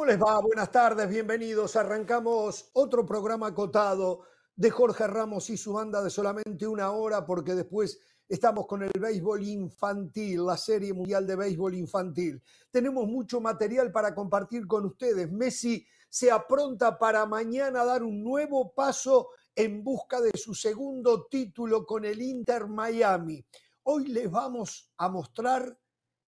¿Cómo 0.00 0.12
les 0.12 0.18
va? 0.18 0.40
Buenas 0.40 0.70
tardes, 0.70 1.10
bienvenidos. 1.10 1.76
Arrancamos 1.76 2.70
otro 2.72 3.04
programa 3.04 3.48
acotado 3.48 4.22
de 4.56 4.70
Jorge 4.70 5.06
Ramos 5.06 5.50
y 5.50 5.58
su 5.58 5.74
banda 5.74 6.02
de 6.02 6.08
solamente 6.08 6.66
una 6.66 6.90
hora, 6.92 7.26
porque 7.26 7.54
después 7.54 8.00
estamos 8.26 8.66
con 8.66 8.82
el 8.82 8.90
béisbol 8.98 9.42
infantil, 9.42 10.46
la 10.46 10.56
Serie 10.56 10.94
Mundial 10.94 11.26
de 11.26 11.36
Béisbol 11.36 11.74
Infantil. 11.74 12.42
Tenemos 12.70 13.06
mucho 13.08 13.42
material 13.42 13.92
para 13.92 14.14
compartir 14.14 14.66
con 14.66 14.86
ustedes. 14.86 15.30
Messi 15.30 15.86
se 16.08 16.30
apronta 16.30 16.98
para 16.98 17.26
mañana 17.26 17.84
dar 17.84 18.02
un 18.02 18.24
nuevo 18.24 18.72
paso 18.72 19.28
en 19.54 19.84
busca 19.84 20.18
de 20.22 20.30
su 20.34 20.54
segundo 20.54 21.26
título 21.26 21.84
con 21.84 22.06
el 22.06 22.22
Inter 22.22 22.68
Miami. 22.68 23.44
Hoy 23.82 24.06
les 24.06 24.30
vamos 24.30 24.90
a 24.96 25.10
mostrar 25.10 25.78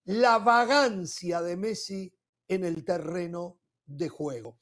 la 0.03 0.37
vagancia 0.37 1.41
de 1.41 1.57
Messi 1.57 2.13
en 2.47 2.65
el 2.65 2.85
terreno 2.85 3.62
de 3.97 4.09
juego. 4.09 4.57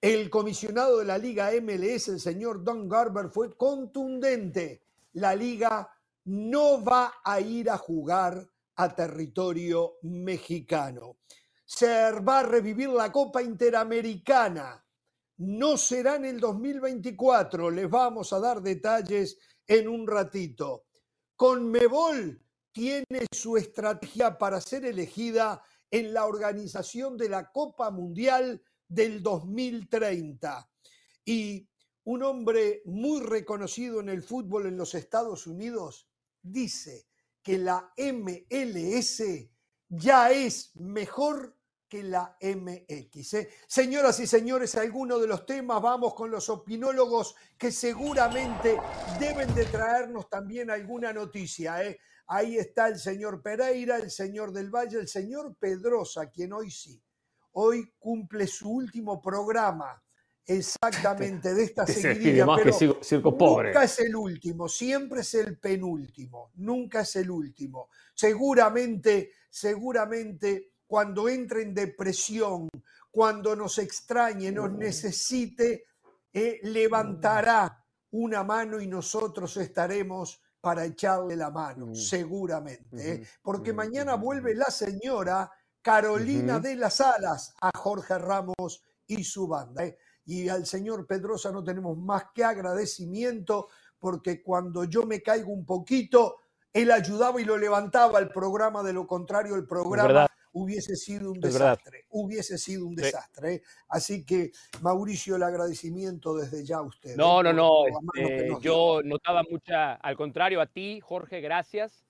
El 0.00 0.30
comisionado 0.30 0.98
de 0.98 1.04
la 1.04 1.18
Liga 1.18 1.50
MLS, 1.60 2.08
el 2.08 2.20
señor 2.20 2.62
Don 2.62 2.88
Garber, 2.88 3.30
fue 3.30 3.56
contundente. 3.56 4.82
La 5.14 5.34
liga 5.34 5.90
no 6.26 6.84
va 6.84 7.14
a 7.24 7.40
ir 7.40 7.68
a 7.68 7.78
jugar 7.78 8.48
a 8.76 8.94
territorio 8.94 9.94
mexicano. 10.02 11.16
Se 11.64 12.12
va 12.20 12.40
a 12.40 12.42
revivir 12.44 12.90
la 12.90 13.10
Copa 13.10 13.42
Interamericana. 13.42 14.84
No 15.38 15.76
será 15.76 16.16
en 16.16 16.26
el 16.26 16.38
2024. 16.38 17.70
Les 17.70 17.90
vamos 17.90 18.32
a 18.32 18.38
dar 18.38 18.62
detalles 18.62 19.38
en 19.66 19.88
un 19.88 20.06
ratito. 20.06 20.84
Conmebol 21.34 22.40
tiene 22.72 23.26
su 23.32 23.56
estrategia 23.56 24.38
para 24.38 24.60
ser 24.60 24.84
elegida 24.84 25.62
en 25.90 26.12
la 26.12 26.26
organización 26.26 27.16
de 27.16 27.28
la 27.28 27.50
Copa 27.50 27.90
Mundial 27.90 28.62
del 28.88 29.22
2030. 29.22 30.68
Y 31.24 31.68
un 32.04 32.22
hombre 32.22 32.82
muy 32.86 33.20
reconocido 33.20 34.00
en 34.00 34.08
el 34.08 34.22
fútbol 34.22 34.66
en 34.66 34.76
los 34.76 34.94
Estados 34.94 35.46
Unidos 35.46 36.08
dice 36.42 37.06
que 37.42 37.58
la 37.58 37.92
MLS 37.96 39.22
ya 39.88 40.30
es 40.30 40.74
mejor 40.76 41.57
que 41.88 42.02
la 42.02 42.36
MX. 42.40 43.34
¿eh? 43.34 43.48
Señoras 43.66 44.20
y 44.20 44.26
señores, 44.26 44.74
algunos 44.74 45.20
de 45.20 45.26
los 45.26 45.46
temas, 45.46 45.80
vamos 45.80 46.14
con 46.14 46.30
los 46.30 46.48
opinólogos 46.48 47.34
que 47.56 47.72
seguramente 47.72 48.76
deben 49.18 49.54
de 49.54 49.64
traernos 49.64 50.28
también 50.28 50.70
alguna 50.70 51.12
noticia. 51.12 51.82
¿eh? 51.84 51.98
Ahí 52.26 52.58
está 52.58 52.88
el 52.88 52.98
señor 52.98 53.42
Pereira, 53.42 53.96
el 53.96 54.10
señor 54.10 54.52
del 54.52 54.70
Valle, 54.70 54.98
el 54.98 55.08
señor 55.08 55.56
Pedrosa, 55.58 56.30
quien 56.30 56.52
hoy 56.52 56.70
sí, 56.70 57.02
hoy 57.52 57.94
cumple 57.98 58.46
su 58.46 58.70
último 58.70 59.20
programa 59.20 60.02
exactamente 60.48 61.54
de 61.54 61.64
esta 61.64 61.86
seguidilla, 61.86 62.46
pero 62.56 62.74
nunca 63.38 63.84
es 63.84 63.98
el 64.00 64.16
último, 64.16 64.68
siempre 64.68 65.20
es 65.20 65.34
el 65.34 65.58
penúltimo, 65.58 66.50
nunca 66.56 67.00
es 67.00 67.16
el 67.16 67.30
último. 67.30 67.88
Seguramente, 68.14 69.32
seguramente 69.48 70.72
cuando 70.88 71.28
entre 71.28 71.62
en 71.62 71.74
depresión, 71.74 72.68
cuando 73.10 73.54
nos 73.54 73.76
extrañe, 73.78 74.50
nos 74.50 74.72
necesite, 74.72 75.84
eh, 76.32 76.60
levantará 76.62 77.84
una 78.12 78.42
mano 78.42 78.80
y 78.80 78.86
nosotros 78.86 79.54
estaremos 79.58 80.40
para 80.62 80.86
echarle 80.86 81.36
la 81.36 81.50
mano, 81.50 81.94
seguramente. 81.94 83.12
¿eh? 83.12 83.26
Porque 83.42 83.74
mañana 83.74 84.14
vuelve 84.14 84.54
la 84.54 84.70
señora 84.70 85.52
Carolina 85.82 86.58
de 86.58 86.74
las 86.74 87.02
Alas 87.02 87.54
a 87.60 87.70
Jorge 87.76 88.16
Ramos 88.18 88.82
y 89.06 89.22
su 89.22 89.46
banda. 89.46 89.84
¿eh? 89.84 89.98
Y 90.24 90.48
al 90.48 90.64
señor 90.64 91.06
Pedrosa 91.06 91.52
no 91.52 91.62
tenemos 91.62 91.98
más 91.98 92.24
que 92.34 92.44
agradecimiento 92.44 93.68
porque 93.98 94.42
cuando 94.42 94.84
yo 94.84 95.04
me 95.04 95.22
caigo 95.22 95.52
un 95.52 95.66
poquito, 95.66 96.36
él 96.72 96.90
ayudaba 96.90 97.40
y 97.40 97.44
lo 97.44 97.58
levantaba 97.58 98.18
el 98.20 98.30
programa, 98.30 98.82
de 98.82 98.94
lo 98.94 99.06
contrario 99.06 99.54
el 99.54 99.66
programa 99.66 100.28
hubiese 100.52 100.96
sido 100.96 101.32
un 101.32 101.40
desastre, 101.40 102.04
hubiese 102.10 102.58
sido 102.58 102.86
un 102.86 102.94
desastre. 102.94 103.54
¿eh? 103.54 103.62
Así 103.88 104.24
que, 104.24 104.50
Mauricio, 104.82 105.36
el 105.36 105.42
agradecimiento 105.42 106.36
desde 106.36 106.64
ya 106.64 106.76
a 106.76 106.82
usted. 106.82 107.16
No, 107.16 107.42
no, 107.42 107.52
no, 107.52 107.70
este, 108.14 108.50
yo 108.60 109.00
notaba 109.04 109.42
mucha, 109.50 109.94
al 109.94 110.16
contrario, 110.16 110.60
a 110.60 110.66
ti, 110.66 111.00
Jorge, 111.00 111.40
gracias. 111.40 112.04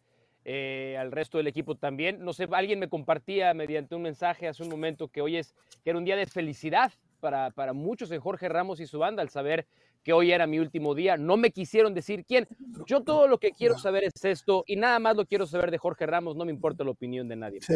Eh, 0.50 0.96
al 0.98 1.12
resto 1.12 1.36
del 1.36 1.46
equipo 1.46 1.74
también. 1.74 2.24
No 2.24 2.32
sé, 2.32 2.48
alguien 2.52 2.78
me 2.78 2.88
compartía 2.88 3.52
mediante 3.52 3.94
un 3.94 4.00
mensaje 4.00 4.48
hace 4.48 4.62
un 4.62 4.70
momento 4.70 5.08
que 5.08 5.20
hoy 5.20 5.36
es, 5.36 5.54
que 5.84 5.90
era 5.90 5.98
un 5.98 6.06
día 6.06 6.16
de 6.16 6.24
felicidad 6.24 6.90
para, 7.20 7.50
para 7.50 7.74
muchos 7.74 8.10
en 8.12 8.20
Jorge 8.20 8.48
Ramos 8.48 8.80
y 8.80 8.86
su 8.86 8.98
banda 8.98 9.20
al 9.20 9.28
saber 9.28 9.66
que 10.02 10.14
hoy 10.14 10.32
era 10.32 10.46
mi 10.46 10.58
último 10.58 10.94
día. 10.94 11.18
No 11.18 11.36
me 11.36 11.50
quisieron 11.50 11.92
decir 11.92 12.24
quién. 12.24 12.48
Yo 12.86 13.02
todo 13.02 13.28
lo 13.28 13.38
que 13.38 13.50
quiero 13.50 13.78
saber 13.78 14.04
es 14.04 14.24
esto 14.24 14.64
y 14.66 14.76
nada 14.76 14.98
más 14.98 15.16
lo 15.16 15.26
quiero 15.26 15.46
saber 15.46 15.70
de 15.70 15.76
Jorge 15.76 16.06
Ramos, 16.06 16.34
no 16.34 16.46
me 16.46 16.52
importa 16.52 16.82
la 16.82 16.92
opinión 16.92 17.28
de 17.28 17.36
nadie. 17.36 17.60
Sí. 17.60 17.74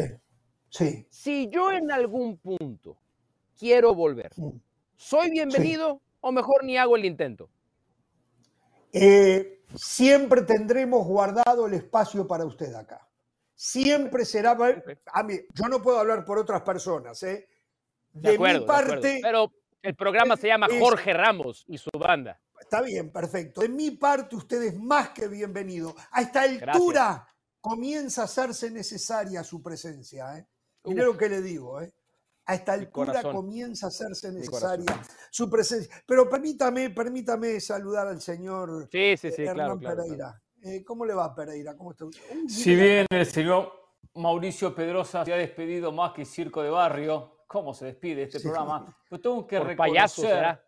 Sí. 0.72 1.06
Si 1.10 1.50
yo 1.50 1.71
en 1.71 1.93
algún 1.93 2.38
punto 2.38 2.97
quiero 3.59 3.94
volver. 3.94 4.33
¿soy 4.97 5.31
bienvenido 5.31 6.00
o 6.21 6.33
mejor 6.33 6.65
ni 6.65 6.78
hago 6.78 6.97
el 6.97 7.05
intento? 7.05 7.50
Eh, 8.91 9.62
siempre 9.75 10.43
tendremos 10.43 11.06
guardado 11.06 11.66
el 11.66 11.75
espacio 11.75 12.27
para 12.27 12.47
usted 12.47 12.72
acá. 12.75 13.06
Siempre 13.55 14.25
será. 14.25 14.56
A 15.12 15.22
mí, 15.22 15.34
yo 15.53 15.69
no 15.69 15.82
puedo 15.82 15.99
hablar 15.99 16.25
por 16.25 16.38
otras 16.38 16.62
personas, 16.62 17.22
¿eh? 17.22 17.47
De, 18.11 18.38
mi 18.38 18.61
parte. 18.61 19.21
pero 19.22 19.53
el 19.82 19.94
programa 19.94 20.37
se 20.38 20.49
llama 20.49 20.69
Jorge 20.81 21.12
Ramos 21.12 21.65
y 21.69 21.77
su 21.77 21.91
banda. 21.99 22.41
Está 22.59 22.81
bien, 22.81 23.12
perfecto. 23.12 23.61
De 23.61 23.69
mi 23.69 23.91
parte, 23.91 24.37
usted 24.37 24.62
es 24.62 24.78
más 24.78 25.11
que 25.11 25.28
bienvenido. 25.28 25.94
A 26.12 26.22
esta 26.22 26.43
altura 26.43 27.28
comienza 27.61 28.22
a 28.22 28.25
hacerse 28.25 28.71
necesaria 28.71 29.44
su 29.44 29.62
presencia. 29.62 30.38
¿eh? 30.38 30.47
Mire 30.84 31.04
lo 31.04 31.16
que 31.16 31.28
le 31.28 31.41
digo, 31.41 31.81
¿eh? 31.81 31.93
A 32.47 32.54
esta 32.54 32.72
altura 32.72 33.22
comienza 33.22 33.87
a 33.87 33.88
hacerse 33.88 34.32
necesaria 34.32 35.00
su 35.31 35.48
presencia. 35.48 35.94
Pero 36.04 36.28
permítame, 36.28 36.91
permítame 36.91 37.60
saludar 37.60 38.09
al 38.09 38.20
señor 38.20 38.88
sí, 38.91 39.16
sí, 39.16 39.31
sí, 39.31 39.43
Hernán 39.44 39.78
Pereira. 39.78 40.43
Eh, 40.60 40.84
¿Cómo 40.84 41.04
le 41.04 41.15
va, 41.15 41.32
Pereira? 41.34 41.76
¿Cómo 41.76 41.93
está? 41.93 42.06
si 42.48 42.75
bien 42.75 43.06
el 43.10 43.26
señor 43.26 43.72
Mauricio 44.15 44.75
Pedrosa 44.75 45.25
se 45.25 45.32
ha 45.32 45.37
despedido 45.37 45.93
más 45.93 46.12
que 46.12 46.25
Circo 46.25 46.62
de 46.62 46.70
Barrio, 46.70 47.44
¿cómo 47.47 47.72
se 47.75 47.87
despide 47.87 48.25
este 48.25 48.41
programa? 48.41 48.97
Yo 49.10 49.20
tengo 49.20 49.47
que 49.47 49.60
reconocer, 49.60 50.60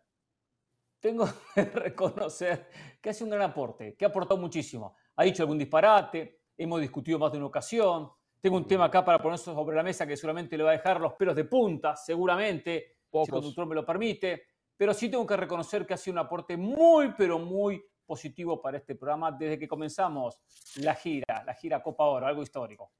tengo 0.99 1.27
que 1.55 1.65
reconocer 1.65 2.69
que 3.01 3.09
hace 3.09 3.23
un 3.23 3.29
gran 3.29 3.43
aporte, 3.49 3.95
que 3.95 4.05
ha 4.05 4.07
aportado 4.07 4.39
muchísimo. 4.39 4.95
Ha 5.17 5.23
dicho 5.23 5.43
algún 5.43 5.57
disparate, 5.57 6.43
hemos 6.57 6.79
discutido 6.81 7.19
más 7.19 7.31
de 7.31 7.37
una 7.37 7.47
ocasión, 7.47 8.09
tengo 8.45 8.57
un 8.57 8.67
tema 8.67 8.85
acá 8.85 9.03
para 9.03 9.17
poner 9.17 9.39
sobre 9.39 9.75
la 9.75 9.81
mesa 9.81 10.05
que 10.05 10.15
seguramente 10.15 10.55
le 10.55 10.63
va 10.63 10.69
a 10.69 10.73
dejar 10.73 11.01
los 11.01 11.13
pelos 11.13 11.35
de 11.35 11.45
punta, 11.45 11.95
seguramente, 11.95 12.97
si 13.11 13.17
el 13.17 13.27
conductor 13.27 13.65
me 13.65 13.73
lo 13.73 13.83
permite. 13.83 14.43
Pero 14.77 14.93
sí 14.93 15.09
tengo 15.09 15.25
que 15.25 15.35
reconocer 15.35 15.83
que 15.83 15.95
ha 15.95 15.97
sido 15.97 16.13
un 16.13 16.19
aporte 16.19 16.55
muy, 16.55 17.15
pero 17.17 17.39
muy 17.39 17.83
positivo 18.05 18.61
para 18.61 18.77
este 18.77 18.93
programa 18.93 19.31
desde 19.31 19.57
que 19.57 19.67
comenzamos 19.67 20.39
la 20.75 20.93
gira, 20.93 21.43
la 21.43 21.55
gira 21.55 21.81
Copa 21.81 22.03
Oro, 22.03 22.27
algo 22.27 22.43
histórico. 22.43 22.91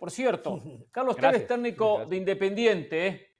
Por 0.00 0.10
cierto, 0.10 0.60
Carlos 0.90 1.14
Tevez, 1.14 1.46
técnico 1.46 2.04
de 2.06 2.16
Independiente, 2.16 3.06
¿eh? 3.06 3.36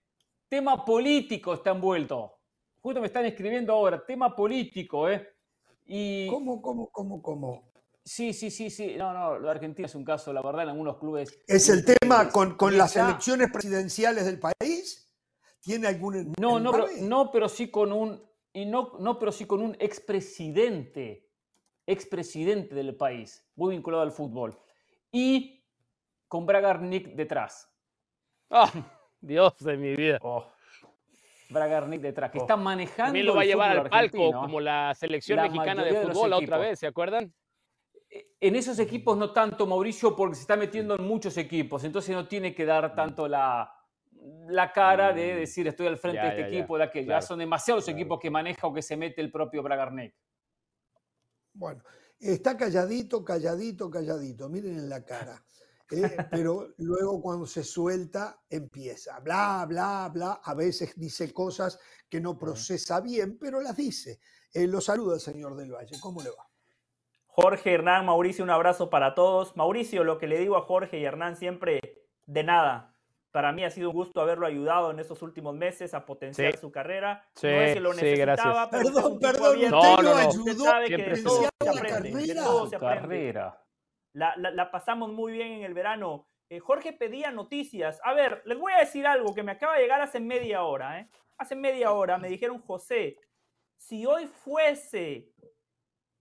tema 0.49 0.85
político 0.85 1.55
está 1.55 1.71
envuelto. 1.71 2.39
Justo 2.81 3.01
me 3.01 3.09
están 3.09 3.25
escribiendo 3.25 3.73
ahora, 3.73 4.07
tema 4.07 4.37
político, 4.37 5.09
¿eh? 5.09 5.29
Y... 5.87 6.29
¿Cómo, 6.29 6.63
cómo, 6.63 6.89
cómo, 6.93 7.21
cómo? 7.21 7.70
Sí, 8.05 8.33
sí, 8.33 8.51
sí, 8.51 8.71
sí. 8.71 8.95
No, 8.97 9.13
no, 9.13 9.39
lo 9.39 9.47
de 9.47 9.51
Argentina 9.51 9.87
es 9.87 9.95
un 9.95 10.05
caso, 10.05 10.33
la 10.33 10.43
verdad, 10.43 10.63
en 10.63 10.71
algunos 10.71 10.99
clubes. 10.99 11.39
¿Es 11.47 11.69
el 11.69 11.85
tema 11.85 12.29
con, 12.31 12.57
con 12.57 12.77
las 12.77 12.97
elecciones 12.97 13.51
presidenciales 13.53 14.25
del 14.25 14.39
país? 14.39 15.13
¿Tiene 15.61 15.89
algún. 15.89 16.33
No, 16.41 16.59
no, 16.59 16.73
pero, 16.73 16.87
no, 17.01 17.31
pero 17.31 17.49
sí 17.49 17.71
con 17.71 17.93
un. 17.93 18.23
Y 18.53 18.67
no, 18.67 18.95
no, 18.99 19.19
pero 19.19 19.31
sí 19.31 19.45
con 19.45 19.63
un 19.63 19.77
expresidente. 19.79 21.29
Expresidente 21.87 22.75
del 22.75 22.95
país, 22.95 23.45
muy 23.57 23.75
vinculado 23.75 24.03
al 24.03 24.13
fútbol. 24.13 24.57
Y 25.11 25.65
con 26.29 26.47
Bragarnik 26.47 27.15
detrás. 27.15 27.69
¡Ah! 28.49 28.71
Dios 29.21 29.57
de 29.59 29.77
mi 29.77 29.97
vida. 29.97 30.19
Oh. 30.23 30.47
Bragarnik 31.51 32.01
detrás, 32.01 32.31
que 32.31 32.39
oh. 32.39 32.43
está 32.43 32.57
manejando. 32.57 33.07
También 33.07 33.27
lo 33.27 33.35
va 33.35 33.43
a 33.43 33.45
llevar 33.45 33.77
al 33.77 33.91
palco, 33.91 34.33
como 34.33 34.61
la 34.61 34.95
selección 34.95 35.43
mexicana 35.43 35.83
de 35.83 35.95
fútbol 36.07 36.31
la 36.31 36.39
otra 36.39 36.59
vez, 36.59 36.79
¿se 36.79 36.87
acuerdan? 36.87 37.33
En 38.41 38.57
esos 38.57 38.79
equipos 38.79 39.17
no 39.17 39.33
tanto, 39.33 39.67
Mauricio, 39.67 40.17
porque 40.17 40.35
se 40.35 40.41
está 40.41 40.57
metiendo 40.57 40.97
en 40.97 41.05
muchos 41.05 41.37
equipos, 41.37 41.85
entonces 41.85 42.15
no 42.15 42.27
tiene 42.27 42.55
que 42.55 42.65
dar 42.65 42.95
tanto 42.95 43.29
la, 43.29 43.71
la 44.49 44.73
cara 44.73 45.13
de 45.13 45.35
mm. 45.35 45.37
decir 45.37 45.69
estoy 45.69 45.87
al 45.87 45.99
frente 45.99 46.21
de 46.21 46.29
este 46.29 46.49
equipo, 46.49 46.77
de 46.77 46.85
aquello. 46.85 47.09
ya 47.09 47.23
son 47.23 47.39
demasiados 47.39 47.89
equipos 47.89 48.19
que 48.21 48.31
maneja 48.31 48.67
o 48.67 48.73
que 48.73 48.83
se 48.83 48.97
mete 48.97 49.21
el 49.21 49.31
propio 49.31 49.63
Bragarnik. 49.63 50.15
Bueno, 51.53 51.83
está 52.19 52.57
calladito, 52.57 53.25
calladito, 53.25 53.91
calladito. 53.91 54.49
Miren 54.49 54.79
en 54.79 54.89
la 54.89 55.05
cara. 55.05 55.43
eh, 55.91 56.17
pero 56.31 56.75
luego 56.79 57.21
cuando 57.21 57.47
se 57.47 57.65
suelta 57.65 58.43
empieza, 58.49 59.19
bla, 59.21 59.65
bla, 59.69 60.11
bla, 60.13 60.41
a 60.43 60.55
veces 60.55 60.95
dice 60.97 61.33
cosas 61.33 61.79
que 62.09 62.21
no 62.21 62.39
procesa 62.39 63.01
bien, 63.01 63.39
pero 63.39 63.61
las 63.61 63.77
dice. 63.77 64.21
Eh, 64.53 64.67
lo 64.67 64.81
saluda 64.81 65.15
el 65.15 65.21
señor 65.21 65.57
del 65.57 65.73
Valle, 65.73 65.99
¿cómo 66.01 66.23
le 66.23 66.31
va? 66.31 66.50
Jorge, 67.41 67.73
Hernán, 67.73 68.05
Mauricio, 68.05 68.45
un 68.45 68.51
abrazo 68.51 68.91
para 68.91 69.15
todos. 69.15 69.57
Mauricio, 69.57 70.05
lo 70.05 70.19
que 70.19 70.27
le 70.27 70.39
digo 70.39 70.57
a 70.57 70.63
Jorge 70.63 70.99
y 70.99 71.05
Hernán 71.05 71.37
siempre, 71.37 71.81
de 72.27 72.45
nada. 72.45 72.95
Para 73.31 73.53
mí 73.53 73.65
ha 73.65 73.71
sido 73.71 73.91
un 73.91 73.95
gusto 73.97 74.21
haberlo 74.21 74.47
ayudado 74.47 74.91
en 74.91 74.99
estos 74.99 75.23
últimos 75.23 75.55
meses 75.55 75.95
a 75.95 76.05
potenciar 76.05 76.57
su 76.59 76.71
carrera. 76.71 77.25
no 77.43 77.49
es 77.49 77.75
que 77.75 77.81
lo 77.81 77.95
necesitaba, 77.95 78.69
pero 78.69 78.93
perdón, 78.93 79.19
perdón, 79.21 79.61
no, 79.71 79.97
no, 80.03 80.23
no, 80.23 80.29
Usted 80.29 80.57
sabe 80.57 80.89
que 80.89 80.97
de 80.97 81.23
todo 81.23 81.49
se 81.63 81.69
aprende. 81.69 82.35
todo 82.35 82.67
se 82.67 82.77
aprende. 82.77 83.33
La, 84.13 84.35
la, 84.37 84.71
pasamos 84.71 85.13
muy 85.13 85.33
bien 85.33 85.53
en 85.53 85.63
el 85.63 85.73
verano. 85.73 86.27
Eh, 86.49 86.59
Jorge 86.59 86.93
pedía 86.93 87.31
noticias. 87.31 88.01
A 88.03 88.13
ver, 88.13 88.43
les 88.45 88.59
voy 88.59 88.73
a 88.73 88.81
decir 88.81 89.07
algo 89.07 89.33
que 89.35 89.45
me 89.45 89.53
acaba 89.53 89.77
de 89.77 89.83
llegar 89.83 90.03
hace 90.03 90.19
media 90.19 90.65
hora. 90.65 90.99
¿eh? 90.99 91.09
Hace 91.39 91.55
media 91.55 91.93
hora 91.93 92.19
me 92.19 92.29
dijeron, 92.29 92.61
José, 92.61 93.17
si 93.77 94.05
hoy 94.05 94.27
fuese 94.27 95.31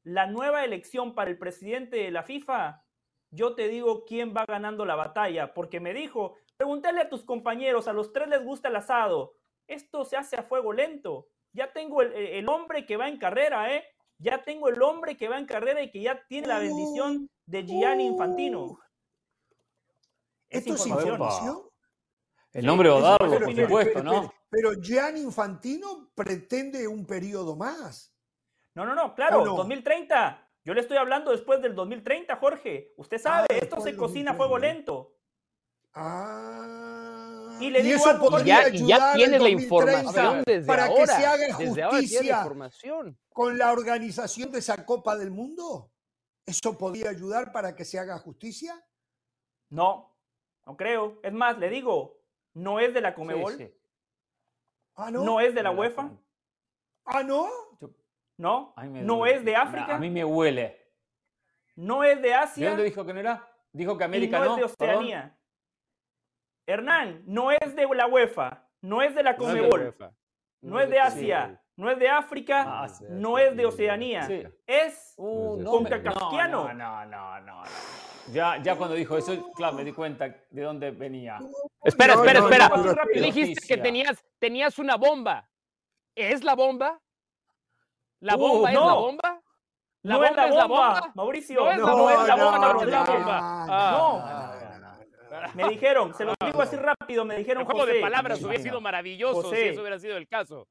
la 0.09 0.25
nueva 0.25 0.65
elección 0.65 1.13
para 1.13 1.29
el 1.29 1.37
presidente 1.37 1.97
de 1.97 2.11
la 2.11 2.23
FIFA, 2.23 2.83
yo 3.31 3.53
te 3.53 3.67
digo 3.67 4.05
quién 4.05 4.33
va 4.35 4.45
ganando 4.45 4.85
la 4.85 4.95
batalla, 4.95 5.53
porque 5.53 5.79
me 5.79 5.93
dijo, 5.93 6.35
pregúntale 6.57 7.01
a 7.01 7.09
tus 7.09 7.23
compañeros, 7.23 7.87
a 7.87 7.93
los 7.93 8.11
tres 8.11 8.27
les 8.27 8.43
gusta 8.43 8.69
el 8.69 8.75
asado, 8.75 9.35
esto 9.67 10.05
se 10.05 10.17
hace 10.17 10.35
a 10.35 10.43
fuego 10.43 10.73
lento. 10.73 11.27
Ya 11.53 11.71
tengo 11.71 12.01
el, 12.01 12.47
hombre 12.49 12.85
que 12.85 12.97
va 12.97 13.07
en 13.07 13.17
carrera, 13.17 13.75
¿eh? 13.75 13.83
Ya 14.17 14.43
tengo 14.43 14.67
el 14.67 14.81
hombre 14.81 15.15
que 15.15 15.29
va 15.29 15.37
en 15.37 15.45
carrera 15.45 15.81
y 15.81 15.91
que 15.91 16.01
ya 16.01 16.25
tiene 16.27 16.47
la 16.47 16.59
bendición 16.59 17.29
de 17.45 17.65
Gianni 17.65 18.05
Infantino. 18.05 18.79
¿Esto 20.49 20.73
es 20.73 20.87
información? 20.87 21.61
El 22.51 22.65
nombre 22.65 22.89
va 22.89 23.17
por 23.17 23.55
supuesto, 23.55 24.03
¿no? 24.03 24.33
Pero 24.49 24.73
Gianni 24.73 25.21
Infantino 25.21 26.11
pretende 26.15 26.87
un 26.87 27.05
periodo 27.05 27.55
más. 27.55 28.11
No, 28.79 28.85
no, 28.85 28.95
no, 28.95 29.13
claro, 29.13 29.43
2030. 29.43 30.47
Yo 30.63 30.73
le 30.73 30.79
estoy 30.79 30.95
hablando 30.95 31.31
después 31.31 31.61
del 31.61 31.75
2030, 31.75 32.37
Jorge. 32.37 32.93
Usted 32.95 33.17
sabe, 33.17 33.47
ah, 33.51 33.53
esto 33.53 33.81
se 33.81 33.93
cocina 33.97 34.31
a 34.31 34.35
fuego 34.35 34.57
lento. 34.57 35.17
Ah. 35.93 37.57
Y 37.59 37.71
le 37.71 37.83
digo 37.83 37.99
ya, 38.45 38.69
ya 38.69 39.13
tienes 39.15 39.41
la 39.41 39.49
información 39.49 40.43
desde 40.45 40.65
para 40.65 40.85
ahora. 40.85 41.01
que 41.01 41.07
se 41.07 41.25
haga 41.25 41.89
justicia 41.89 42.47
con 43.33 43.57
la 43.57 43.73
organización 43.73 44.49
de 44.49 44.59
esa 44.59 44.85
Copa 44.85 45.17
del 45.17 45.31
Mundo. 45.31 45.91
¿Eso 46.45 46.77
podría 46.77 47.09
ayudar 47.09 47.51
para 47.51 47.75
que 47.75 47.83
se 47.83 47.99
haga 47.99 48.17
justicia? 48.19 48.81
No, 49.67 50.15
no 50.65 50.77
creo. 50.77 51.19
Es 51.21 51.33
más, 51.33 51.57
le 51.57 51.69
digo, 51.69 52.21
no 52.53 52.79
es 52.79 52.93
de 52.93 53.01
la 53.01 53.13
Comebol. 53.13 53.73
¿Ah, 54.95 55.11
no? 55.11 55.25
No 55.25 55.41
es 55.41 55.53
de 55.53 55.63
la 55.63 55.71
UEFA. 55.71 56.11
¿Ah, 57.03 57.23
no? 57.23 57.49
¿No? 58.39 58.73
No 58.77 59.25
es 59.25 59.43
de 59.43 59.55
África. 59.55 59.95
A 59.95 59.99
mí 59.99 60.09
me 60.09 60.23
huele. 60.23 60.77
No 61.75 62.03
es 62.03 62.21
de 62.21 62.33
Asia. 62.33 62.63
¿De 62.63 62.69
dónde 62.69 62.83
dijo 62.85 63.05
que 63.05 63.13
no 63.13 63.19
era? 63.19 63.45
Dijo 63.71 63.97
que 63.97 64.03
América 64.05 64.39
no. 64.39 64.45
no 64.45 64.51
es 64.51 64.57
de 64.57 64.63
Oceanía. 64.63 65.37
Hernán, 66.65 67.23
no 67.25 67.51
es 67.51 67.75
de 67.75 67.87
la 67.95 68.07
UEFA, 68.07 68.63
no 68.81 69.01
es 69.01 69.13
de 69.13 69.23
la 69.23 69.35
Comebol, 69.35 69.95
no 70.61 70.79
es 70.79 70.89
de 70.89 70.99
Asia, 70.99 71.61
no 71.75 71.89
es 71.89 71.97
de 71.97 72.07
África, 72.07 72.63
ah, 72.67 72.87
no 73.09 73.37
es 73.37 73.55
de 73.57 73.65
Oceanía. 73.65 74.53
Es 74.65 75.15
un 75.17 75.63
concacafquiano. 75.63 76.73
No, 76.73 76.73
no, 76.73 77.05
no, 77.05 77.39
no. 77.41 77.63
Ya, 78.31 78.61
ya 78.61 78.75
cuando 78.75 78.95
dijo 78.95 79.17
eso, 79.17 79.51
claro, 79.53 79.75
me 79.75 79.83
di 79.83 79.91
cuenta 79.91 80.33
de 80.49 80.61
dónde 80.61 80.91
venía. 80.91 81.39
Espera, 81.83 82.13
espera, 82.13 82.39
espera. 82.39 82.71
Dijiste 83.15 83.67
que 83.67 83.77
tenías, 83.81 84.23
tenías 84.37 84.77
una 84.77 84.95
bomba. 84.95 85.49
¿Es 86.15 86.43
la 86.43 86.53
bomba? 86.55 87.01
¿La 88.21 88.35
uh, 88.35 88.39
bomba 88.39 88.69
es 88.69 88.75
la 88.75 88.93
bomba? 88.93 89.41
¿La 90.01 90.13
no 90.13 90.19
bomba 90.19 90.47
es 90.47 90.55
la 90.55 90.65
bomba? 90.65 91.11
Mauricio. 91.15 91.65
No 91.65 91.71
es 91.71 91.77
la 91.77 92.35
bomba, 92.35 92.73
no 92.73 92.81
es 92.81 92.87
la 92.87 93.03
bomba. 93.03 93.91
No. 93.91 95.55
Me 95.55 95.69
dijeron, 95.69 96.13
se 96.13 96.25
lo 96.25 96.33
digo 96.43 96.61
así 96.61 96.75
rápido, 96.75 97.25
me 97.25 97.37
dijeron. 97.37 97.61
El 97.61 97.65
juego 97.65 97.85
de 97.85 98.01
palabras 98.01 98.41
hubiera 98.43 98.61
sido 98.61 98.81
maravilloso 98.81 99.49
si 99.49 99.55
eso 99.55 99.81
hubiera 99.81 99.99
sido 99.99 100.17
el 100.17 100.27
caso. 100.27 100.67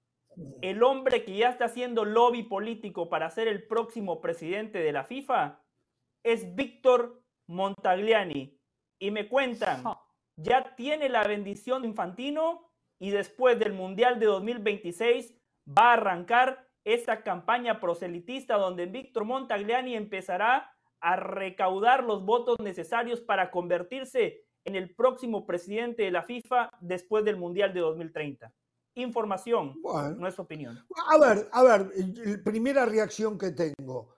El 0.60 0.82
hombre 0.82 1.24
que 1.24 1.36
ya 1.36 1.50
está 1.50 1.66
haciendo 1.66 2.04
lobby 2.04 2.44
político 2.44 3.08
para 3.08 3.28
ser 3.30 3.48
el 3.48 3.66
próximo 3.66 4.20
presidente 4.20 4.78
de 4.78 4.92
la 4.92 5.04
FIFA 5.04 5.60
es 6.22 6.54
Víctor 6.54 7.22
Montagliani. 7.48 8.56
Y 9.00 9.10
me 9.10 9.28
cuentan, 9.28 9.82
ya 10.36 10.74
tiene 10.76 11.08
la 11.08 11.24
bendición 11.24 11.82
de 11.82 11.88
Infantino 11.88 12.70
y 13.00 13.10
después 13.10 13.58
del 13.58 13.72
Mundial 13.72 14.18
de 14.18 14.26
2026 14.26 15.34
va 15.66 15.90
a 15.90 15.92
arrancar 15.94 16.67
esa 16.94 17.22
campaña 17.22 17.80
proselitista 17.80 18.56
donde 18.56 18.86
Víctor 18.86 19.24
Montagliani 19.24 19.94
empezará 19.94 20.72
a 21.00 21.16
recaudar 21.16 22.02
los 22.02 22.24
votos 22.24 22.58
necesarios 22.60 23.20
para 23.20 23.50
convertirse 23.50 24.44
en 24.64 24.74
el 24.74 24.94
próximo 24.94 25.46
presidente 25.46 26.02
de 26.02 26.10
la 26.10 26.22
FIFA 26.22 26.70
después 26.80 27.24
del 27.24 27.36
Mundial 27.36 27.74
de 27.74 27.80
2030. 27.80 28.52
Información, 28.94 29.80
no 30.16 30.26
es 30.26 30.38
opinión. 30.38 30.82
A 31.08 31.18
ver, 31.18 31.48
a 31.52 31.62
ver, 31.62 32.42
primera 32.42 32.84
reacción 32.84 33.38
que 33.38 33.52
tengo. 33.52 34.14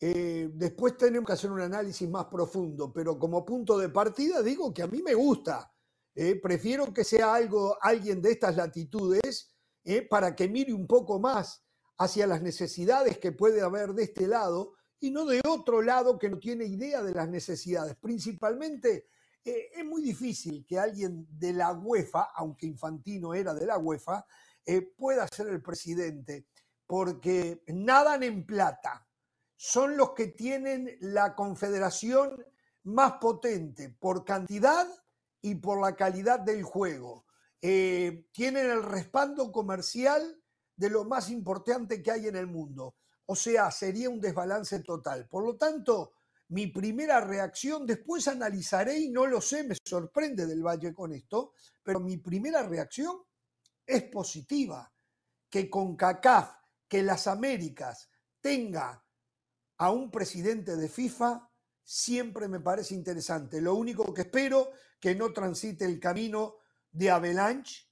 Eh, 0.00 0.48
después 0.54 0.96
tenemos 0.96 1.26
que 1.26 1.34
hacer 1.34 1.50
un 1.50 1.60
análisis 1.60 2.08
más 2.08 2.26
profundo, 2.26 2.92
pero 2.92 3.18
como 3.18 3.44
punto 3.44 3.78
de 3.78 3.88
partida 3.88 4.42
digo 4.42 4.72
que 4.72 4.82
a 4.82 4.86
mí 4.86 5.02
me 5.02 5.14
gusta. 5.14 5.70
Eh, 6.14 6.40
prefiero 6.40 6.92
que 6.92 7.04
sea 7.04 7.34
algo, 7.34 7.76
alguien 7.80 8.22
de 8.22 8.32
estas 8.32 8.56
latitudes 8.56 9.54
eh, 9.84 10.06
para 10.08 10.34
que 10.34 10.48
mire 10.48 10.72
un 10.72 10.86
poco 10.86 11.18
más 11.18 11.64
hacia 12.02 12.26
las 12.26 12.42
necesidades 12.42 13.18
que 13.18 13.30
puede 13.30 13.62
haber 13.62 13.94
de 13.94 14.04
este 14.04 14.26
lado 14.26 14.74
y 14.98 15.10
no 15.10 15.24
de 15.24 15.40
otro 15.48 15.82
lado 15.82 16.18
que 16.18 16.28
no 16.28 16.38
tiene 16.38 16.64
idea 16.64 17.02
de 17.02 17.14
las 17.14 17.28
necesidades. 17.28 17.94
Principalmente 17.96 19.06
eh, 19.44 19.70
es 19.74 19.84
muy 19.84 20.02
difícil 20.02 20.66
que 20.66 20.78
alguien 20.78 21.26
de 21.30 21.52
la 21.52 21.72
UEFA, 21.72 22.30
aunque 22.34 22.66
Infantino 22.66 23.34
era 23.34 23.54
de 23.54 23.66
la 23.66 23.78
UEFA, 23.78 24.26
eh, 24.66 24.82
pueda 24.82 25.28
ser 25.28 25.48
el 25.48 25.62
presidente, 25.62 26.46
porque 26.86 27.62
nadan 27.68 28.24
en 28.24 28.44
plata. 28.46 29.08
Son 29.56 29.96
los 29.96 30.12
que 30.12 30.26
tienen 30.26 30.96
la 31.00 31.36
confederación 31.36 32.44
más 32.84 33.12
potente 33.20 33.90
por 33.90 34.24
cantidad 34.24 34.88
y 35.40 35.54
por 35.54 35.80
la 35.80 35.94
calidad 35.94 36.40
del 36.40 36.64
juego. 36.64 37.26
Eh, 37.60 38.26
tienen 38.32 38.70
el 38.70 38.82
respaldo 38.82 39.52
comercial 39.52 40.41
de 40.82 40.90
lo 40.90 41.04
más 41.04 41.30
importante 41.30 42.02
que 42.02 42.10
hay 42.10 42.26
en 42.26 42.34
el 42.34 42.48
mundo. 42.48 42.96
O 43.26 43.36
sea, 43.36 43.70
sería 43.70 44.10
un 44.10 44.20
desbalance 44.20 44.80
total. 44.80 45.28
Por 45.28 45.44
lo 45.44 45.56
tanto, 45.56 46.14
mi 46.48 46.66
primera 46.66 47.20
reacción, 47.20 47.86
después 47.86 48.26
analizaré 48.26 48.98
y 48.98 49.08
no 49.08 49.28
lo 49.28 49.40
sé, 49.40 49.62
me 49.62 49.76
sorprende 49.84 50.44
del 50.44 50.66
Valle 50.66 50.92
con 50.92 51.12
esto, 51.12 51.52
pero 51.84 52.00
mi 52.00 52.16
primera 52.16 52.64
reacción 52.64 53.16
es 53.86 54.02
positiva. 54.10 54.92
Que 55.48 55.70
con 55.70 55.94
CACAF, 55.94 56.52
que 56.88 57.04
las 57.04 57.28
Américas 57.28 58.10
tenga 58.40 59.06
a 59.78 59.90
un 59.92 60.10
presidente 60.10 60.74
de 60.74 60.88
FIFA, 60.88 61.48
siempre 61.84 62.48
me 62.48 62.58
parece 62.58 62.96
interesante. 62.96 63.60
Lo 63.60 63.76
único 63.76 64.12
que 64.12 64.22
espero 64.22 64.72
que 64.98 65.14
no 65.14 65.32
transite 65.32 65.84
el 65.84 66.00
camino 66.00 66.56
de 66.90 67.08
Avalanche 67.08 67.86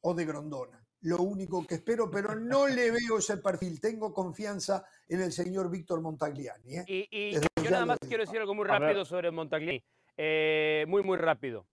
o 0.00 0.12
de 0.12 0.24
Grondona 0.24 0.81
lo 1.02 1.22
único 1.22 1.66
que 1.66 1.76
espero, 1.76 2.10
pero 2.10 2.34
no 2.34 2.68
le 2.68 2.90
veo 2.90 3.18
ese 3.18 3.38
perfil. 3.38 3.80
Tengo 3.80 4.12
confianza 4.12 4.84
en 5.08 5.20
el 5.20 5.32
señor 5.32 5.70
Víctor 5.70 6.00
Montagliani. 6.00 6.78
¿eh? 6.78 6.84
Y, 6.86 7.32
yo 7.32 7.70
nada 7.70 7.86
más 7.86 7.98
quiero 8.06 8.24
decir 8.24 8.38
algo 8.38 8.54
muy 8.54 8.66
rápido 8.66 9.04
sobre 9.04 9.30
Montagliani. 9.30 9.82
Eh, 10.16 10.84
muy, 10.88 11.02
muy 11.02 11.16
rápido. 11.16 11.66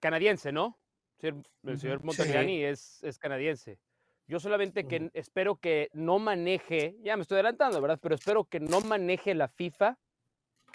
Canadiense, 0.00 0.52
¿no? 0.52 0.78
El 1.20 1.78
señor 1.78 2.04
Montagliani 2.04 2.64
es, 2.64 3.02
es 3.02 3.18
canadiense. 3.18 3.78
Yo 4.26 4.40
solamente 4.40 4.86
que 4.86 5.10
espero 5.14 5.56
que 5.56 5.90
no 5.92 6.18
maneje, 6.18 6.96
ya 7.02 7.16
me 7.16 7.22
estoy 7.22 7.36
adelantando, 7.36 7.80
¿verdad? 7.80 7.98
Pero 8.02 8.14
espero 8.14 8.44
que 8.44 8.60
no 8.60 8.80
maneje 8.80 9.34
la 9.34 9.48
FIFA 9.48 9.98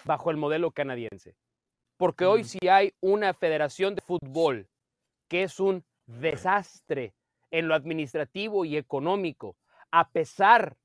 bajo 0.04 0.30
el 0.30 0.36
modelo 0.36 0.70
canadiense. 0.70 1.36
Porque 1.96 2.24
hoy 2.24 2.44
sí 2.44 2.68
hay 2.68 2.94
una 3.00 3.34
federación 3.34 3.94
de 3.94 4.02
fútbol 4.02 4.68
que 5.28 5.42
es 5.42 5.60
un 5.60 5.84
desastre 6.06 7.14
en 7.50 7.68
lo 7.68 7.74
administrativo 7.74 8.64
y 8.64 8.76
económico, 8.76 9.56
a 9.90 10.10
pesar 10.10 10.76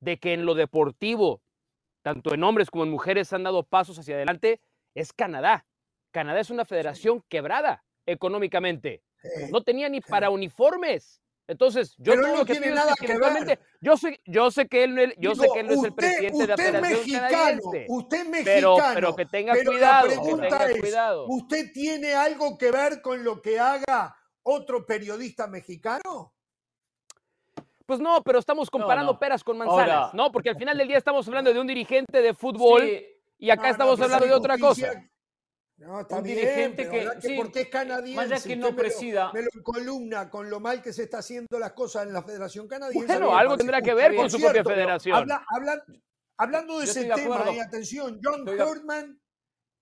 de 0.00 0.18
que 0.18 0.32
en 0.32 0.46
lo 0.46 0.54
deportivo, 0.54 1.42
tanto 2.02 2.34
en 2.34 2.44
hombres 2.44 2.70
como 2.70 2.84
en 2.84 2.90
mujeres 2.90 3.32
han 3.32 3.42
dado 3.42 3.64
pasos 3.64 3.98
hacia 3.98 4.14
adelante, 4.14 4.60
es 4.94 5.12
Canadá. 5.12 5.66
Canadá 6.10 6.40
es 6.40 6.50
una 6.50 6.64
federación 6.64 7.22
quebrada 7.28 7.84
económicamente. 8.06 9.02
No 9.50 9.62
tenía 9.62 9.88
ni 9.88 10.00
para 10.00 10.30
uniformes. 10.30 11.20
Entonces, 11.48 11.94
yo 11.98 12.16
no 12.16 12.44
tiene 12.44 12.70
nada 12.72 12.94
que, 12.98 13.06
ver. 13.06 13.60
Yo 13.80 13.96
sé, 13.96 14.20
yo 14.24 14.50
sé 14.50 14.66
que 14.66 14.84
él, 14.84 15.14
yo 15.18 15.34
sé 15.34 15.46
que 15.52 15.60
él 15.60 15.66
no 15.68 15.74
es 15.74 15.84
el 15.84 15.94
presidente 15.94 16.38
de 16.38 16.46
la 16.48 16.56
Federación 16.56 16.98
mexicano, 16.98 17.60
Usted 17.88 18.20
es 18.20 18.28
mexicano. 18.28 18.76
Pero, 18.94 19.16
que 19.16 19.26
tenga 19.26 19.54
cuidado. 19.64 20.08
tenga 20.08 20.70
cuidado. 20.80 21.26
¿Usted 21.28 21.72
tiene 21.72 22.14
algo 22.14 22.58
que 22.58 22.72
ver 22.72 23.00
con 23.00 23.22
lo 23.22 23.40
que 23.42 23.60
haga 23.60 24.16
otro 24.46 24.86
periodista 24.86 25.46
mexicano? 25.46 26.32
Pues 27.84 28.00
no, 28.00 28.22
pero 28.22 28.38
estamos 28.38 28.70
comparando 28.70 29.18
peras 29.18 29.44
con 29.44 29.58
manzanas, 29.58 30.12
¿no? 30.14 30.32
Porque 30.32 30.50
al 30.50 30.56
final 30.56 30.76
del 30.76 30.88
día 30.88 30.98
estamos 30.98 31.26
hablando 31.28 31.52
de 31.52 31.60
un 31.60 31.66
dirigente 31.66 32.20
de 32.20 32.34
fútbol 32.34 32.82
y 33.38 33.50
acá 33.50 33.70
estamos 33.70 34.00
hablando 34.00 34.26
de 34.26 34.32
otra 34.32 34.58
cosa. 34.58 34.92
No, 35.78 36.00
está 36.00 36.22
bien, 36.22 36.38
dirigente 36.38 36.88
que, 36.88 37.36
porque 37.36 37.60
es 37.62 37.68
canadiense. 37.68 38.48
que 38.48 38.56
no 38.56 38.74
presida. 38.74 39.30
Me 39.32 39.42
lo, 39.42 39.50
columna 39.62 40.30
con 40.30 40.48
lo 40.48 40.58
mal 40.58 40.80
que 40.80 40.92
se 40.92 41.02
está 41.02 41.18
haciendo 41.18 41.58
las 41.58 41.72
cosas 41.72 42.06
en 42.06 42.14
la 42.14 42.22
Federación 42.22 42.66
Canadiense. 42.66 43.06
Bueno, 43.06 43.36
algo 43.36 43.58
tendrá 43.58 43.82
que 43.82 43.92
ver 43.92 44.16
con 44.16 44.30
su 44.30 44.40
propia 44.40 44.64
federación. 44.64 45.28
hablando 46.38 46.78
de 46.78 46.84
ese 46.84 47.04
tema, 47.04 47.44
y 47.52 47.58
atención, 47.58 48.18
John 48.22 48.48
Hurtman 48.48 49.20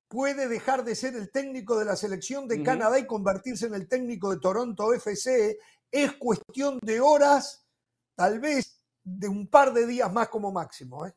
puede 0.08 0.48
dejar 0.48 0.84
de 0.84 0.94
ser 0.94 1.14
el 1.14 1.30
técnico 1.30 1.78
de 1.78 1.84
la 1.84 1.96
selección 1.96 2.46
de 2.46 2.62
Canadá 2.62 2.98
y 2.98 3.06
convertirse 3.06 3.66
en 3.66 3.74
el 3.74 3.88
técnico 3.88 4.30
de 4.30 4.40
Toronto 4.40 4.92
FC. 4.92 5.58
Es 5.90 6.12
cuestión 6.12 6.78
de 6.82 7.00
horas, 7.00 7.66
tal 8.14 8.40
vez 8.40 8.84
de 9.02 9.28
un 9.28 9.48
par 9.48 9.72
de 9.72 9.86
días 9.86 10.12
más 10.12 10.28
como 10.28 10.52
máximo. 10.52 11.06
¿eh? 11.06 11.12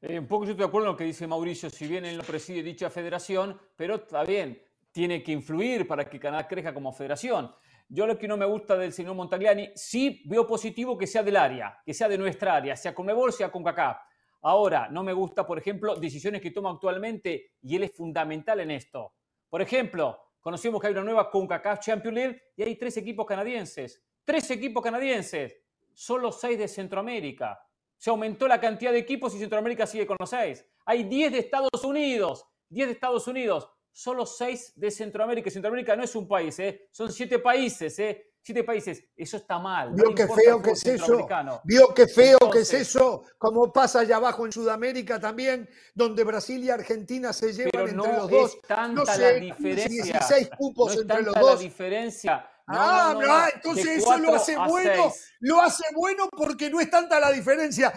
Eh, 0.00 0.18
un 0.18 0.28
poco 0.28 0.44
yo 0.44 0.52
estoy 0.52 0.64
de 0.64 0.68
acuerdo 0.68 0.86
en 0.86 0.92
lo 0.92 0.96
que 0.96 1.04
dice 1.04 1.26
Mauricio, 1.26 1.70
si 1.70 1.86
bien 1.86 2.04
él 2.04 2.16
no 2.16 2.22
preside 2.22 2.62
dicha 2.62 2.90
federación, 2.90 3.60
pero 3.76 3.96
está 3.96 4.22
bien, 4.24 4.62
tiene 4.92 5.22
que 5.22 5.32
influir 5.32 5.86
para 5.86 6.08
que 6.08 6.20
Canadá 6.20 6.46
crezca 6.46 6.74
como 6.74 6.92
federación. 6.92 7.52
Yo 7.88 8.06
lo 8.06 8.18
que 8.18 8.28
no 8.28 8.36
me 8.36 8.44
gusta 8.44 8.76
del 8.76 8.92
señor 8.92 9.14
Montagliani, 9.14 9.70
sí 9.74 10.22
veo 10.26 10.46
positivo 10.46 10.98
que 10.98 11.06
sea 11.06 11.22
del 11.22 11.36
área, 11.36 11.80
que 11.84 11.94
sea 11.94 12.08
de 12.08 12.18
nuestra 12.18 12.54
área, 12.54 12.76
sea 12.76 12.94
con 12.94 13.06
Mebol, 13.06 13.32
sea 13.32 13.50
con 13.50 13.64
CACAF. 13.64 13.96
Ahora, 14.42 14.88
no 14.88 15.02
me 15.02 15.12
gusta, 15.12 15.46
por 15.46 15.58
ejemplo, 15.58 15.96
decisiones 15.96 16.40
que 16.40 16.50
toma 16.50 16.70
actualmente 16.70 17.52
y 17.62 17.76
él 17.76 17.84
es 17.84 17.92
fundamental 17.92 18.60
en 18.60 18.70
esto. 18.70 19.14
Por 19.48 19.62
ejemplo, 19.62 20.18
conocemos 20.40 20.80
que 20.80 20.88
hay 20.88 20.92
una 20.92 21.04
nueva 21.04 21.30
CONCACAF 21.30 21.80
Champions 21.80 22.14
League 22.14 22.42
y 22.56 22.62
hay 22.62 22.76
tres 22.76 22.96
equipos 22.96 23.26
canadienses. 23.26 24.04
Tres 24.24 24.50
equipos 24.50 24.82
canadienses, 24.82 25.56
solo 25.92 26.30
seis 26.30 26.58
de 26.58 26.68
Centroamérica. 26.68 27.58
Se 27.96 28.10
aumentó 28.10 28.46
la 28.46 28.60
cantidad 28.60 28.92
de 28.92 28.98
equipos 28.98 29.34
y 29.34 29.38
Centroamérica 29.38 29.86
sigue 29.86 30.06
con 30.06 30.16
los 30.20 30.30
seis. 30.30 30.64
Hay 30.84 31.04
10 31.04 31.32
de 31.32 31.38
Estados 31.40 31.84
Unidos, 31.84 32.46
10 32.70 32.88
de 32.88 32.92
Estados 32.94 33.28
Unidos, 33.28 33.68
solo 33.92 34.24
6 34.24 34.74
de 34.76 34.90
Centroamérica. 34.90 35.50
Centroamérica 35.50 35.96
no 35.96 36.04
es 36.04 36.14
un 36.14 36.28
país, 36.28 36.58
¿eh? 36.60 36.88
son 36.92 37.12
7 37.12 37.40
países, 37.40 37.98
¿eh? 37.98 38.30
Siete 38.48 38.64
países, 38.64 39.04
eso 39.14 39.36
está 39.36 39.58
mal. 39.58 39.92
Vio 39.92 40.14
qué 40.14 40.26
feo 40.26 40.62
que 40.62 40.70
es 40.70 40.86
eso. 40.86 41.28
Vio 41.64 41.92
qué 41.92 42.06
feo 42.06 42.38
que 42.50 42.60
es 42.60 42.72
eso, 42.72 43.22
como 43.36 43.70
pasa 43.70 44.00
allá 44.00 44.16
abajo 44.16 44.46
en 44.46 44.52
Sudamérica 44.52 45.20
también, 45.20 45.68
donde 45.94 46.24
Brasil 46.24 46.64
y 46.64 46.70
Argentina 46.70 47.34
se 47.34 47.52
llevan 47.52 47.90
entre 47.90 48.10
los 48.14 48.30
dos. 48.30 48.54
Es 48.54 48.62
tanta 48.62 49.18
la 49.18 49.32
diferencia. 49.32 50.12
16 50.14 50.50
cupos 50.56 50.94
no 50.96 51.02
entre 51.02 51.22
los 51.24 51.34
dos. 51.34 51.54
la 51.56 51.60
diferencia 51.60 52.50
ah, 52.68 53.48
entonces 53.54 53.98
eso 53.98 54.16
lo 54.16 54.34
hace 54.34 54.56
bueno, 54.56 55.12
lo 55.40 55.60
hace 55.60 55.84
bueno 55.94 56.30
porque 56.34 56.70
no 56.70 56.80
es 56.80 56.90
tanta 56.90 57.20
la 57.20 57.30
diferencia. 57.30 57.92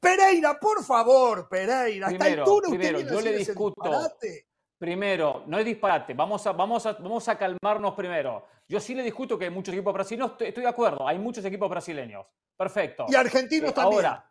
Pereira, 0.00 0.58
por 0.58 0.84
favor, 0.84 1.48
Pereira, 1.48 2.08
primero, 2.08 2.42
altura 2.42 2.68
primero, 2.70 3.00
yo 3.02 3.20
le 3.20 3.36
discuto. 3.36 3.82
Primero, 4.82 5.44
no 5.46 5.60
es 5.60 5.64
disparate, 5.64 6.12
vamos 6.12 6.44
a, 6.44 6.50
vamos, 6.50 6.84
a, 6.86 6.94
vamos 6.94 7.28
a 7.28 7.38
calmarnos 7.38 7.94
primero. 7.94 8.48
Yo 8.66 8.80
sí 8.80 8.96
le 8.96 9.04
discuto 9.04 9.38
que 9.38 9.44
hay 9.44 9.50
muchos 9.52 9.72
equipos 9.72 9.94
brasileños, 9.94 10.32
estoy, 10.40 10.64
de 10.64 10.68
acuerdo, 10.68 11.06
hay 11.06 11.20
muchos 11.20 11.44
equipos 11.44 11.70
brasileños. 11.70 12.26
Perfecto. 12.56 13.06
Y 13.08 13.14
argentinos 13.14 13.70
eh, 13.70 13.74
también. 13.74 14.06
Ahora, 14.06 14.28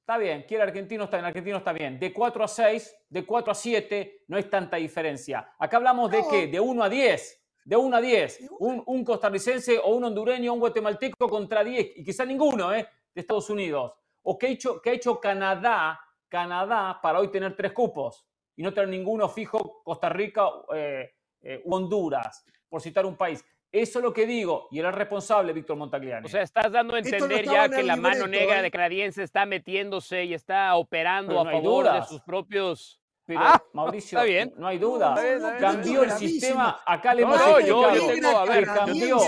está 0.00 0.18
bien, 0.18 0.44
quiere 0.46 0.64
argentino, 0.64 1.04
está 1.04 1.16
bien, 1.16 1.24
argentino 1.24 1.56
está 1.56 1.72
bien. 1.72 1.98
De 1.98 2.12
4 2.12 2.44
a 2.44 2.46
6, 2.46 2.96
de 3.08 3.24
4 3.24 3.50
a 3.50 3.54
7, 3.54 4.24
no 4.28 4.36
es 4.36 4.50
tanta 4.50 4.76
diferencia. 4.76 5.54
Acá 5.58 5.78
hablamos 5.78 6.10
de 6.10 6.24
qué? 6.30 6.46
De 6.48 6.60
1 6.60 6.82
a 6.82 6.88
10 6.90 7.42
de 7.64 7.76
1 7.76 7.96
a 7.96 8.00
10, 8.02 8.50
un, 8.60 9.04
costarricense 9.04 9.78
o 9.78 9.94
un 9.94 10.04
hondureño 10.04 10.50
o 10.50 10.54
un 10.54 10.60
guatemalteco 10.60 11.26
contra 11.26 11.64
10, 11.64 11.96
y 11.96 12.04
quizá 12.04 12.26
ninguno 12.26 12.74
¿eh? 12.74 12.86
de 13.14 13.20
Estados 13.22 13.48
Unidos. 13.48 13.94
¿O 14.22 14.38
qué 14.38 14.46
ha, 14.46 14.50
hecho, 14.50 14.82
ha 14.84 14.90
hecho 14.90 15.18
Canadá, 15.18 15.98
Canadá 16.28 16.98
para 17.02 17.18
hoy 17.18 17.28
tener 17.28 17.56
tres 17.56 17.72
cupos 17.72 18.28
y 18.58 18.62
no 18.62 18.74
tener 18.74 18.88
ninguno 18.88 19.28
fijo 19.28 19.82
Costa 19.84 20.08
Rica 20.08 20.48
eh, 20.74 21.12
eh, 21.40 21.62
u 21.64 21.74
Honduras, 21.74 22.44
por 22.68 22.82
citar 22.82 23.06
un 23.06 23.16
país? 23.16 23.44
Eso 23.70 24.00
es 24.00 24.02
lo 24.02 24.12
que 24.12 24.26
digo, 24.26 24.66
y 24.72 24.80
era 24.80 24.90
responsable 24.90 25.52
Víctor 25.52 25.76
Montagliani. 25.76 26.26
O 26.26 26.28
sea, 26.28 26.42
estás 26.42 26.72
dando 26.72 26.96
a 26.96 26.98
entender 26.98 27.44
ya 27.44 27.68
que 27.68 27.84
la 27.84 27.96
mano 27.96 28.26
negra 28.26 28.60
de 28.60 28.70
canadiense 28.70 29.22
está 29.22 29.46
metiéndose 29.46 30.24
y 30.24 30.34
está 30.34 30.74
operando 30.74 31.40
a 31.40 31.44
favor 31.44 31.92
de 31.92 32.02
sus 32.04 32.20
propios 32.22 33.00
pero, 33.28 33.40
ah, 33.42 33.62
Mauricio, 33.74 34.22
bien. 34.22 34.54
no 34.56 34.68
hay 34.68 34.78
duda. 34.78 35.14
cambió 35.60 36.02
el 36.02 36.12
sistema. 36.12 36.80
Acá 36.86 37.12
le 37.12 37.24
hemos 37.24 37.38
no, 37.38 37.60
yo, 37.60 37.94
yo, 37.94 38.06
tengo, 38.06 38.28
a 38.28 38.46
ver, 38.46 38.64
cambió. 38.64 39.18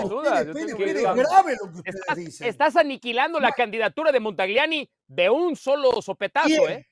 grave 1.14 1.56
lo 1.60 1.70
que 1.70 1.76
ustedes 1.76 1.94
estás, 1.96 2.16
dicen. 2.16 2.48
Estás 2.48 2.76
aniquilando 2.76 3.38
la 3.38 3.52
candidatura 3.52 4.10
de 4.10 4.18
Montagliani 4.18 4.90
de 5.06 5.28
un 5.28 5.54
solo 5.54 6.00
sopetazo, 6.00 6.66
¿eh? 6.70 6.88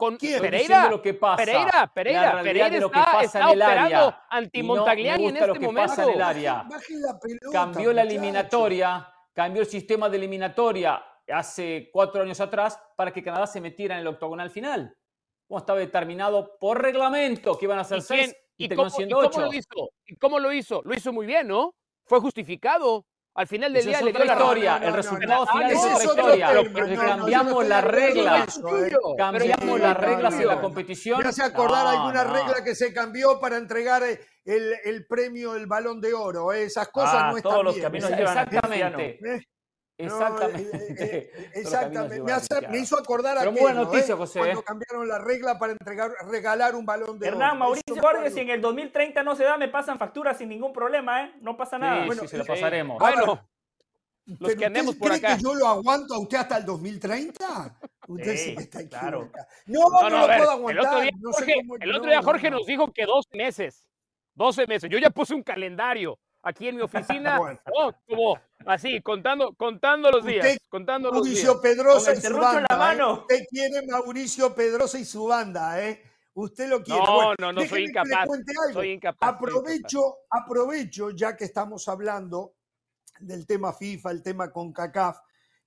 Con 0.00 0.16
¿Quién? 0.16 0.40
Pereira, 0.40 0.88
lo 0.88 1.02
que 1.02 1.12
pasa, 1.12 1.36
Pereira, 1.36 1.92
Pereira, 1.92 2.42
Pereira 2.42 2.66
está, 2.68 2.80
lo 2.80 2.90
que 2.90 2.98
pasa 2.98 3.22
está 3.22 3.40
en 3.40 3.48
el 3.50 3.62
área. 3.62 4.26
anti-Montagliani 4.30 5.24
no 5.24 5.28
en 5.28 5.36
este 5.36 5.46
lo 5.46 5.52
que 5.52 5.60
momento. 5.60 5.88
Pasa 5.90 6.04
en 6.04 6.10
el 6.10 6.22
área. 6.22 6.66
cambió 7.52 7.92
la 7.92 8.02
eliminatoria, 8.02 9.12
cambió 9.34 9.60
el 9.60 9.68
sistema 9.68 10.08
de 10.08 10.16
eliminatoria 10.16 11.04
hace 11.30 11.90
cuatro 11.92 12.22
años 12.22 12.40
atrás 12.40 12.80
para 12.96 13.12
que 13.12 13.22
Canadá 13.22 13.46
se 13.46 13.60
metiera 13.60 13.94
en 13.94 14.00
el 14.00 14.06
octogonal 14.06 14.48
final 14.50 14.96
estaba 15.58 15.78
determinado 15.78 16.56
por 16.58 16.80
reglamento 16.80 17.58
que 17.58 17.64
iban 17.64 17.78
a 17.78 17.84
ser 17.84 18.02
seis 18.02 18.34
y, 18.56 18.66
¿y, 18.66 18.68
cómo, 18.68 18.90
siendo 18.90 19.16
cómo 19.30 19.46
lo 19.46 19.52
hizo? 19.52 19.90
¿Y 20.06 20.16
cómo 20.16 20.38
lo 20.38 20.52
hizo? 20.52 20.82
Lo 20.84 20.94
hizo 20.94 21.12
muy 21.12 21.26
bien, 21.26 21.48
¿no? 21.48 21.74
Fue 22.04 22.20
justificado. 22.20 23.06
Al 23.40 23.46
final 23.46 23.72
del 23.72 23.86
día 23.86 24.02
le 24.02 24.12
dio 24.12 24.22
la 24.22 24.32
historia. 24.34 24.76
el 24.82 24.92
resultado 24.92 25.46
final 25.46 25.70
es 25.70 25.78
otra 25.78 26.04
historia. 26.04 26.50
cambiamos 26.94 27.66
las 27.66 27.84
reglas. 27.84 28.60
Cambiamos 29.16 29.80
las 29.80 29.96
reglas 29.96 30.34
en 30.34 30.46
la 30.46 30.60
competición. 30.60 31.22
¿Me 31.22 31.28
hace 31.30 31.42
acordar 31.42 31.86
alguna 31.86 32.22
regla 32.24 32.62
que 32.62 32.74
se 32.74 32.92
cambió 32.92 33.40
para 33.40 33.56
entregar 33.56 34.02
el, 34.44 35.06
premio, 35.08 35.54
el 35.54 35.66
balón 35.66 36.02
de 36.02 36.12
oro? 36.12 36.52
Esas 36.52 36.88
cosas 36.88 37.14
ah, 37.14 37.30
no 37.30 37.38
están 37.38 37.52
todos 37.52 37.64
los 37.64 37.74
bien. 37.76 37.86
caminos 37.86 38.10
Exactamente. 40.04 41.30
Exactamente. 41.54 42.16
exactamente. 42.16 42.68
Me, 42.68 42.78
hizo 42.78 42.98
acordar 42.98 43.38
a 43.38 43.48
buena 43.48 43.84
noticia, 43.84 44.16
José. 44.16 44.40
Cuando 44.40 44.62
cambiaron 44.62 45.08
la 45.08 45.18
regla 45.18 45.58
para 45.58 45.72
entregar, 45.72 46.12
regalar 46.28 46.74
un 46.74 46.86
balón 46.86 47.18
de 47.18 47.28
Hernán, 47.28 47.58
Mauricio 47.58 47.96
Jorge, 48.00 48.30
si 48.30 48.40
en 48.40 48.50
el 48.50 48.60
2030 48.60 49.22
no 49.22 49.34
se 49.34 49.44
da, 49.44 49.56
me 49.56 49.68
pasan 49.68 49.98
facturas 49.98 50.38
sin 50.38 50.48
ningún 50.48 50.72
problema, 50.72 51.24
¿eh? 51.24 51.34
No 51.40 51.56
pasa 51.56 51.78
nada. 51.78 52.06
bueno, 52.06 52.22
sí, 52.22 52.28
se 52.28 52.38
lo 52.38 52.44
pasaremos. 52.44 52.98
Bueno, 52.98 53.40
los 54.38 54.54
que 54.54 54.66
andemos 54.66 54.94
por 54.96 55.12
acá. 55.12 55.36
que 55.36 55.42
yo 55.42 55.54
lo 55.54 55.66
aguanto 55.66 56.14
a 56.14 56.20
usted 56.20 56.38
hasta 56.38 56.58
el 56.58 56.64
2030? 56.64 57.78
Usted 58.08 58.36
sí, 58.36 58.54
está 58.58 58.86
claro. 58.88 59.30
No, 59.66 59.88
no, 59.88 60.10
no, 60.10 60.26
lo 60.26 60.36
puedo 60.36 60.50
aguantar. 60.50 60.84
El 60.84 60.86
otro 60.86 61.00
día, 61.00 61.12
Jorge, 61.22 61.54
el 61.80 61.94
otro 61.94 62.10
día 62.10 62.22
Jorge 62.22 62.50
nos 62.50 62.66
dijo 62.66 62.92
que 62.92 63.06
dos 63.06 63.26
meses. 63.32 63.86
12 64.34 64.66
meses. 64.66 64.90
Yo 64.90 64.98
ya 64.98 65.10
puse 65.10 65.34
un 65.34 65.42
calendario 65.42 66.18
aquí 66.42 66.68
en 66.68 66.76
mi 66.76 66.82
oficina, 67.22 67.38
oh, 67.74 67.92
como 68.08 68.38
así, 68.66 69.00
contando, 69.02 69.54
contando 69.54 70.10
los 70.10 70.24
días. 70.24 70.58
contando 70.68 71.12
Mauricio 71.12 71.54
los 71.54 71.62
días. 71.62 71.76
Pedrosa 71.76 72.12
y 72.12 72.20
su 72.20 72.36
banda. 72.36 72.66
La 72.68 72.76
mano. 72.76 73.10
¿eh? 73.10 73.20
Usted 73.20 73.44
quiere 73.50 73.86
Mauricio 73.86 74.54
Pedrosa 74.54 74.98
y 74.98 75.04
su 75.04 75.26
banda, 75.26 75.84
¿eh? 75.84 76.02
Usted 76.34 76.68
lo 76.68 76.82
quiere. 76.82 77.00
No, 77.00 77.34
no, 77.38 77.52
no, 77.52 77.66
soy 77.66 77.84
incapaz. 77.84 78.28
Soy 78.72 78.90
incapaz. 78.92 79.34
Aprovecho, 79.34 80.18
aprovecho, 80.30 81.10
ya 81.10 81.36
que 81.36 81.44
estamos 81.44 81.88
hablando 81.88 82.54
del 83.18 83.46
tema 83.46 83.72
FIFA, 83.72 84.10
el 84.12 84.22
tema 84.22 84.50
con 84.50 84.72
CACAF, 84.72 85.18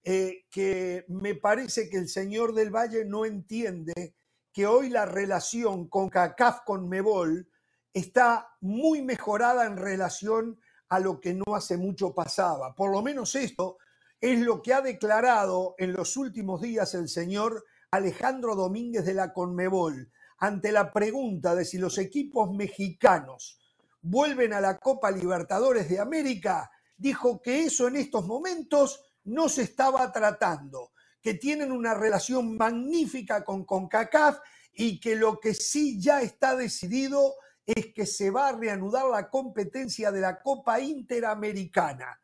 eh, 0.04 0.46
que 0.50 1.06
me 1.10 1.36
parece 1.36 1.90
que 1.90 1.98
el 1.98 2.08
señor 2.08 2.54
del 2.54 2.72
Valle 2.72 3.06
no 3.06 3.26
entiende 3.26 4.16
que 4.52 4.66
hoy 4.66 4.90
la 4.90 5.06
relación 5.06 5.88
con 5.88 6.10
CACAF 6.10 6.62
con 6.66 6.88
Mebol 6.88 7.50
está 7.94 8.50
muy 8.62 9.02
mejorada 9.02 9.66
en 9.66 9.78
relación 9.78 10.60
a 10.94 11.00
lo 11.00 11.20
que 11.20 11.34
no 11.34 11.56
hace 11.56 11.76
mucho 11.76 12.14
pasaba. 12.14 12.76
Por 12.76 12.92
lo 12.92 13.02
menos 13.02 13.34
esto 13.34 13.80
es 14.22 14.40
lo 14.40 14.62
que 14.62 14.76
ha 14.76 14.82
declarado 14.82 15.74
en 15.80 15.92
los 15.92 16.18
últimos 16.18 16.62
días 16.62 16.94
el 16.94 17.10
señor 17.10 17.66
Alejandro 17.90 18.54
Domínguez 18.54 19.04
de 19.04 19.16
la 19.16 19.34
Conmebol 19.34 20.12
ante 20.38 20.72
la 20.72 20.94
pregunta 20.94 21.56
de 21.56 21.66
si 21.66 21.80
los 21.80 21.98
equipos 21.98 22.54
mexicanos 22.54 23.60
vuelven 24.04 24.54
a 24.54 24.62
la 24.62 24.78
Copa 24.78 25.10
Libertadores 25.10 25.90
de 25.90 26.00
América, 26.00 26.70
dijo 26.96 27.42
que 27.42 27.64
eso 27.64 27.88
en 27.88 27.96
estos 27.96 28.28
momentos 28.28 29.02
no 29.24 29.50
se 29.50 29.64
estaba 29.64 30.12
tratando, 30.12 30.92
que 31.24 31.34
tienen 31.34 31.72
una 31.72 31.96
relación 31.96 32.56
magnífica 32.56 33.44
con 33.44 33.66
CONCACAF 33.66 34.38
y 34.76 35.00
que 35.00 35.16
lo 35.16 35.40
que 35.40 35.56
sí 35.56 36.00
ya 36.00 36.22
está 36.22 36.56
decidido 36.56 37.34
es 37.66 37.94
que 37.94 38.06
se 38.06 38.30
va 38.30 38.50
a 38.50 38.52
reanudar 38.54 39.06
la 39.08 39.30
competencia 39.30 40.12
de 40.12 40.22
la 40.22 40.42
Copa 40.42 40.80
Interamericana. 40.80 42.20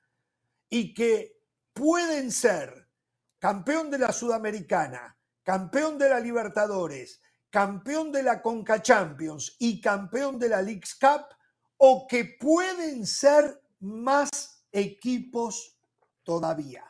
y 0.72 0.94
que 0.94 1.42
pueden 1.74 2.32
ser 2.32 2.88
campeón 3.40 3.90
de 3.90 3.98
la 3.98 4.12
Sudamericana, 4.12 5.18
campeón 5.42 5.98
de 5.98 6.10
la 6.10 6.20
Libertadores, 6.20 7.22
campeón 7.50 8.12
de 8.12 8.22
la 8.22 8.40
Conca 8.40 8.80
Champions 8.80 9.56
y 9.58 9.82
campeón 9.82 10.38
de 10.38 10.50
la 10.50 10.62
Leagues 10.62 10.94
Cup, 10.94 11.26
o 11.78 12.06
que 12.08 12.38
pueden 12.40 13.08
ser 13.08 13.64
más 13.80 14.30
equipos 14.72 15.80
todavía. 16.22 16.86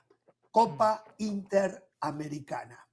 Copa 0.52 1.06
Interamericana. 1.20 2.86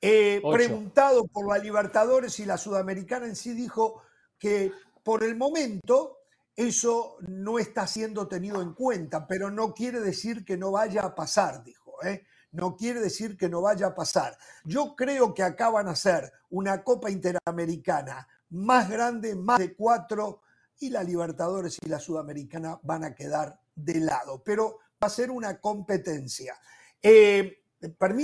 Eh, 0.00 0.42
preguntado 0.52 1.26
por 1.28 1.48
la 1.48 1.56
Libertadores 1.56 2.38
y 2.40 2.44
la 2.44 2.58
Sudamericana 2.58 3.26
en 3.26 3.36
sí, 3.36 3.54
dijo 3.54 4.02
que 4.44 4.72
por 5.02 5.24
el 5.24 5.36
momento 5.36 6.18
eso 6.54 7.16
no 7.20 7.58
está 7.58 7.86
siendo 7.86 8.28
tenido 8.28 8.60
en 8.60 8.74
cuenta, 8.74 9.26
pero 9.26 9.50
no 9.50 9.72
quiere 9.72 10.00
decir 10.00 10.44
que 10.44 10.58
no 10.58 10.70
vaya 10.70 11.00
a 11.00 11.14
pasar, 11.14 11.64
dijo. 11.64 11.96
¿eh? 12.04 12.26
No 12.52 12.76
quiere 12.76 13.00
decir 13.00 13.38
que 13.38 13.48
no 13.48 13.62
vaya 13.62 13.86
a 13.86 13.94
pasar. 13.94 14.36
Yo 14.64 14.94
creo 14.94 15.32
que 15.32 15.42
acaban 15.42 15.88
a 15.88 15.96
ser 15.96 16.30
una 16.50 16.84
Copa 16.84 17.10
Interamericana 17.10 18.28
más 18.50 18.90
grande, 18.90 19.34
más 19.34 19.58
de 19.60 19.74
cuatro, 19.74 20.42
y 20.78 20.90
la 20.90 21.02
Libertadores 21.02 21.78
y 21.82 21.88
la 21.88 21.98
Sudamericana 21.98 22.78
van 22.82 23.04
a 23.04 23.14
quedar 23.14 23.58
de 23.74 23.98
lado, 24.00 24.42
pero 24.44 24.80
va 25.02 25.06
a 25.06 25.08
ser 25.08 25.30
una 25.30 25.58
competencia. 25.58 26.54
Eh, 27.00 27.62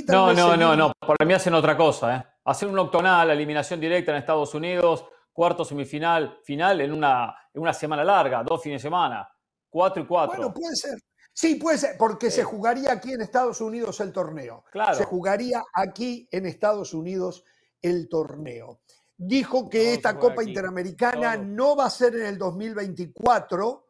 no, 0.08 0.34
no, 0.34 0.54
no, 0.54 0.76
no, 0.76 0.92
por 0.98 1.26
mí 1.26 1.32
hacen 1.32 1.54
otra 1.54 1.78
cosa, 1.78 2.16
¿eh? 2.16 2.24
Hacer 2.44 2.68
un 2.68 2.78
octonal, 2.78 3.30
eliminación 3.30 3.80
directa 3.80 4.12
en 4.12 4.18
Estados 4.18 4.54
Unidos, 4.54 5.06
cuarto 5.32 5.64
semifinal, 5.64 6.38
final 6.42 6.80
en 6.80 6.92
una, 6.92 7.34
en 7.52 7.62
una 7.62 7.72
semana 7.72 8.04
larga, 8.04 8.42
dos 8.42 8.62
fines 8.62 8.80
de 8.80 8.88
semana, 8.88 9.28
cuatro 9.68 10.02
y 10.02 10.06
cuatro. 10.06 10.36
Bueno, 10.36 10.54
puede 10.54 10.76
ser. 10.76 10.98
Sí, 11.32 11.54
puede 11.54 11.78
ser, 11.78 11.96
porque 11.96 12.30
se 12.30 12.44
jugaría 12.44 12.92
aquí 12.92 13.12
en 13.12 13.22
Estados 13.22 13.60
Unidos 13.60 14.00
el 14.00 14.12
torneo. 14.12 14.64
Claro. 14.72 14.94
Se 14.94 15.04
jugaría 15.04 15.62
aquí 15.72 16.28
en 16.30 16.44
Estados 16.44 16.92
Unidos 16.92 17.44
el 17.80 18.08
torneo. 18.08 18.80
Dijo 19.16 19.68
que 19.68 19.94
esta 19.94 20.18
Copa 20.18 20.42
Interamericana 20.42 21.36
no 21.36 21.76
va 21.76 21.86
a 21.86 21.90
ser 21.90 22.14
en 22.16 22.26
el 22.26 22.38
2024 22.38 23.86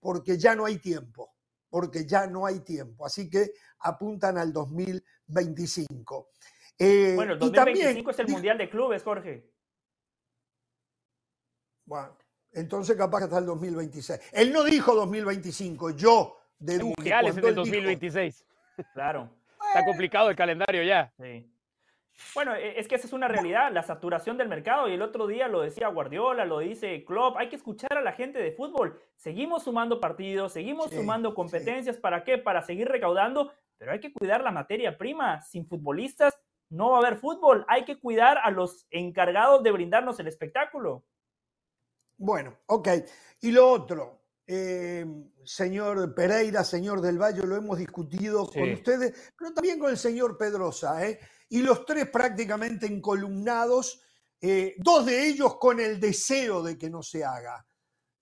porque 0.00 0.38
ya 0.38 0.54
no 0.54 0.64
hay 0.64 0.78
tiempo, 0.78 1.34
porque 1.68 2.06
ya 2.06 2.26
no 2.26 2.46
hay 2.46 2.60
tiempo. 2.60 3.06
Así 3.06 3.28
que 3.28 3.52
apuntan 3.80 4.38
al 4.38 4.52
2025. 4.52 6.30
Eh, 6.78 7.12
bueno, 7.14 7.34
el 7.34 7.38
2025 7.38 8.10
es 8.10 8.18
el 8.18 8.28
Mundial 8.28 8.58
de 8.58 8.70
Clubes, 8.70 9.02
Jorge. 9.02 9.50
Bueno, 11.90 12.16
entonces 12.52 12.96
capaz 12.96 13.18
que 13.18 13.24
hasta 13.24 13.38
el 13.38 13.46
2026. 13.46 14.30
Él 14.32 14.52
no 14.52 14.62
dijo 14.62 14.94
2025, 14.94 15.90
yo 15.90 16.38
deduje. 16.56 16.92
El 16.92 16.96
Mundial 16.96 17.26
es 17.26 17.36
en 17.36 17.44
el 17.44 17.54
2026. 17.56 18.46
Claro. 18.94 19.28
Está 19.66 19.84
complicado 19.84 20.30
el 20.30 20.36
calendario 20.36 20.84
ya. 20.84 21.12
Sí. 21.20 21.52
Bueno, 22.32 22.54
e, 22.54 22.78
es 22.78 22.86
que 22.86 22.94
esa 22.94 23.08
es 23.08 23.12
una 23.12 23.26
realidad, 23.26 23.72
la 23.72 23.82
saturación 23.82 24.38
del 24.38 24.48
mercado. 24.48 24.88
Y 24.88 24.94
el 24.94 25.02
otro 25.02 25.26
día 25.26 25.48
lo 25.48 25.62
decía 25.62 25.88
Guardiola, 25.88 26.44
lo 26.44 26.60
dice 26.60 27.04
Klopp. 27.04 27.36
Hay 27.36 27.48
que 27.48 27.56
escuchar 27.56 27.98
a 27.98 28.02
la 28.02 28.12
gente 28.12 28.38
de 28.38 28.52
fútbol. 28.52 29.02
Seguimos 29.16 29.64
sumando 29.64 29.98
partidos, 29.98 30.52
seguimos 30.52 30.90
sumando 30.92 31.34
competencias. 31.34 31.96
¿Para 31.96 32.22
qué? 32.22 32.38
Para 32.38 32.62
seguir 32.62 32.86
recaudando. 32.86 33.52
Pero 33.78 33.90
hay 33.90 33.98
que 33.98 34.12
cuidar 34.12 34.44
la 34.44 34.52
materia 34.52 34.96
prima. 34.96 35.42
Sin 35.42 35.66
futbolistas 35.66 36.38
no 36.68 36.90
va 36.90 36.98
a 36.98 37.00
haber 37.00 37.16
fútbol. 37.16 37.64
Hay 37.66 37.84
que 37.84 37.98
cuidar 37.98 38.38
a 38.44 38.52
los 38.52 38.86
encargados 38.92 39.64
de 39.64 39.72
brindarnos 39.72 40.20
el 40.20 40.28
espectáculo. 40.28 41.04
Bueno, 42.20 42.60
ok. 42.66 42.88
Y 43.40 43.50
lo 43.50 43.68
otro, 43.68 44.22
eh, 44.46 45.04
señor 45.44 46.14
Pereira, 46.14 46.62
señor 46.62 47.00
Del 47.00 47.18
Valle, 47.20 47.42
lo 47.42 47.56
hemos 47.56 47.78
discutido 47.78 48.48
con 48.48 48.70
ustedes, 48.72 49.32
pero 49.36 49.52
también 49.52 49.78
con 49.78 49.90
el 49.90 49.98
señor 49.98 50.38
Pedrosa. 50.38 51.06
¿eh? 51.06 51.18
y 51.50 51.62
los 51.62 51.84
tres 51.84 52.08
prácticamente 52.08 52.86
encolumnados, 52.86 54.00
eh, 54.40 54.76
dos 54.78 55.04
de 55.04 55.26
ellos 55.26 55.56
con 55.58 55.80
el 55.80 56.00
deseo 56.00 56.62
de 56.62 56.78
que 56.78 56.88
no 56.88 57.02
se 57.02 57.24
haga, 57.24 57.66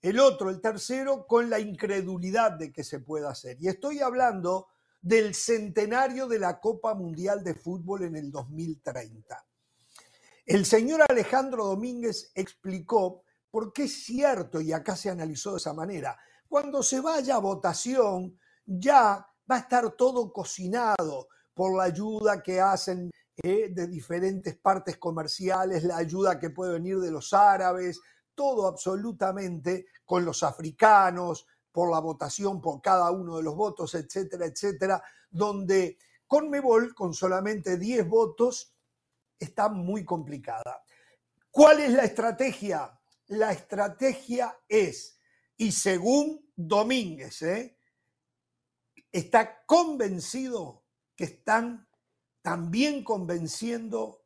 el 0.01 0.19
otro, 0.19 0.49
el 0.49 0.61
tercero, 0.61 1.27
con 1.27 1.51
la 1.51 1.61
incredulidad 1.61 2.53
de 2.53 2.73
que 2.73 2.83
se 2.83 3.01
pueda 3.01 3.31
hacer. 3.31 3.59
Y 3.61 3.69
estoy 3.69 4.01
hablando 4.01 4.69
del 5.01 5.35
centenario 5.35 6.27
de 6.27 6.39
la 6.39 6.59
Copa 6.59 6.95
Mundial 6.95 7.45
de 7.45 7.55
Fútbol 7.55 8.05
en 8.05 8.17
el 8.17 8.31
2030. 8.31 9.45
El 10.47 10.65
señor 10.65 11.03
Alejandro 11.07 11.67
Domínguez 11.67 12.33
explicó 12.35 13.25
por 13.51 13.73
qué 13.73 13.85
es 13.85 14.05
cierto, 14.05 14.61
y 14.61 14.73
acá 14.73 14.97
se 14.97 15.11
analizó 15.11 15.53
de 15.53 15.59
esa 15.59 15.73
manera, 15.75 16.19
cuando 16.49 16.83
se 16.83 17.01
vaya 17.01 17.37
a 17.37 17.41
votación 17.41 18.39
ya 18.65 19.27
va 19.51 19.57
a 19.57 19.61
estar 19.61 19.91
todo 19.93 20.33
cocinado, 20.33 21.29
por 21.59 21.77
la 21.77 21.83
ayuda 21.83 22.41
que 22.41 22.61
hacen 22.61 23.11
eh, 23.43 23.71
de 23.73 23.89
diferentes 23.89 24.57
partes 24.57 24.97
comerciales, 24.97 25.83
la 25.83 25.97
ayuda 25.97 26.39
que 26.39 26.51
puede 26.51 26.75
venir 26.75 27.01
de 27.01 27.11
los 27.11 27.33
árabes, 27.33 28.01
todo 28.33 28.69
absolutamente 28.69 29.87
con 30.05 30.25
los 30.25 30.45
africanos, 30.45 31.49
por 31.73 31.91
la 31.91 31.99
votación 31.99 32.61
por 32.61 32.81
cada 32.81 33.11
uno 33.11 33.39
de 33.39 33.43
los 33.43 33.57
votos, 33.57 33.95
etcétera, 33.97 34.47
etcétera, 34.47 35.03
donde 35.29 35.99
Conmebol, 36.29 36.95
con 36.95 37.13
solamente 37.13 37.77
10 37.77 38.09
votos, 38.09 38.73
está 39.37 39.69
muy 39.69 40.05
complicada. 40.05 40.85
¿Cuál 41.51 41.81
es 41.81 41.91
la 41.91 42.05
estrategia? 42.05 42.98
La 43.29 43.53
estrategia 43.53 44.59
es, 44.69 45.21
y 45.57 45.73
según 45.73 46.51
Domínguez, 46.57 47.43
¿eh? 47.43 47.79
está 49.13 49.65
convencido 49.65 50.85
que 51.15 51.25
están 51.25 51.89
también 52.43 53.05
convenciendo 53.05 54.25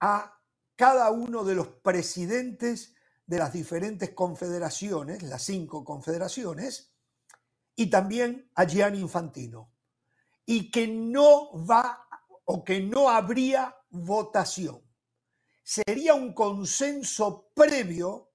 a 0.00 0.40
cada 0.76 1.10
uno 1.10 1.44
de 1.44 1.54
los 1.54 1.68
presidentes 1.68 2.94
de 3.26 3.38
las 3.38 3.52
diferentes 3.52 4.10
confederaciones, 4.10 5.22
las 5.22 5.42
cinco 5.42 5.84
confederaciones, 5.84 6.94
y 7.76 7.88
también 7.90 8.50
a 8.54 8.64
Gianni 8.64 9.00
Infantino, 9.00 9.72
y 10.44 10.70
que 10.70 10.86
no 10.86 11.66
va 11.66 12.06
o 12.44 12.64
que 12.64 12.80
no 12.80 13.08
habría 13.08 13.76
votación. 13.90 14.89
Sería 15.62 16.14
un 16.14 16.34
consenso 16.34 17.50
previo 17.54 18.30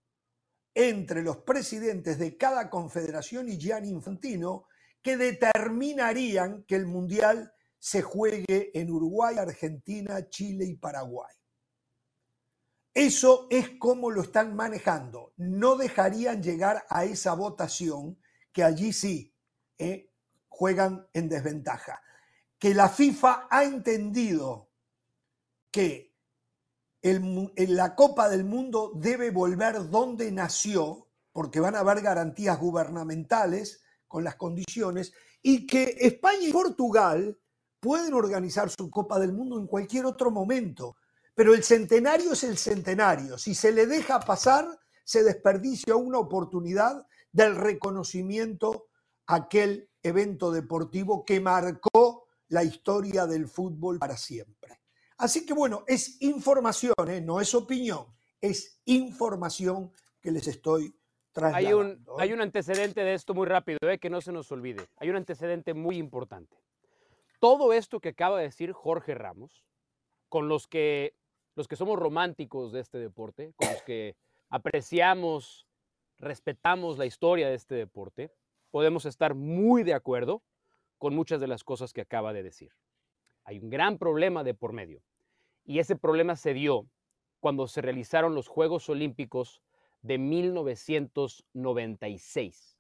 entre 0.74 1.24
los 1.24 1.38
presidentes 1.38 2.20
de 2.20 2.38
cada 2.38 2.70
confederación 2.70 3.50
y 3.50 3.58
Gianni 3.58 3.90
Infantino 3.90 4.68
que 5.02 5.18
determinarían 5.18 6.64
que 6.64 6.76
el 6.76 6.86
Mundial 6.86 7.54
se 7.80 8.02
juegue 8.02 8.72
en 8.74 8.90
Uruguay, 8.90 9.38
Argentina, 9.38 10.28
Chile 10.30 10.66
y 10.66 10.76
Paraguay. 10.76 11.34
Eso 12.96 13.48
es 13.52 13.72
como 13.78 14.10
lo 14.10 14.22
están 14.22 14.56
manejando. 14.56 15.34
No 15.38 15.76
dejarían 15.76 16.42
llegar 16.42 16.86
a 16.90 17.04
esa 17.04 17.34
votación 17.34 18.18
que 18.52 18.64
allí 18.64 18.94
sí 18.94 19.36
eh, 19.78 20.12
juegan 20.48 21.08
en 21.14 21.30
desventaja. 21.30 22.02
Que 22.58 22.74
la 22.74 22.90
FIFA 22.90 23.48
ha 23.52 23.66
entendido 23.66 24.72
que 25.72 26.15
la 27.06 27.96
Copa 27.96 28.30
del 28.30 28.46
Mundo 28.46 28.92
debe 28.96 29.30
volver 29.30 29.90
donde 29.90 30.32
nació, 30.32 31.08
porque 31.32 31.60
van 31.60 31.76
a 31.76 31.80
haber 31.80 32.02
garantías 32.02 32.60
gubernamentales 32.60 33.84
con 34.08 34.24
las 34.24 34.36
condiciones, 34.36 35.14
y 35.42 35.68
que 35.68 35.96
España 36.00 36.48
y 36.48 36.52
Portugal 36.52 37.38
pueden 37.80 38.16
organizar 38.16 38.72
su 38.72 38.90
Copa 38.90 39.20
del 39.20 39.34
Mundo 39.34 39.60
en 39.60 39.68
cualquier 39.68 40.06
otro 40.08 40.32
momento, 40.32 40.96
pero 41.36 41.54
el 41.54 41.64
centenario 41.64 42.34
es 42.34 42.44
el 42.44 42.58
centenario. 42.58 43.38
Si 43.38 43.54
se 43.54 43.72
le 43.72 43.86
deja 43.86 44.20
pasar, 44.20 44.68
se 45.04 45.24
desperdicia 45.24 45.96
una 45.96 46.18
oportunidad 46.18 47.06
del 47.32 47.56
reconocimiento 47.56 48.88
a 49.28 49.36
aquel 49.36 49.90
evento 50.02 50.52
deportivo 50.52 51.24
que 51.24 51.40
marcó 51.40 52.26
la 52.48 52.64
historia 52.64 53.28
del 53.28 53.48
fútbol 53.48 54.00
para 54.00 54.18
siempre. 54.18 54.85
Así 55.18 55.46
que 55.46 55.54
bueno, 55.54 55.84
es 55.88 56.22
información, 56.22 56.94
¿eh? 57.08 57.22
no 57.22 57.40
es 57.40 57.54
opinión, 57.56 58.06
es 58.42 58.82
información 58.86 59.92
que 60.22 60.32
les 60.32 60.48
estoy 60.48 60.96
trasladando. 61.32 61.68
Hay 61.68 61.74
un, 61.74 62.06
hay 62.18 62.34
un 62.34 62.42
antecedente 62.42 63.02
de 63.02 63.14
esto 63.14 63.34
muy 63.34 63.48
rápido, 63.48 63.80
¿eh? 63.84 63.98
que 63.98 64.10
no 64.10 64.22
se 64.22 64.32
nos 64.32 64.52
olvide. 64.52 64.88
Hay 64.98 65.10
un 65.10 65.16
antecedente 65.16 65.74
muy 65.74 65.98
importante 65.98 66.58
todo 67.46 67.74
esto 67.74 68.00
que 68.00 68.10
acaba 68.10 68.40
de 68.40 68.46
decir 68.46 68.72
Jorge 68.72 69.14
Ramos, 69.14 69.64
con 70.30 70.48
los 70.50 70.66
que, 70.66 71.14
los 71.54 71.68
que 71.68 71.76
somos 71.76 72.00
románticos 72.00 72.72
de 72.72 72.80
este 72.80 72.98
deporte, 72.98 73.54
con 73.56 73.70
los 73.70 73.84
que 73.84 74.16
apreciamos, 74.50 75.68
respetamos 76.18 76.98
la 76.98 77.06
historia 77.06 77.48
de 77.48 77.54
este 77.54 77.76
deporte, 77.76 78.32
podemos 78.72 79.06
estar 79.06 79.36
muy 79.36 79.84
de 79.84 79.94
acuerdo 79.94 80.42
con 80.98 81.16
muchas 81.16 81.40
de 81.40 81.46
las 81.46 81.64
cosas 81.64 81.94
que 81.94 82.02
acaba 82.02 82.34
de 82.34 82.42
decir. 82.42 82.72
Hay 83.46 83.60
un 83.60 83.70
gran 83.70 83.98
problema 83.98 84.44
de 84.44 84.54
por 84.54 84.74
medio. 84.74 85.02
Y 85.64 85.80
ese 85.80 85.96
problema 85.96 86.36
se 86.36 86.54
dio 86.54 86.90
cuando 87.40 87.68
se 87.68 87.82
realizaron 87.82 88.36
los 88.36 88.48
Juegos 88.48 88.90
Olímpicos 88.90 89.62
de 90.02 90.18
1996. 90.18 92.78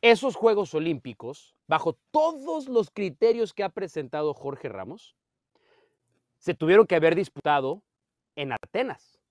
esos 0.00 0.34
Juegos 0.34 0.74
Olímpicos, 0.74 1.54
bajo 1.68 1.96
todos 2.10 2.68
los 2.68 2.90
criterios 2.90 3.54
que 3.54 3.62
ha 3.62 3.68
presentado 3.68 4.34
Jorge 4.34 4.68
Ramos, 4.68 5.16
se 6.38 6.54
tuvieron 6.54 6.86
que 6.86 6.96
haber 6.96 7.14
disputado 7.14 7.84
en 8.34 8.52
Atenas 8.52 9.22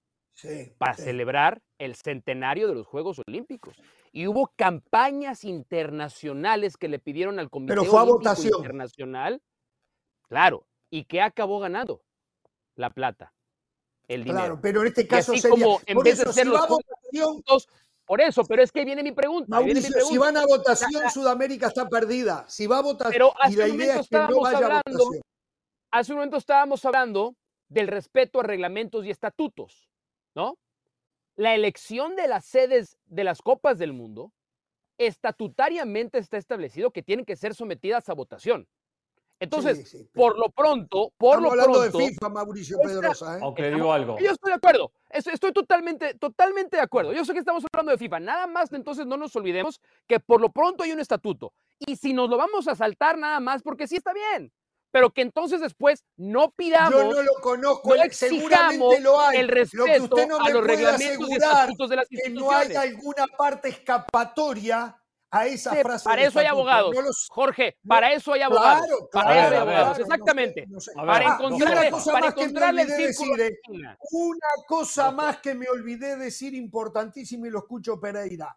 para 0.77 0.93
celebrar 0.93 1.61
el 1.77 1.95
centenario 1.95 2.67
de 2.67 2.75
los 2.75 2.87
Juegos 2.87 3.21
Olímpicos. 3.27 3.75
Y 4.11 4.27
hubo 4.27 4.51
campañas 4.55 5.43
internacionales 5.43 6.77
que 6.77 6.87
le 6.87 6.99
pidieron 6.99 7.39
al 7.39 7.49
Comité 7.49 7.73
Pero 7.73 7.83
fue 7.83 7.99
Olímpico 7.99 8.17
votación. 8.17 8.53
Internacional. 8.57 9.41
Claro, 10.31 10.65
¿y 10.89 11.03
qué 11.03 11.19
acabó 11.19 11.59
ganando? 11.59 12.01
La 12.77 12.89
plata, 12.89 13.33
el 14.07 14.23
dinero. 14.23 14.39
Claro, 14.39 14.59
pero 14.61 14.79
en 14.79 14.87
este 14.87 15.05
caso 15.05 15.35
sería, 15.35 15.49
como 15.49 15.81
en 15.85 15.99
vez 15.99 16.19
de 16.19 16.31
ser 16.31 16.47
los 16.47 16.69
votación, 16.69 17.43
por 18.05 18.21
eso, 18.21 18.45
pero 18.45 18.63
es 18.63 18.71
que 18.71 18.85
viene 18.85 19.03
mi 19.03 19.11
pregunta. 19.11 19.47
Mauricio, 19.49 20.05
si 20.05 20.17
van 20.17 20.37
a 20.37 20.45
votación, 20.45 21.09
Sudamérica 21.09 21.67
está 21.67 21.89
perdida. 21.89 22.45
Si 22.47 22.65
va 22.65 22.77
a 22.77 22.81
votación, 22.81 23.29
y 23.49 23.55
la 23.57 23.67
idea 23.67 23.99
es 23.99 24.07
que 24.07 24.19
no 24.19 24.39
vaya 24.39 24.67
a 24.67 24.81
votación. 24.85 25.21
Hace 25.91 26.13
un 26.13 26.19
momento 26.19 26.37
estábamos 26.37 26.85
hablando 26.85 27.35
del 27.67 27.89
respeto 27.89 28.39
a 28.39 28.43
reglamentos 28.43 29.05
y 29.05 29.09
estatutos, 29.09 29.89
¿no? 30.33 30.57
La 31.35 31.55
elección 31.55 32.15
de 32.15 32.29
las 32.29 32.45
sedes 32.45 32.97
de 33.03 33.25
las 33.25 33.41
Copas 33.41 33.77
del 33.79 33.91
Mundo 33.91 34.31
estatutariamente 34.97 36.19
está 36.19 36.37
establecido 36.37 36.91
que 36.91 37.03
tienen 37.03 37.25
que 37.25 37.35
ser 37.35 37.53
sometidas 37.53 38.07
a 38.07 38.13
votación. 38.13 38.69
Entonces, 39.41 40.07
por 40.13 40.37
lo 40.37 40.49
pronto, 40.51 41.11
por 41.17 41.39
Estamos 41.39 41.55
lo 41.55 41.61
hablando 41.63 41.79
pronto. 41.81 41.97
de 41.97 42.07
FIFA, 42.09 42.29
Mauricio 42.29 42.77
Pedrosa. 42.79 43.37
¿eh? 43.37 43.39
Aunque 43.41 43.71
digo 43.71 43.91
algo. 43.91 44.17
Yo 44.19 44.29
estoy 44.29 44.51
de 44.51 44.55
acuerdo. 44.55 44.91
Estoy 45.09 45.51
totalmente, 45.51 46.13
totalmente 46.13 46.77
de 46.77 46.83
acuerdo. 46.83 47.11
Yo 47.11 47.25
sé 47.25 47.33
que 47.33 47.39
estamos 47.39 47.63
hablando 47.73 47.91
de 47.91 47.97
FIFA. 47.97 48.19
Nada 48.19 48.45
más, 48.45 48.71
entonces 48.71 49.07
no 49.07 49.17
nos 49.17 49.35
olvidemos 49.35 49.81
que 50.07 50.19
por 50.19 50.41
lo 50.41 50.51
pronto 50.51 50.83
hay 50.83 50.91
un 50.91 50.99
estatuto. 50.99 51.53
Y 51.79 51.95
si 51.95 52.13
nos 52.13 52.29
lo 52.29 52.37
vamos 52.37 52.67
a 52.67 52.75
saltar 52.75 53.17
nada 53.17 53.39
más, 53.39 53.63
porque 53.63 53.87
sí 53.87 53.95
está 53.95 54.13
bien 54.13 54.53
pero 54.91 55.11
que 55.11 55.21
entonces 55.21 55.61
después 55.61 56.03
no 56.17 56.51
pidamos. 56.51 56.91
Yo 56.91 57.13
no 57.13 57.23
lo 57.23 57.33
conozco, 57.41 57.95
no 57.95 58.03
seguramente 58.11 58.99
lo 58.99 59.19
hay. 59.21 59.39
El 59.39 59.47
respeto 59.47 59.85
lo 59.85 59.85
que 59.85 60.01
usted 60.01 60.27
no 60.27 60.39
a 60.39 60.49
los 60.49 60.63
reglamentos 60.65 61.29
y 61.29 61.33
estatutos 61.33 61.89
de 61.89 61.95
las 61.95 62.07
que 62.09 62.29
no 62.29 62.51
hay 62.51 62.75
alguna 62.75 63.25
parte 63.37 63.69
escapatoria 63.69 65.00
a 65.31 65.47
esa 65.47 65.71
sí, 65.71 65.81
frase. 65.81 66.03
Para 66.03 66.23
eso 66.23 66.39
hay 66.39 66.45
abogados. 66.45 66.93
No 66.93 67.01
los... 67.01 67.27
Jorge, 67.29 67.77
para 67.87 68.13
eso 68.13 68.33
hay 68.33 68.41
abogados. 68.41 68.85
Claro, 68.85 69.09
claro, 69.09 69.27
para 69.27 69.39
eso 69.39 69.53
hay 69.53 69.61
abogados, 69.61 69.99
exactamente. 69.99 70.67
No 70.67 70.79
sé, 70.79 70.91
no 70.93 71.01
sé. 71.01 71.07
Para 71.07 71.31
ah, 71.31 71.37
encontrarle, 71.39 71.91
para 72.11 72.27
encontrarle 72.27 72.81
el 72.81 72.89
círculo 72.89 73.35
decir, 73.37 73.55
eh, 73.85 73.97
Una 74.11 74.49
cosa 74.67 75.11
más 75.11 75.37
que 75.37 75.55
me 75.55 75.67
olvidé 75.69 76.17
decir 76.17 76.53
importantísima 76.53 77.47
y 77.47 77.49
lo 77.49 77.59
escucho 77.59 77.99
Pereira. 77.99 78.55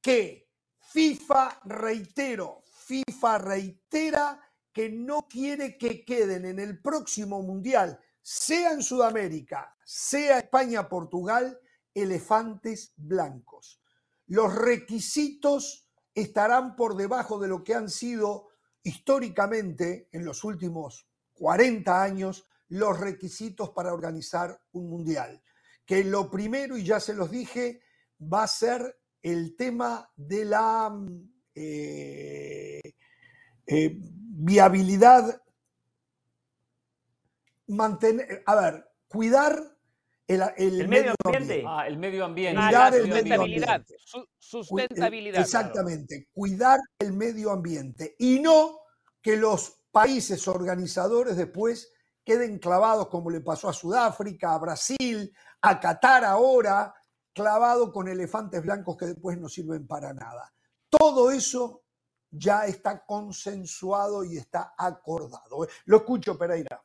Que 0.00 0.48
FIFA, 0.78 1.60
reitero, 1.64 2.62
FIFA 2.64 3.38
reitera 3.38 4.40
que 4.72 4.88
no 4.88 5.28
quiere 5.28 5.76
que 5.76 6.04
queden 6.04 6.46
en 6.46 6.58
el 6.58 6.80
próximo 6.80 7.42
mundial, 7.42 8.00
sea 8.22 8.72
en 8.72 8.82
Sudamérica, 8.82 9.76
sea 9.84 10.38
España, 10.38 10.88
Portugal, 10.88 11.60
elefantes 11.94 12.94
blancos. 12.96 13.79
Los 14.30 14.54
requisitos 14.54 15.88
estarán 16.14 16.76
por 16.76 16.94
debajo 16.96 17.40
de 17.40 17.48
lo 17.48 17.64
que 17.64 17.74
han 17.74 17.90
sido 17.90 18.46
históricamente 18.80 20.08
en 20.12 20.24
los 20.24 20.44
últimos 20.44 21.08
40 21.32 22.00
años 22.00 22.46
los 22.68 23.00
requisitos 23.00 23.70
para 23.70 23.92
organizar 23.92 24.62
un 24.70 24.88
mundial. 24.88 25.42
Que 25.84 26.04
lo 26.04 26.30
primero, 26.30 26.76
y 26.76 26.84
ya 26.84 27.00
se 27.00 27.12
los 27.12 27.28
dije, 27.28 27.82
va 28.20 28.44
a 28.44 28.46
ser 28.46 29.00
el 29.20 29.56
tema 29.56 30.08
de 30.14 30.44
la 30.44 30.96
eh, 31.56 32.80
eh, 33.66 33.96
viabilidad, 33.98 35.42
mantener, 37.66 38.44
a 38.46 38.54
ver, 38.54 38.92
cuidar 39.08 39.69
el, 40.30 40.80
el, 40.80 40.88
medio, 40.88 41.14
ambiente. 41.24 41.64
Ah, 41.66 41.86
el 41.88 41.98
medio 41.98 42.24
ambiente. 42.24 42.60
Cuidar 42.60 42.94
el 42.94 43.08
medio 43.08 43.40
ambiente. 43.40 43.96
Sustentabilidad. 44.38 45.40
Exactamente, 45.40 46.28
cuidar 46.32 46.78
el 46.98 47.12
medio 47.12 47.50
ambiente 47.50 48.14
y 48.18 48.38
no 48.38 48.80
que 49.20 49.36
los 49.36 49.82
países 49.90 50.46
organizadores 50.46 51.36
después 51.36 51.92
queden 52.24 52.58
clavados 52.60 53.08
como 53.08 53.28
le 53.28 53.40
pasó 53.40 53.68
a 53.68 53.72
Sudáfrica, 53.72 54.54
a 54.54 54.58
Brasil, 54.58 55.34
a 55.62 55.80
Qatar 55.80 56.24
ahora, 56.24 56.94
clavado 57.34 57.92
con 57.92 58.06
elefantes 58.06 58.62
blancos 58.62 58.96
que 58.96 59.06
después 59.06 59.36
no 59.36 59.48
sirven 59.48 59.86
para 59.86 60.12
nada. 60.14 60.52
Todo 60.88 61.32
eso 61.32 61.82
ya 62.30 62.66
está 62.66 63.04
consensuado 63.04 64.22
y 64.22 64.36
está 64.36 64.74
acordado. 64.78 65.66
Lo 65.86 65.96
escucho, 65.96 66.38
Pereira. 66.38 66.80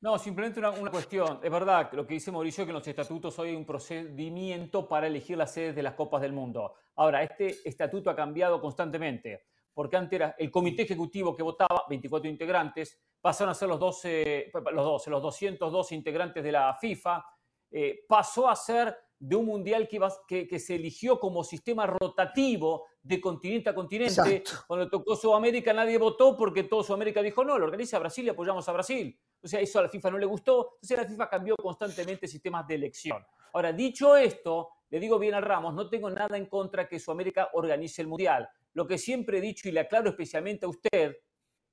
No, 0.00 0.16
simplemente 0.16 0.60
una, 0.60 0.90
cuestión. 0.92 1.40
Es 1.42 1.50
verdad 1.50 1.90
lo 1.92 2.06
que 2.06 2.14
dice 2.14 2.30
Mauricio, 2.30 2.64
que 2.64 2.70
en 2.70 2.76
los 2.76 2.86
estatutos 2.86 3.36
hoy 3.40 3.48
hay 3.50 3.56
un 3.56 3.66
procedimiento 3.66 4.88
para 4.88 5.08
elegir 5.08 5.36
las 5.36 5.52
sedes 5.52 5.74
de 5.74 5.82
las 5.82 5.94
Copas 5.94 6.22
del 6.22 6.32
Mundo. 6.32 6.74
Ahora, 6.94 7.24
este 7.24 7.68
estatuto 7.68 8.08
ha 8.08 8.14
cambiado 8.14 8.60
constantemente, 8.60 9.46
porque 9.74 9.96
antes 9.96 10.20
era 10.20 10.36
el 10.38 10.52
comité 10.52 10.82
ejecutivo 10.82 11.34
que 11.34 11.42
votaba, 11.42 11.84
24 11.88 12.30
integrantes, 12.30 12.96
pasaron 13.20 13.50
a 13.50 13.54
ser 13.54 13.68
los 13.68 13.80
12, 13.80 14.52
los 14.72 14.84
12, 14.84 15.10
los 15.10 15.22
212 15.22 15.94
integrantes 15.96 16.44
de 16.44 16.52
la 16.52 16.74
FIFA, 16.74 17.24
eh, 17.68 18.04
pasó 18.08 18.48
a 18.48 18.54
ser 18.54 18.96
de 19.20 19.34
un 19.34 19.46
mundial 19.46 19.88
que, 19.88 20.46
que, 20.46 20.58
se 20.58 20.76
eligió 20.76 21.18
como 21.18 21.42
sistema 21.42 21.86
rotativo 21.86 22.86
de 23.02 23.20
continente 23.20 23.70
a 23.70 23.74
continente. 23.74 24.44
Cuando 24.66 24.88
tocó 24.88 25.16
Sudamérica 25.16 25.72
nadie 25.72 25.98
votó 25.98 26.36
porque 26.36 26.64
todo 26.64 26.84
Sudamérica 26.84 27.20
dijo 27.20 27.44
no, 27.44 27.58
lo 27.58 27.64
organiza 27.64 27.98
Brasil 27.98 28.26
y 28.26 28.28
apoyamos 28.28 28.68
a 28.68 28.72
Brasil. 28.72 29.18
O 29.42 29.48
sea, 29.48 29.60
eso 29.60 29.78
a 29.78 29.82
la 29.82 29.88
FIFA 29.88 30.12
no 30.12 30.18
le 30.18 30.26
gustó. 30.26 30.74
Entonces 30.74 30.98
la 30.98 31.04
FIFA 31.04 31.28
cambió 31.28 31.56
constantemente 31.56 32.28
sistemas 32.28 32.66
de 32.66 32.76
elección. 32.76 33.24
Ahora, 33.52 33.72
dicho 33.72 34.16
esto, 34.16 34.68
le 34.90 35.00
digo 35.00 35.18
bien 35.18 35.34
a 35.34 35.40
Ramos, 35.40 35.74
no 35.74 35.88
tengo 35.88 36.10
nada 36.10 36.36
en 36.36 36.46
contra 36.46 36.88
que 36.88 36.98
Sudamérica 37.00 37.50
organice 37.54 38.02
el 38.02 38.08
mundial. 38.08 38.48
Lo 38.74 38.86
que 38.86 38.98
siempre 38.98 39.38
he 39.38 39.40
dicho 39.40 39.68
y 39.68 39.72
le 39.72 39.80
aclaro 39.80 40.10
especialmente 40.10 40.66
a 40.66 40.68
usted, 40.68 41.16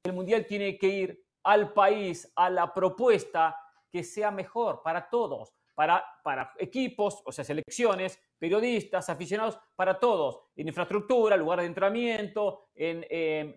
el 0.03 0.13
mundial 0.13 0.45
tiene 0.47 0.77
que 0.77 0.87
ir 0.87 1.25
al 1.43 1.73
país, 1.73 2.31
a 2.35 2.49
la 2.49 2.73
propuesta 2.73 3.55
que 3.91 4.03
sea 4.03 4.31
mejor 4.31 4.81
para 4.83 5.09
todos 5.09 5.53
para, 5.75 6.03
para 6.23 6.53
equipos, 6.57 7.21
o 7.25 7.31
sea, 7.31 7.43
selecciones, 7.43 8.19
periodistas, 8.39 9.09
aficionados, 9.09 9.59
para 9.75 9.99
todos, 9.99 10.39
en 10.55 10.67
infraestructura, 10.67 11.37
lugar 11.37 11.59
de 11.59 11.65
entrenamiento, 11.65 12.69
en 12.73 13.05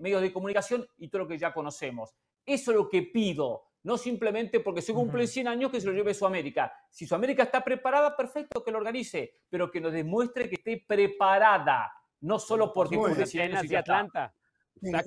medios 0.01 0.21
de 0.21 0.33
comunicación 0.33 0.87
y 0.99 1.09
todo 1.09 1.23
lo 1.23 1.29
que 1.29 1.39
ya 1.39 1.55
conocemos. 1.55 2.15
Eso 2.45 2.71
es 2.73 2.77
lo 2.77 2.89
que 2.89 3.03
pido, 3.03 3.63
no 3.85 3.97
simplemente 3.97 4.61
porque 4.61 4.83
se 4.83 4.93
cumplen 4.93 5.29
100 5.29 5.49
años 5.49 5.71
que 5.71 5.81
se 5.81 5.87
lo 5.87 5.93
lleve 5.93 6.13
Sudamérica. 6.13 6.73
Si 6.91 7.07
Sudamérica 7.07 7.45
está 7.45 7.63
preparada, 7.63 8.17
perfecto 8.17 8.65
que 8.65 8.73
lo 8.73 8.79
organice, 8.79 9.35
pero 9.49 9.71
que 9.71 9.81
nos 9.81 9.93
demuestre 9.93 10.49
que 10.49 10.57
esté 10.57 10.85
preparada, 10.87 11.93
no 12.21 12.39
solo 12.39 12.73
porque 12.73 12.97
cumple 12.97 13.27
100 13.27 13.57
años 13.57 13.71
y 13.71 13.77
Atlanta. 13.77 14.35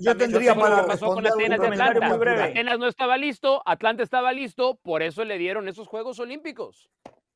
Yo 0.00 0.16
tendría 0.16 0.54
para 0.54 0.86
pasó 0.86 1.06
con 1.06 1.26
Atenas 1.26 1.60
de 1.60 1.66
Atlanta. 1.66 2.44
Atenas 2.44 2.78
no 2.78 2.86
estaba 2.86 3.16
listo, 3.16 3.62
Atlanta 3.64 4.02
estaba 4.02 4.32
listo, 4.32 4.78
por 4.82 5.02
eso 5.02 5.24
le 5.24 5.38
dieron 5.38 5.68
esos 5.68 5.88
Juegos 5.88 6.18
Olímpicos. 6.18 6.90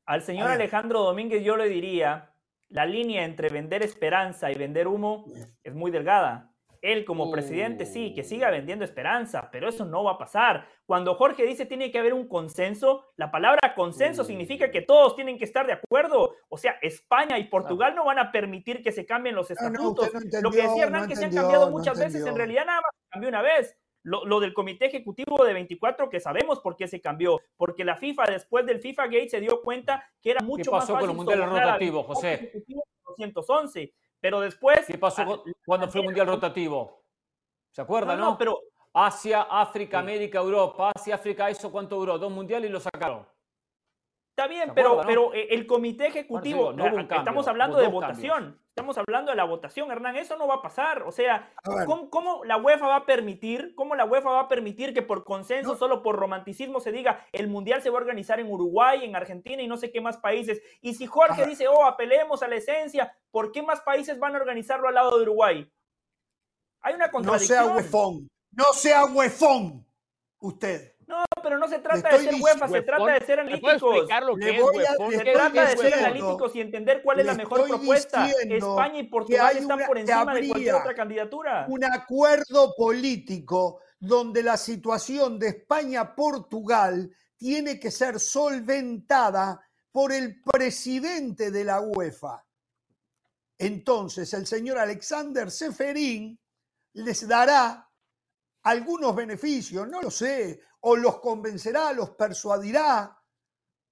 Al 0.04 0.22
señor 0.22 0.48
Alejandro 0.50 1.02
Domínguez 1.02 1.42
yo 1.42 1.56
le 1.56 1.68
diría, 1.68 2.30
la 2.68 2.86
línea 2.86 3.24
entre 3.24 3.48
vender 3.48 3.82
esperanza 3.82 4.50
y 4.50 4.54
vender 4.54 4.88
humo 4.88 5.26
es 5.62 5.74
muy 5.74 5.90
delgada. 5.90 6.52
Él 6.82 7.04
como 7.04 7.30
presidente 7.30 7.86
sí, 7.86 8.14
que 8.14 8.22
siga 8.22 8.50
vendiendo 8.50 8.84
esperanza, 8.84 9.48
pero 9.50 9.68
eso 9.68 9.84
no 9.84 10.04
va 10.04 10.12
a 10.12 10.18
pasar. 10.18 10.68
Cuando 10.84 11.14
Jorge 11.14 11.44
dice 11.44 11.66
tiene 11.66 11.90
que 11.90 11.98
haber 11.98 12.14
un 12.14 12.28
consenso, 12.28 13.06
la 13.16 13.30
palabra 13.30 13.74
consenso 13.74 14.24
significa 14.24 14.70
que 14.70 14.82
todos 14.82 15.16
tienen 15.16 15.38
que 15.38 15.44
estar 15.44 15.66
de 15.66 15.74
acuerdo. 15.74 16.32
O 16.48 16.58
sea, 16.58 16.78
España 16.82 17.38
y 17.38 17.44
Portugal 17.44 17.94
no 17.94 18.04
van 18.04 18.18
a 18.18 18.30
permitir 18.32 18.82
que 18.82 18.92
se 18.92 19.06
cambien 19.06 19.34
los 19.34 19.50
estatutos. 19.50 20.10
Lo 20.42 20.50
que 20.50 20.62
decía 20.62 20.84
Hernán 20.84 21.08
que 21.08 21.16
se 21.16 21.24
han 21.24 21.34
cambiado 21.34 21.70
muchas 21.70 21.98
veces, 21.98 22.24
en 22.24 22.36
realidad 22.36 22.66
nada 22.66 22.80
más 22.80 22.90
cambió 23.10 23.28
una 23.28 23.42
vez. 23.42 23.76
Lo, 24.02 24.38
del 24.38 24.54
comité 24.54 24.86
ejecutivo 24.86 25.44
de 25.44 25.52
24 25.52 26.08
que 26.08 26.20
sabemos 26.20 26.60
por 26.60 26.76
qué 26.76 26.86
se 26.86 27.00
cambió, 27.00 27.40
porque 27.56 27.84
la 27.84 27.96
FIFA 27.96 28.26
después 28.26 28.64
del 28.64 28.78
FIFA 28.78 29.06
Gate 29.06 29.30
se 29.30 29.40
dio 29.40 29.60
cuenta 29.62 30.08
que 30.22 30.30
era 30.30 30.44
mucho 30.44 30.70
más 30.70 30.86
fácil 30.86 31.08
con 31.08 31.16
mundiales 31.16 31.48
rotativos, 31.48 32.06
José? 32.06 32.52
211, 33.16 33.94
pero 34.20 34.40
después 34.40 34.86
¿Qué 34.86 34.98
pasó 34.98 35.42
cuando 35.66 35.88
fue 35.88 36.00
el 36.00 36.06
mundial 36.06 36.28
rotativo? 36.28 37.02
¿Se 37.72 37.82
acuerda, 37.82 38.16
no? 38.16 38.30
no? 38.30 38.38
pero 38.38 38.58
Asia, 38.94 39.42
África, 39.42 39.98
América, 39.98 40.38
Europa, 40.38 40.92
Asia, 40.94 41.16
África, 41.16 41.50
¿eso 41.50 41.70
cuánto 41.70 41.96
duró? 41.96 42.18
Dos 42.18 42.32
mundiales 42.32 42.70
y 42.70 42.72
lo 42.72 42.80
sacaron. 42.80 43.26
Está 44.36 44.48
bien, 44.48 44.72
pero, 44.74 45.00
pero 45.06 45.32
eh, 45.32 45.48
el 45.52 45.66
comité 45.66 46.08
ejecutivo, 46.08 46.74
estamos 47.08 47.48
hablando 47.48 47.78
de 47.78 47.86
votación, 47.86 48.60
estamos 48.68 48.98
hablando 48.98 49.30
de 49.30 49.36
la 49.36 49.44
votación, 49.44 49.90
Hernán, 49.90 50.16
eso 50.16 50.36
no 50.36 50.46
va 50.46 50.56
a 50.56 50.62
pasar. 50.62 51.04
O 51.04 51.10
sea, 51.10 51.54
¿cómo, 52.10 52.44
la 52.44 52.58
UEFA 52.58 52.86
va 52.86 52.96
a 52.96 53.06
permitir, 53.06 53.74
cómo 53.74 53.94
la 53.94 54.04
UEFA 54.04 54.28
va 54.28 54.40
a 54.40 54.48
permitir 54.48 54.92
que 54.92 55.00
por 55.00 55.24
consenso, 55.24 55.74
solo 55.74 56.02
por 56.02 56.16
romanticismo 56.16 56.80
se 56.80 56.92
diga 56.92 57.24
el 57.32 57.48
Mundial 57.48 57.80
se 57.80 57.88
va 57.88 57.96
a 57.96 58.02
organizar 58.02 58.38
en 58.38 58.52
Uruguay, 58.52 59.06
en 59.06 59.16
Argentina 59.16 59.62
y 59.62 59.68
no 59.68 59.78
sé 59.78 59.90
qué 59.90 60.02
más 60.02 60.18
países? 60.18 60.60
Y 60.82 60.92
si 60.92 61.06
Jorge 61.06 61.46
dice, 61.46 61.66
oh, 61.66 61.86
apelemos 61.86 62.42
a 62.42 62.48
la 62.48 62.56
esencia, 62.56 63.16
¿por 63.30 63.52
qué 63.52 63.62
más 63.62 63.80
países 63.80 64.18
van 64.18 64.34
a 64.34 64.38
organizarlo 64.38 64.86
al 64.86 64.96
lado 64.96 65.16
de 65.16 65.22
Uruguay? 65.22 65.72
Hay 66.82 66.94
una 66.94 67.10
contradicción. 67.10 67.58
No 67.58 67.64
sea 67.64 67.74
huefón, 67.74 68.28
no 68.50 68.64
sea 68.74 69.04
huefón, 69.06 69.86
usted. 70.40 70.95
No, 71.06 71.24
pero 71.40 71.56
no 71.56 71.68
se 71.68 71.78
trata 71.78 72.08
de 72.16 72.24
ser 72.24 72.34
UEFA, 72.34 72.68
se 72.68 72.82
trata 72.82 73.12
de 73.12 73.24
ser 73.24 73.40
analíticos. 73.40 73.80
se 75.10 75.24
trata 75.24 75.66
de 75.66 75.76
ser 75.76 75.94
analíticos 75.94 76.56
y 76.56 76.60
entender 76.60 77.02
cuál 77.02 77.20
es 77.20 77.26
la 77.26 77.34
mejor 77.34 77.68
propuesta. 77.68 78.26
España 78.26 78.98
y 78.98 79.04
Portugal 79.04 79.56
están 79.56 79.86
por 79.86 79.98
encima 79.98 80.34
de 80.34 80.48
cualquier 80.48 80.74
otra 80.74 80.94
candidatura. 80.94 81.66
Un 81.68 81.84
acuerdo 81.84 82.74
político 82.76 83.80
donde 84.00 84.42
la 84.42 84.56
situación 84.56 85.38
de 85.38 85.48
España-Portugal 85.48 87.10
tiene 87.36 87.78
que 87.78 87.90
ser 87.90 88.18
solventada 88.18 89.60
por 89.92 90.12
el 90.12 90.42
presidente 90.42 91.50
de 91.50 91.64
la 91.64 91.80
UEFA. 91.80 92.44
Entonces, 93.58 94.34
el 94.34 94.46
señor 94.46 94.78
Alexander 94.78 95.50
Seferín 95.50 96.38
les 96.94 97.26
dará 97.26 97.88
algunos 98.62 99.14
beneficios, 99.14 99.88
no 99.88 100.02
lo 100.02 100.10
sé, 100.10 100.60
o 100.88 100.94
los 100.94 101.18
convencerá, 101.18 101.92
los 101.92 102.10
persuadirá 102.10 103.20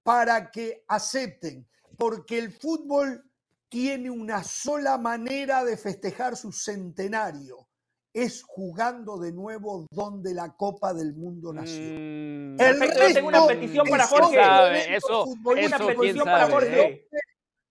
para 0.01 0.49
que 0.49 0.85
acepten, 0.87 1.67
porque 1.97 2.37
el 2.37 2.53
fútbol 2.53 3.21
tiene 3.67 4.09
una 4.09 4.45
sola 4.45 4.97
manera 4.97 5.65
de 5.65 5.75
festejar 5.75 6.37
su 6.37 6.53
centenario, 6.53 7.67
es 8.13 8.43
jugando 8.43 9.17
de 9.17 9.33
nuevo 9.33 9.87
donde 9.91 10.33
la 10.33 10.55
Copa 10.55 10.93
del 10.93 11.13
Mundo 11.15 11.51
nació. 11.51 11.81
Mm, 11.81 12.61
el 12.61 13.13
tengo 13.13 13.27
una 13.27 13.45
petición 13.45 13.85
para 13.89 14.07
Jorge. 14.07 14.95
Eso, 14.95 15.25
una 15.25 15.77
petición 15.77 16.23
para 16.23 16.49
Jorge. 16.49 17.09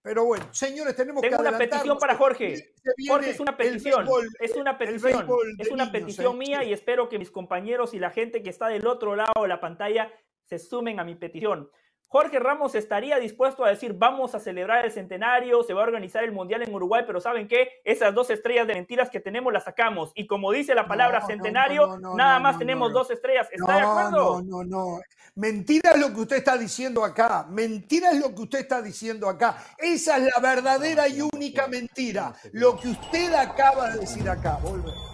Pero 0.04 0.26
bueno, 0.26 0.46
señores, 0.52 0.94
tenemos 0.94 1.22
Tengo 1.22 1.38
que 1.38 1.48
una 1.48 1.56
petición 1.56 1.98
para 1.98 2.14
Jorge. 2.14 2.74
Jorge, 3.08 3.30
es 3.30 3.40
una 3.40 3.56
petición. 3.56 4.06
es 4.38 4.54
una 4.54 4.76
petición. 4.76 5.26
Es 5.58 5.70
una 5.70 5.90
petición 5.90 6.36
mía 6.36 6.62
y 6.62 6.74
espero 6.74 7.08
que 7.08 7.18
mis 7.18 7.30
compañeros 7.30 7.94
y 7.94 7.98
la 7.98 8.10
gente 8.10 8.42
que 8.42 8.50
está 8.50 8.68
del 8.68 8.86
otro 8.86 9.16
lado 9.16 9.32
de 9.40 9.48
la 9.48 9.62
pantalla 9.62 10.12
se 10.44 10.58
sumen 10.58 11.00
a 11.00 11.04
mi 11.04 11.14
petición. 11.14 11.70
Jorge 12.14 12.38
Ramos 12.38 12.76
estaría 12.76 13.18
dispuesto 13.18 13.64
a 13.64 13.70
decir, 13.70 13.92
vamos 13.92 14.36
a 14.36 14.38
celebrar 14.38 14.84
el 14.84 14.92
centenario, 14.92 15.64
se 15.64 15.74
va 15.74 15.80
a 15.80 15.82
organizar 15.82 16.22
el 16.22 16.30
Mundial 16.30 16.62
en 16.62 16.72
Uruguay, 16.72 17.02
pero 17.04 17.20
¿saben 17.20 17.48
qué? 17.48 17.80
Esas 17.82 18.14
dos 18.14 18.30
estrellas 18.30 18.68
de 18.68 18.74
mentiras 18.74 19.10
que 19.10 19.18
tenemos 19.18 19.52
las 19.52 19.64
sacamos. 19.64 20.12
Y 20.14 20.28
como 20.28 20.52
dice 20.52 20.76
la 20.76 20.86
palabra 20.86 21.26
centenario, 21.26 21.98
nada 22.16 22.38
más 22.38 22.56
tenemos 22.56 22.92
dos 22.92 23.10
estrellas. 23.10 23.48
¿Está 23.50 23.74
de 23.74 23.80
acuerdo? 23.80 24.42
No, 24.44 24.62
no, 24.62 24.64
no. 24.64 25.00
Mentira 25.34 25.90
es 25.90 25.98
lo 25.98 26.14
que 26.14 26.20
usted 26.20 26.36
está 26.36 26.56
diciendo 26.56 27.04
acá. 27.04 27.48
Mentira 27.50 28.12
es 28.12 28.20
lo 28.20 28.32
que 28.32 28.42
usted 28.42 28.60
está 28.60 28.80
diciendo 28.80 29.28
acá. 29.28 29.56
Esa 29.76 30.18
es 30.18 30.30
la 30.32 30.40
verdadera 30.40 31.08
y 31.08 31.20
única 31.20 31.66
mentira. 31.66 32.32
Lo 32.52 32.78
que 32.78 32.90
usted 32.90 33.34
acaba 33.34 33.90
de 33.90 33.98
decir 33.98 34.30
acá. 34.30 34.60
Volve. 34.62 35.13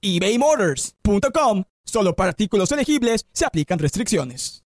ebaymotors.com 0.00 1.64
Solo 1.88 2.14
para 2.14 2.28
artículos 2.28 2.70
elegibles 2.70 3.26
se 3.32 3.46
aplican 3.46 3.78
restricciones. 3.78 4.62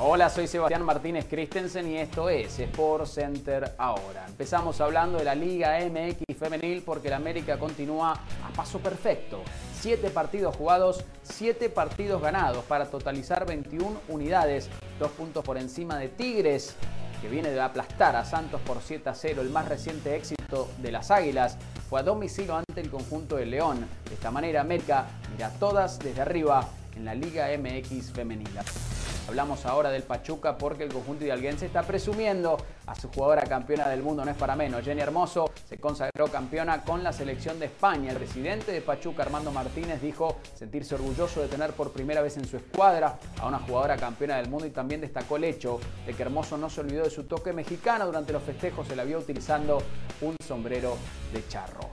Hola, 0.00 0.28
soy 0.28 0.46
Sebastián 0.46 0.84
Martínez 0.84 1.26
Christensen 1.28 1.90
y 1.90 1.96
esto 1.96 2.28
es 2.28 2.58
Sport 2.58 3.06
Center 3.06 3.74
ahora. 3.78 4.26
Empezamos 4.28 4.80
hablando 4.82 5.18
de 5.18 5.24
la 5.24 5.34
Liga 5.34 5.78
MX 5.80 6.38
femenil 6.38 6.82
porque 6.82 7.08
la 7.08 7.16
América 7.16 7.58
continúa 7.58 8.12
a 8.12 8.52
paso 8.54 8.78
perfecto. 8.80 9.42
Siete 9.74 10.10
partidos 10.10 10.54
jugados, 10.54 11.02
siete 11.22 11.70
partidos 11.70 12.20
ganados 12.20 12.64
para 12.66 12.90
totalizar 12.90 13.46
21 13.46 14.02
unidades, 14.08 14.68
dos 15.00 15.10
puntos 15.12 15.42
por 15.42 15.56
encima 15.56 15.98
de 15.98 16.08
Tigres 16.10 16.76
que 17.20 17.28
viene 17.28 17.50
de 17.50 17.60
aplastar 17.60 18.16
a 18.16 18.24
Santos 18.24 18.60
por 18.62 18.80
7 18.82 19.08
a 19.08 19.14
0, 19.14 19.42
el 19.42 19.50
más 19.50 19.68
reciente 19.68 20.16
éxito 20.16 20.68
de 20.78 20.92
las 20.92 21.10
Águilas, 21.10 21.56
fue 21.88 22.00
a 22.00 22.02
domicilio 22.02 22.56
ante 22.56 22.80
el 22.80 22.90
conjunto 22.90 23.36
de 23.36 23.46
León. 23.46 23.86
De 24.08 24.14
esta 24.14 24.30
manera, 24.30 24.60
América 24.60 25.06
mira 25.32 25.50
todas 25.58 25.98
desde 25.98 26.20
arriba 26.20 26.68
en 26.96 27.04
la 27.04 27.14
Liga 27.14 27.48
MX 27.56 28.12
femenina. 28.12 28.62
Hablamos 29.28 29.66
ahora 29.66 29.90
del 29.90 30.04
Pachuca 30.04 30.56
porque 30.56 30.84
el 30.84 30.92
conjunto 30.92 31.22
hidalguense 31.22 31.66
está 31.66 31.82
presumiendo 31.82 32.56
a 32.86 32.94
su 32.94 33.10
jugadora 33.10 33.42
campeona 33.42 33.86
del 33.86 34.02
mundo, 34.02 34.24
no 34.24 34.30
es 34.30 34.36
para 34.38 34.56
menos. 34.56 34.82
Jenny 34.82 35.02
Hermoso 35.02 35.50
se 35.68 35.76
consagró 35.76 36.28
campeona 36.28 36.82
con 36.82 37.04
la 37.04 37.12
selección 37.12 37.58
de 37.58 37.66
España. 37.66 38.12
El 38.12 38.16
presidente 38.16 38.72
de 38.72 38.80
Pachuca, 38.80 39.24
Armando 39.24 39.52
Martínez, 39.52 40.00
dijo 40.00 40.38
sentirse 40.54 40.94
orgulloso 40.94 41.42
de 41.42 41.48
tener 41.48 41.72
por 41.74 41.92
primera 41.92 42.22
vez 42.22 42.38
en 42.38 42.46
su 42.46 42.56
escuadra 42.56 43.18
a 43.38 43.46
una 43.46 43.58
jugadora 43.58 43.98
campeona 43.98 44.38
del 44.38 44.48
mundo 44.48 44.64
y 44.66 44.70
también 44.70 45.02
destacó 45.02 45.36
el 45.36 45.44
hecho 45.44 45.78
de 46.06 46.14
que 46.14 46.22
Hermoso 46.22 46.56
no 46.56 46.70
se 46.70 46.80
olvidó 46.80 47.04
de 47.04 47.10
su 47.10 47.24
toque 47.24 47.52
mexicano. 47.52 48.06
Durante 48.06 48.32
los 48.32 48.42
festejos 48.42 48.88
se 48.88 48.96
la 48.96 49.04
vio 49.04 49.18
utilizando 49.18 49.82
un 50.22 50.36
sombrero 50.42 50.96
de 51.34 51.46
charro. 51.48 51.90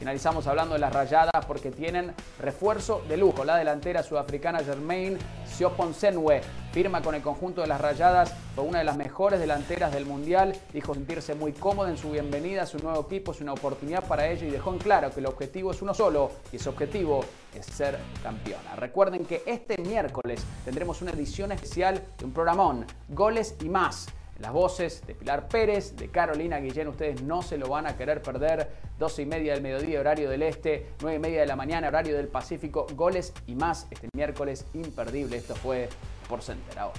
Finalizamos 0.00 0.46
hablando 0.46 0.72
de 0.72 0.80
las 0.80 0.94
rayadas 0.94 1.44
porque 1.46 1.70
tienen 1.70 2.14
refuerzo 2.38 3.02
de 3.06 3.18
lujo. 3.18 3.44
La 3.44 3.58
delantera 3.58 4.02
sudafricana 4.02 4.60
Germain 4.60 5.18
Sioponsenwe 5.44 6.40
firma 6.72 7.02
con 7.02 7.14
el 7.14 7.20
conjunto 7.20 7.60
de 7.60 7.66
las 7.66 7.82
rayadas. 7.82 8.34
Fue 8.54 8.64
una 8.64 8.78
de 8.78 8.84
las 8.84 8.96
mejores 8.96 9.38
delanteras 9.40 9.92
del 9.92 10.06
Mundial. 10.06 10.56
Dijo 10.72 10.94
sentirse 10.94 11.34
muy 11.34 11.52
cómoda 11.52 11.90
en 11.90 11.98
su 11.98 12.12
bienvenida 12.12 12.62
a 12.62 12.66
su 12.66 12.78
nuevo 12.78 13.02
equipo. 13.02 13.32
Es 13.32 13.42
una 13.42 13.52
oportunidad 13.52 14.02
para 14.04 14.26
ella 14.26 14.46
y 14.46 14.50
dejó 14.50 14.72
en 14.72 14.78
claro 14.78 15.12
que 15.12 15.20
el 15.20 15.26
objetivo 15.26 15.70
es 15.70 15.82
uno 15.82 15.92
solo 15.92 16.30
y 16.50 16.56
ese 16.56 16.70
objetivo 16.70 17.22
es 17.54 17.66
ser 17.66 17.98
campeona. 18.22 18.76
Recuerden 18.76 19.26
que 19.26 19.42
este 19.44 19.76
miércoles 19.76 20.42
tendremos 20.64 21.02
una 21.02 21.10
edición 21.10 21.52
especial 21.52 22.02
de 22.16 22.24
un 22.24 22.32
programón, 22.32 22.86
Goles 23.10 23.54
y 23.62 23.68
más 23.68 24.06
las 24.40 24.52
voces 24.52 25.06
de 25.06 25.14
Pilar 25.14 25.48
Pérez, 25.48 25.94
de 25.96 26.08
Carolina 26.08 26.58
Guillén, 26.58 26.88
ustedes 26.88 27.22
no 27.22 27.42
se 27.42 27.58
lo 27.58 27.68
van 27.68 27.86
a 27.86 27.96
querer 27.96 28.22
perder. 28.22 28.90
12 28.98 29.22
y 29.22 29.26
media 29.26 29.52
del 29.52 29.62
mediodía, 29.62 30.00
horario 30.00 30.30
del 30.30 30.42
este, 30.42 30.94
9 31.00 31.16
y 31.16 31.18
media 31.20 31.40
de 31.40 31.46
la 31.46 31.56
mañana, 31.56 31.88
horario 31.88 32.16
del 32.16 32.28
Pacífico. 32.28 32.86
Goles 32.94 33.34
y 33.46 33.54
más 33.54 33.86
este 33.90 34.08
miércoles 34.14 34.66
imperdible. 34.72 35.36
Esto 35.36 35.54
fue 35.54 35.90
por 36.28 36.42
Center 36.42 36.78
ahora. 36.78 36.98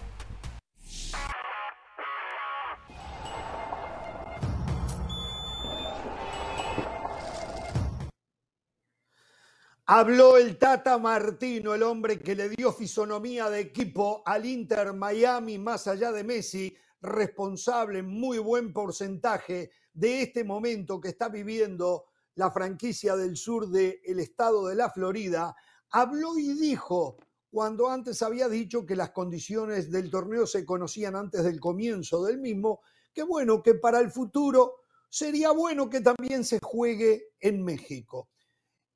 Habló 9.88 10.38
el 10.38 10.58
Tata 10.58 10.98
Martino, 11.00 11.74
el 11.74 11.84
hombre 11.84 12.20
que 12.20 12.36
le 12.36 12.50
dio 12.50 12.72
fisonomía 12.72 13.50
de 13.50 13.60
equipo 13.60 14.22
al 14.26 14.46
Inter 14.46 14.94
Miami 14.94 15.58
más 15.58 15.88
allá 15.88 16.12
de 16.12 16.24
Messi 16.24 16.78
responsable 17.02 18.00
en 18.00 18.08
muy 18.08 18.38
buen 18.38 18.74
porcentaje 18.74 19.72
de 19.94 20.22
este 20.22 20.44
momento 20.44 21.02
que 21.02 21.10
está 21.10 21.30
viviendo 21.30 22.06
la 22.36 22.52
franquicia 22.52 23.16
del 23.16 23.36
sur 23.36 23.68
del 23.70 24.20
estado 24.20 24.68
de 24.68 24.76
la 24.76 24.90
Florida, 24.90 25.56
habló 25.92 26.38
y 26.38 26.54
dijo, 26.54 27.18
cuando 27.50 27.90
antes 27.90 28.22
había 28.22 28.48
dicho 28.48 28.86
que 28.86 28.96
las 28.96 29.12
condiciones 29.12 29.92
del 29.92 30.10
torneo 30.10 30.48
se 30.48 30.66
conocían 30.66 31.16
antes 31.16 31.44
del 31.44 31.60
comienzo 31.60 32.24
del 32.24 32.40
mismo, 32.40 32.82
que 33.14 33.24
bueno, 33.24 33.62
que 33.62 33.76
para 33.76 34.00
el 34.00 34.10
futuro 34.10 34.76
sería 35.10 35.52
bueno 35.52 35.90
que 35.90 36.00
también 36.00 36.46
se 36.46 36.60
juegue 36.64 37.34
en 37.40 37.64
México. 37.64 38.30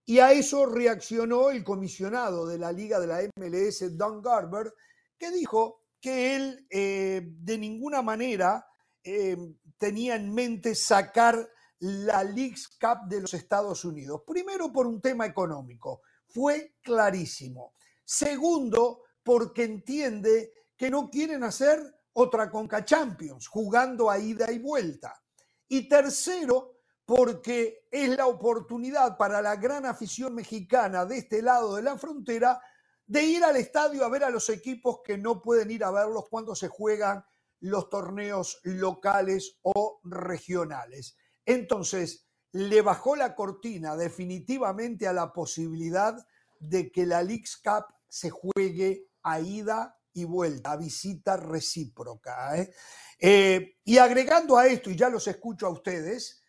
Y 0.06 0.20
a 0.20 0.32
eso 0.32 0.68
reaccionó 0.68 1.50
el 1.50 1.64
comisionado 1.64 2.46
de 2.46 2.60
la 2.60 2.72
Liga 2.72 3.00
de 3.00 3.08
la 3.08 3.22
MLS, 3.36 3.98
Don 3.98 4.22
Garber, 4.22 4.74
que 5.18 5.32
dijo 5.32 5.85
que 6.06 6.36
él 6.36 6.68
eh, 6.70 7.24
de 7.26 7.58
ninguna 7.58 8.04
manera 8.04 8.64
eh, 9.04 9.36
tenía 9.76 10.16
en 10.16 10.32
mente 10.32 10.76
sacar 10.76 11.50
la 11.80 12.24
League's 12.24 12.68
Cup 12.80 13.10
de 13.10 13.22
los 13.22 13.34
Estados 13.34 13.84
Unidos. 13.84 14.22
Primero 14.24 14.72
por 14.72 14.86
un 14.86 15.02
tema 15.02 15.26
económico, 15.26 16.04
fue 16.28 16.76
clarísimo. 16.84 17.74
Segundo, 18.04 19.02
porque 19.24 19.64
entiende 19.64 20.54
que 20.78 20.92
no 20.92 21.10
quieren 21.10 21.44
hacer 21.44 21.82
otra 22.14 22.52
Conca 22.52 22.86
Champions, 22.86 23.48
jugando 23.48 24.08
a 24.08 24.20
ida 24.20 24.52
y 24.52 24.60
vuelta. 24.60 25.12
Y 25.68 25.90
tercero, 25.90 26.82
porque 27.04 27.88
es 27.90 28.10
la 28.10 28.28
oportunidad 28.28 29.18
para 29.18 29.42
la 29.42 29.56
gran 29.56 29.88
afición 29.88 30.36
mexicana 30.36 31.04
de 31.04 31.18
este 31.18 31.42
lado 31.42 31.76
de 31.76 31.82
la 31.82 31.98
frontera 31.98 32.62
de 33.08 33.24
ir 33.24 33.44
al 33.44 33.56
estadio 33.56 34.04
a 34.04 34.10
ver 34.10 34.24
a 34.24 34.30
los 34.30 34.50
equipos 34.50 35.00
que 35.04 35.18
no 35.18 35.42
pueden 35.42 35.72
ir 35.72 35.84
a 35.84 35.92
verlos 35.92 36.26
cuando 36.30 36.56
se 36.56 36.68
juegan 36.68 37.24
los 37.60 37.90
torneos 37.90 38.60
locales 38.64 39.60
o 39.62 40.00
regionales. 40.04 41.16
Entonces, 41.46 42.28
le 42.52 42.82
bajó 42.82 43.16
la 43.16 43.36
cortina 43.36 43.96
definitivamente 43.96 45.08
a 45.08 45.14
la 45.14 45.34
posibilidad 45.34 46.16
de 46.60 46.92
que 46.92 47.06
la 47.06 47.22
League's 47.22 47.58
Cup 47.58 47.86
se 48.08 48.30
juegue 48.30 49.10
a 49.24 49.40
ida 49.40 50.00
y 50.14 50.24
vuelta, 50.24 50.72
a 50.72 50.78
visita 50.78 51.36
recíproca. 51.36 52.58
¿eh? 52.58 52.74
Eh, 53.20 53.78
y 53.84 53.98
agregando 53.98 54.58
a 54.58 54.68
esto, 54.68 54.90
y 54.90 54.96
ya 54.96 55.10
los 55.10 55.28
escucho 55.28 55.68
a 55.68 55.72
ustedes, 55.72 56.44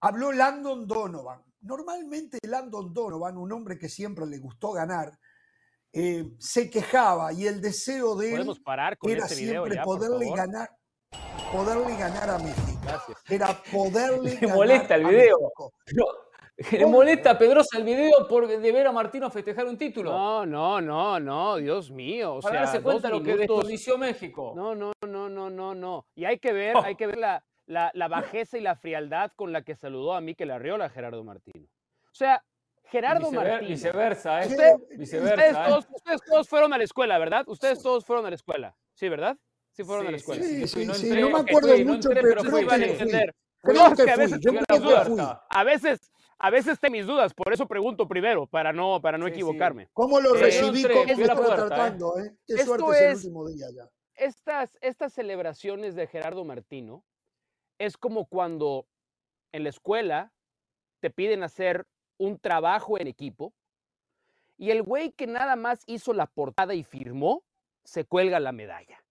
habló 0.00 0.32
Landon 0.32 0.86
Donovan. 0.86 1.42
Normalmente 1.62 2.38
Landon 2.42 2.92
Donovan, 2.92 3.38
un 3.38 3.50
hombre 3.52 3.78
que 3.78 3.88
siempre 3.88 4.26
le 4.26 4.38
gustó 4.38 4.72
ganar, 4.72 5.18
eh, 5.98 6.26
se 6.38 6.68
quejaba 6.68 7.32
y 7.32 7.46
el 7.46 7.62
deseo 7.62 8.16
de 8.16 8.34
él 8.34 8.54
era 9.02 9.24
este 9.24 9.34
siempre 9.34 9.80
poderle 9.82 10.30
ganar, 10.30 10.70
poderle 11.50 11.96
ganar 11.96 12.28
a 12.28 12.38
México. 12.38 12.80
Era 13.26 13.62
poderle 13.72 14.38
Me 14.42 14.46
molesta 14.48 14.96
el 14.96 15.06
video. 15.06 15.52
Le 16.72 16.86
molesta 16.86 17.30
a 17.30 17.38
Pedrosa 17.38 17.78
el 17.78 17.84
video 17.84 18.28
por 18.28 18.46
de 18.46 18.72
ver 18.72 18.86
a 18.86 18.92
Martino 18.92 19.30
festejar 19.30 19.66
un 19.66 19.78
título. 19.78 20.10
No, 20.10 20.44
no, 20.44 20.82
no, 20.82 21.18
no, 21.18 21.56
Dios 21.56 21.90
mío. 21.90 22.36
O 22.36 22.40
Para 22.40 22.60
darse 22.60 22.82
cuenta 22.82 23.08
lo 23.08 23.22
que 23.22 23.34
descondició 23.34 23.96
México. 23.96 24.52
No, 24.54 24.74
no, 24.74 24.92
no, 25.06 25.28
no, 25.30 25.48
no, 25.48 25.74
no. 25.74 26.06
Y 26.14 26.26
hay 26.26 26.38
que 26.38 26.52
ver, 26.52 26.76
hay 26.76 26.94
que 26.96 27.06
ver 27.06 27.18
la, 27.18 27.42
la, 27.66 28.08
bajeza 28.08 28.58
y 28.58 28.60
la 28.60 28.76
frialdad 28.76 29.32
con 29.34 29.52
la 29.52 29.62
que 29.62 29.74
saludó 29.76 30.14
a 30.14 30.20
Mikel 30.20 30.50
Arriola 30.50 30.90
Gerardo 30.90 31.24
Martino. 31.24 31.66
O 31.66 32.14
sea, 32.14 32.42
Gerardo 32.90 33.32
Martino. 33.32 33.68
Viceversa, 33.68 34.44
¿eh? 34.44 34.76
viceversa, 34.96 35.68
¿eh? 35.68 35.78
ustedes, 35.78 36.20
Todos, 36.28 36.48
fueron 36.48 36.72
a 36.72 36.78
la 36.78 36.84
escuela, 36.84 37.18
¿verdad? 37.18 37.44
Ustedes 37.48 37.82
todos 37.82 38.04
fueron 38.04 38.26
a 38.26 38.30
la 38.30 38.36
escuela. 38.36 38.76
¿Sí, 38.94 39.08
verdad? 39.08 39.36
Sí, 39.72 39.84
fueron 39.84 40.06
a 40.06 40.10
la 40.10 40.16
escuela. 40.16 40.42
Sí, 40.42 40.66
sí, 40.68 40.86
sí, 40.94 41.20
no, 41.20 41.30
me 41.30 41.40
acuerdo 41.40 41.76
mucho, 41.84 42.08
pero, 42.10 42.42
creo 42.42 42.66
que, 42.66 42.72
a 42.72 42.76
entender. 42.76 43.34
a 43.62 43.74
veces, 44.84 45.40
a 45.50 45.64
veces, 45.64 46.12
a 46.38 46.50
veces 46.50 46.78
tengo 46.78 46.92
mis 46.92 47.06
dudas, 47.06 47.34
por 47.34 47.52
eso 47.52 47.66
pregunto 47.66 48.06
primero, 48.06 48.46
para 48.46 48.72
no, 48.72 49.00
para 49.02 49.18
no 49.18 49.26
equivocarme. 49.26 49.88
¿Cómo 49.92 50.20
lo 50.20 50.34
recibí? 50.34 50.84
¿Cómo 50.84 51.42
lo 51.42 51.54
tratando? 51.54 52.18
¿eh? 52.18 52.36
Qué 52.46 52.64
suerte 52.64 52.90
es 52.90 53.00
el 53.00 53.16
último 53.16 53.48
día 53.48 53.66
ya. 53.74 53.90
Estas, 54.14 54.78
estas 54.80 55.12
celebraciones 55.12 55.94
de 55.94 56.06
Gerardo 56.06 56.44
Martino 56.44 57.04
es 57.78 57.98
como 57.98 58.26
cuando 58.26 58.86
en 59.52 59.64
la 59.64 59.68
escuela 59.68 60.32
te 61.00 61.10
piden 61.10 61.42
hacer 61.42 61.86
un 62.18 62.38
trabajo 62.38 62.98
en 62.98 63.06
equipo 63.06 63.52
y 64.58 64.70
el 64.70 64.82
güey 64.82 65.12
que 65.12 65.26
nada 65.26 65.56
más 65.56 65.82
hizo 65.86 66.12
la 66.12 66.26
portada 66.26 66.74
y 66.74 66.82
firmó, 66.82 67.44
se 67.84 68.04
cuelga 68.04 68.40
la 68.40 68.52
medalla. 68.52 69.04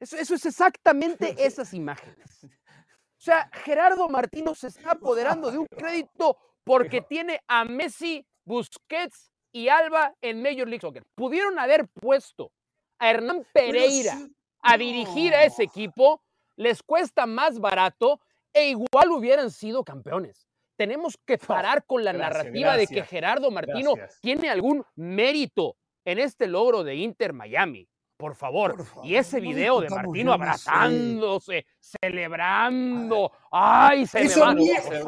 Eso, 0.00 0.16
eso 0.16 0.34
es 0.34 0.46
exactamente 0.46 1.34
esas 1.38 1.74
imágenes. 1.74 2.44
O 2.44 3.24
sea, 3.24 3.48
Gerardo 3.52 4.08
Martino 4.08 4.54
se 4.54 4.68
está 4.68 4.92
apoderando 4.92 5.50
de 5.50 5.58
un 5.58 5.66
crédito 5.76 6.38
porque 6.64 7.02
tiene 7.02 7.40
a 7.46 7.64
Messi, 7.64 8.26
Busquets 8.44 9.30
y 9.52 9.68
Alba 9.68 10.14
en 10.20 10.42
Major 10.42 10.66
League 10.66 10.80
Soccer. 10.80 11.04
Pudieron 11.14 11.58
haber 11.58 11.86
puesto 11.88 12.52
a 12.98 13.10
Hernán 13.10 13.46
Pereira 13.52 14.16
a 14.62 14.78
dirigir 14.78 15.34
a 15.34 15.44
ese 15.44 15.64
equipo 15.64 16.22
les 16.56 16.82
cuesta 16.82 17.26
más 17.26 17.58
barato 17.58 18.20
e 18.52 18.70
igual 18.70 19.10
hubieran 19.10 19.50
sido 19.50 19.84
campeones. 19.84 20.48
Tenemos 20.82 21.16
que 21.24 21.38
parar 21.38 21.84
con 21.86 22.02
la 22.02 22.12
narrativa 22.12 22.76
de 22.76 22.88
que 22.88 23.04
Gerardo 23.04 23.52
Martino 23.52 23.94
tiene 24.20 24.50
algún 24.50 24.84
mérito 24.96 25.76
en 26.04 26.18
este 26.18 26.48
logro 26.48 26.82
de 26.82 26.96
Inter 26.96 27.32
Miami. 27.32 27.88
Por 28.16 28.34
favor. 28.34 28.84
y 29.04 29.14
ese 29.14 29.38
video 29.38 29.80
de 29.80 29.88
Martino 29.90 30.32
abrazándose, 30.32 31.66
celebrando. 31.78 33.30
¡Ay, 33.52 34.08
se 34.08 34.22
Eso 34.22 34.44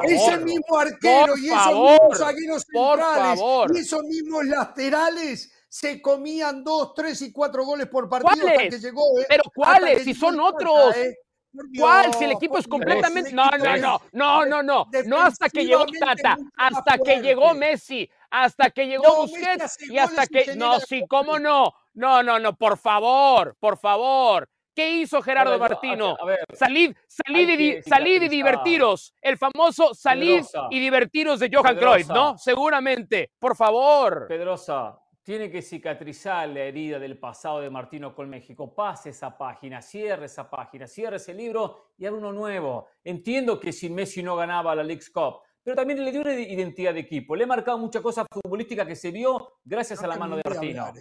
Ese 0.04 0.38
mismo 0.44 0.78
arquero 0.78 1.36
y 1.36 1.48
esos 1.48 1.66
mismos 1.66 2.18
zagueros 2.18 2.66
centrales 2.70 3.40
y 3.74 3.78
esos 3.78 4.02
mismos 4.04 4.44
laterales 4.44 5.52
se 5.68 6.00
comían 6.00 6.62
dos, 6.62 6.94
tres 6.94 7.20
y 7.22 7.32
cuatro 7.32 7.64
goles 7.64 7.88
por 7.88 8.08
partido 8.08 8.46
hasta 8.46 8.68
que 8.68 8.78
llegó. 8.78 9.18
¿eh? 9.18 9.26
Pero 9.28 9.42
¿cuáles? 9.52 10.04
Si 10.04 10.14
son 10.14 10.38
otros. 10.38 10.96
¿eh? 10.96 11.16
¿Cuál? 11.78 12.14
Si 12.14 12.24
el 12.24 12.32
equipo 12.32 12.58
es 12.58 12.66
completamente. 12.66 13.32
No, 13.32 13.50
no, 13.50 13.76
no, 13.76 14.00
no, 14.12 14.46
no, 14.46 14.62
no. 14.62 14.86
No 15.06 15.20
hasta 15.20 15.48
que 15.48 15.64
llegó 15.64 15.86
Tata, 15.86 16.36
hasta 16.56 16.98
que 16.98 17.20
llegó 17.20 17.54
Messi, 17.54 18.08
hasta 18.30 18.70
que 18.70 18.86
llegó 18.86 19.16
Busquets 19.16 19.82
y 19.90 19.98
hasta 19.98 20.26
que. 20.26 20.56
No, 20.56 20.80
sí, 20.80 21.04
¿cómo 21.08 21.38
no? 21.38 21.72
No, 21.94 22.22
no, 22.22 22.38
no, 22.38 22.56
por 22.56 22.76
favor, 22.76 23.56
por 23.58 23.78
favor. 23.78 24.48
¿Qué 24.74 24.90
hizo 24.90 25.22
Gerardo 25.22 25.56
Martino? 25.56 26.16
salid, 26.52 26.96
salid, 27.06 27.48
y, 27.60 27.82
salid 27.82 28.22
y 28.22 28.28
divertiros. 28.28 29.14
El 29.20 29.38
famoso 29.38 29.94
salid 29.94 30.44
y 30.70 30.80
divertiros 30.80 31.38
de 31.38 31.48
Johan 31.52 31.76
Cruyff, 31.76 32.08
¿no? 32.08 32.36
Seguramente. 32.36 33.30
Por 33.38 33.54
favor. 33.54 34.26
Pedrosa, 34.26 34.98
tiene 35.24 35.50
que 35.50 35.62
cicatrizar 35.62 36.48
la 36.50 36.60
herida 36.60 36.98
del 36.98 37.18
pasado 37.18 37.60
de 37.60 37.70
Martino 37.70 38.14
con 38.14 38.28
México. 38.28 38.74
Pase 38.74 39.10
esa 39.10 39.36
página, 39.36 39.80
cierre 39.80 40.26
esa 40.26 40.48
página, 40.48 40.86
cierre 40.86 41.16
ese 41.16 41.32
libro 41.32 41.92
y 41.96 42.04
haga 42.04 42.16
uno 42.16 42.30
nuevo. 42.30 42.88
Entiendo 43.02 43.58
que 43.58 43.72
si 43.72 43.88
Messi 43.88 44.22
no 44.22 44.36
ganaba 44.36 44.74
la 44.74 44.84
League's 44.84 45.10
Cup, 45.10 45.40
pero 45.62 45.74
también 45.74 46.04
le 46.04 46.12
dio 46.12 46.20
una 46.20 46.34
identidad 46.34 46.92
de 46.92 47.00
equipo. 47.00 47.34
Le 47.34 47.44
he 47.44 47.46
marcado 47.46 47.78
mucha 47.78 48.02
cosa 48.02 48.26
futbolística 48.30 48.86
que 48.86 48.94
se 48.94 49.10
vio 49.10 49.54
gracias 49.64 50.02
a 50.04 50.06
la 50.06 50.16
mano 50.16 50.36
de 50.36 50.42
Martino. 50.44 50.92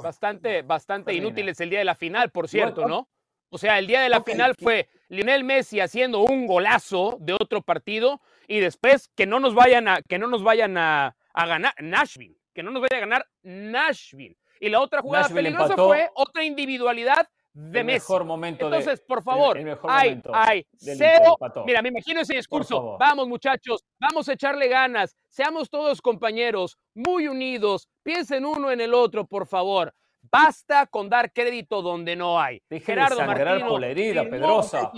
Bastante, 0.00 0.62
bastante 0.62 1.12
inútil 1.12 1.48
es 1.48 1.60
el 1.60 1.70
día 1.70 1.80
de 1.80 1.84
la 1.84 1.96
final, 1.96 2.30
por 2.30 2.48
cierto, 2.48 2.86
¿no? 2.86 3.08
O 3.48 3.58
sea, 3.58 3.80
el 3.80 3.88
día 3.88 4.00
de 4.00 4.08
la 4.08 4.22
final 4.22 4.54
fue 4.56 4.88
Lionel 5.08 5.42
Messi 5.42 5.80
haciendo 5.80 6.20
un 6.20 6.46
golazo 6.46 7.16
de 7.18 7.32
otro 7.32 7.62
partido 7.62 8.20
y 8.46 8.60
después 8.60 9.10
que 9.16 9.26
no 9.26 9.40
nos 9.40 9.56
vayan 9.56 9.88
a, 9.88 10.02
que 10.02 10.20
no 10.20 10.28
nos 10.28 10.44
vayan 10.44 10.78
a, 10.78 11.16
a 11.34 11.46
ganar 11.46 11.74
Nashville 11.80 12.39
que 12.60 12.64
no 12.64 12.70
nos 12.72 12.82
vaya 12.82 12.98
a 12.98 13.00
ganar 13.00 13.26
Nashville. 13.42 14.36
Y 14.60 14.68
la 14.68 14.80
otra 14.80 15.00
jugada 15.00 15.28
peligrosa 15.30 15.74
fue 15.74 16.10
otra 16.14 16.44
individualidad 16.44 17.26
de 17.54 17.82
Messi. 17.82 18.04
Mejor 18.04 18.24
momento 18.24 18.66
Entonces, 18.66 19.00
por 19.00 19.22
favor, 19.22 19.58
hay, 19.88 20.22
hay 20.32 20.66
cero. 20.76 21.38
Mira, 21.66 21.80
me 21.80 21.88
imagino 21.88 22.20
ese 22.20 22.34
discurso. 22.34 22.98
Vamos, 22.98 23.26
muchachos, 23.26 23.82
vamos 23.98 24.28
a 24.28 24.34
echarle 24.34 24.68
ganas. 24.68 25.16
Seamos 25.30 25.70
todos 25.70 26.02
compañeros, 26.02 26.76
muy 26.94 27.28
unidos. 27.28 27.88
Piensen 28.02 28.44
uno 28.44 28.70
en 28.70 28.82
el 28.82 28.92
otro, 28.92 29.26
por 29.26 29.46
favor. 29.46 29.94
Basta 30.22 30.86
con 30.86 31.08
dar 31.08 31.32
crédito 31.32 31.82
donde 31.82 32.14
no 32.14 32.40
hay. 32.40 32.62
Gerardo 32.70 33.16
de 33.16 33.26
Martino. 33.26 33.68
Por 33.68 33.80
la 33.80 33.88
herida, 33.88 34.28
Pedrosa. 34.28 34.92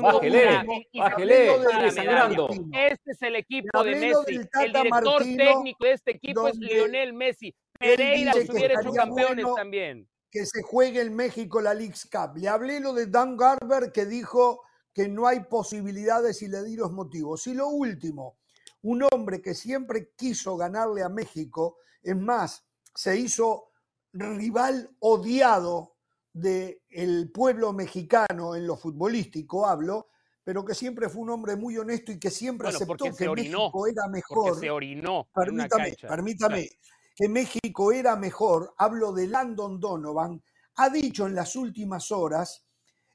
Bájele, 0.00 0.88
bájele, 0.94 1.90
sangrando. 1.90 2.48
Este 2.72 3.10
es 3.12 3.22
el 3.22 3.36
equipo 3.36 3.84
de 3.84 3.94
Messi. 3.94 4.40
El 4.60 4.72
director 4.72 5.22
técnico 5.22 5.84
de 5.84 5.92
este 5.92 6.10
equipo 6.12 6.48
es 6.48 6.56
Lionel 6.56 7.12
Messi. 7.12 7.54
Pereira 7.78 8.32
hubiera 8.34 8.80
hecho 8.80 8.92
campeones 8.92 9.46
también. 9.56 10.08
Que 10.30 10.46
se 10.46 10.62
juegue 10.62 11.02
en 11.02 11.14
México 11.14 11.60
la 11.60 11.74
League's 11.74 12.08
Cup. 12.10 12.36
Le 12.36 12.48
hablé 12.48 12.80
lo 12.80 12.92
de 12.94 13.06
Dan 13.06 13.36
Garber 13.36 13.92
que 13.92 14.06
dijo 14.06 14.62
que 14.94 15.08
no 15.08 15.26
hay 15.26 15.40
posibilidades 15.40 16.42
y 16.42 16.48
le 16.48 16.62
di 16.62 16.76
los 16.76 16.90
motivos. 16.92 17.46
Y 17.46 17.54
lo 17.54 17.68
último, 17.68 18.38
un 18.82 19.06
hombre 19.12 19.42
que 19.42 19.54
siempre 19.54 20.10
quiso 20.16 20.56
ganarle 20.56 21.02
a 21.02 21.08
México, 21.08 21.78
es 22.02 22.16
más, 22.16 22.64
se 22.94 23.16
hizo 23.18 23.71
rival 24.12 24.90
odiado 25.00 25.96
del 26.32 27.30
pueblo 27.32 27.72
mexicano 27.72 28.54
en 28.54 28.66
lo 28.66 28.76
futbolístico, 28.76 29.66
hablo, 29.66 30.08
pero 30.44 30.64
que 30.64 30.74
siempre 30.74 31.08
fue 31.08 31.22
un 31.22 31.30
hombre 31.30 31.56
muy 31.56 31.76
honesto 31.76 32.12
y 32.12 32.18
que 32.18 32.30
siempre 32.30 32.68
aceptó 32.68 33.14
que 33.16 33.28
México 33.28 33.86
era 33.86 34.08
mejor. 34.08 34.58
se 34.58 34.70
orinó. 34.70 35.28
Permítame, 35.34 35.94
permítame, 36.00 36.68
que 37.14 37.28
México 37.28 37.92
era 37.92 38.16
mejor. 38.16 38.74
Hablo 38.78 39.12
de 39.12 39.26
Landon 39.26 39.78
Donovan. 39.78 40.42
Ha 40.76 40.88
dicho 40.88 41.26
en 41.26 41.34
las 41.34 41.54
últimas 41.54 42.10
horas 42.10 42.66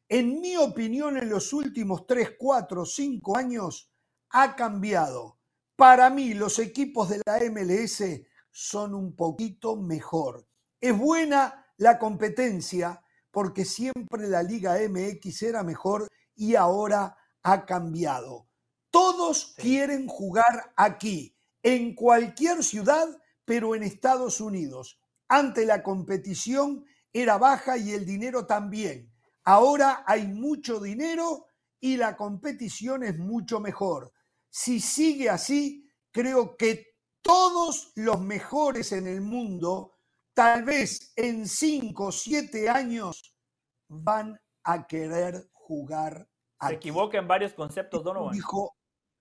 en 0.10 0.39
mi 0.39 0.56
opinión, 0.56 1.18
en 1.18 1.30
los 1.30 1.52
últimos 1.52 2.08
3, 2.08 2.36
4, 2.38 2.86
5 2.86 3.38
años 3.38 3.91
ha 4.30 4.56
cambiado. 4.56 5.38
Para 5.76 6.10
mí, 6.10 6.34
los 6.34 6.60
equipos 6.60 7.10
de 7.10 7.22
la 7.26 7.39
MLS 7.52 8.04
son 8.50 8.93
un 8.95 9.16
poquito 9.16 9.76
mejor. 9.76 10.47
Es 10.80 10.97
buena 10.97 11.65
la 11.78 11.97
competencia 11.97 13.01
porque 13.32 13.65
siempre 13.65 14.28
la 14.28 14.43
Liga 14.43 14.78
MX 14.88 15.43
era 15.43 15.63
mejor 15.63 16.07
y 16.36 16.55
ahora 16.55 17.17
ha 17.43 17.65
cambiado. 17.65 18.47
Todos 18.91 19.55
quieren 19.57 20.07
jugar 20.07 20.73
aquí, 20.75 21.36
en 21.63 21.95
cualquier 21.95 22.63
ciudad, 22.63 23.07
pero 23.45 23.75
en 23.75 23.84
Estados 23.84 24.39
Unidos. 24.39 24.99
Ante 25.28 25.65
la 25.65 25.84
competición 25.84 26.86
era 27.11 27.38
baja 27.38 27.78
y 27.78 27.91
el 27.91 28.05
dinero 28.05 28.45
también. 28.45 29.11
Ahora 29.43 30.03
hay 30.05 30.28
mucho 30.28 30.80
dinero 30.80 31.47
y 31.80 31.97
la 31.97 32.15
competición 32.15 33.03
es 33.03 33.17
mucho 33.17 33.59
mejor. 33.59 34.11
Si 34.49 34.80
sigue 34.80 35.30
así, 35.30 35.89
creo 36.11 36.57
que 36.57 36.95
todos 37.21 37.91
los 37.95 38.21
mejores 38.21 38.91
en 38.91 39.07
el 39.07 39.21
mundo, 39.21 39.97
tal 40.38 40.64
vez 40.64 41.14
en 41.16 41.48
cinco 41.48 42.06
o 42.06 42.12
siete 42.12 42.70
años, 42.70 43.34
van 43.88 44.40
a 44.64 44.86
querer 44.86 45.50
jugar. 45.52 46.30
Se 46.62 46.76
equivoca 46.76 47.18
en 47.18 47.28
varios 47.28 47.54
conceptos, 47.54 48.04
Donovan. 48.04 48.36
Dijo 48.36 48.76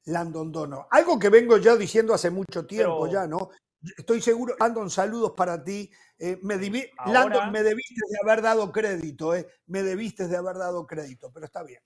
Landon 0.04 0.52
Donovan. 0.52 0.86
Algo 0.90 1.18
que 1.18 1.30
vengo 1.30 1.56
ya 1.56 1.74
diciendo 1.74 2.12
hace 2.12 2.28
mucho 2.28 2.66
tiempo 2.66 3.06
ya, 3.06 3.26
¿no? 3.26 3.48
Estoy 3.96 4.20
seguro, 4.20 4.56
Landon, 4.60 4.90
saludos 4.90 5.32
para 5.34 5.64
ti. 5.64 5.90
Eh, 6.18 6.38
me 6.42 6.56
Landon, 7.06 7.50
me 7.50 7.62
debiste 7.62 8.02
de 8.10 8.18
haber 8.22 8.42
dado 8.42 8.70
crédito, 8.70 9.34
eh. 9.34 9.48
me 9.68 9.82
debiste 9.82 10.28
de 10.28 10.36
haber 10.36 10.56
dado 10.58 10.86
crédito, 10.86 11.30
pero 11.32 11.46
está 11.46 11.62
bien. 11.62 11.80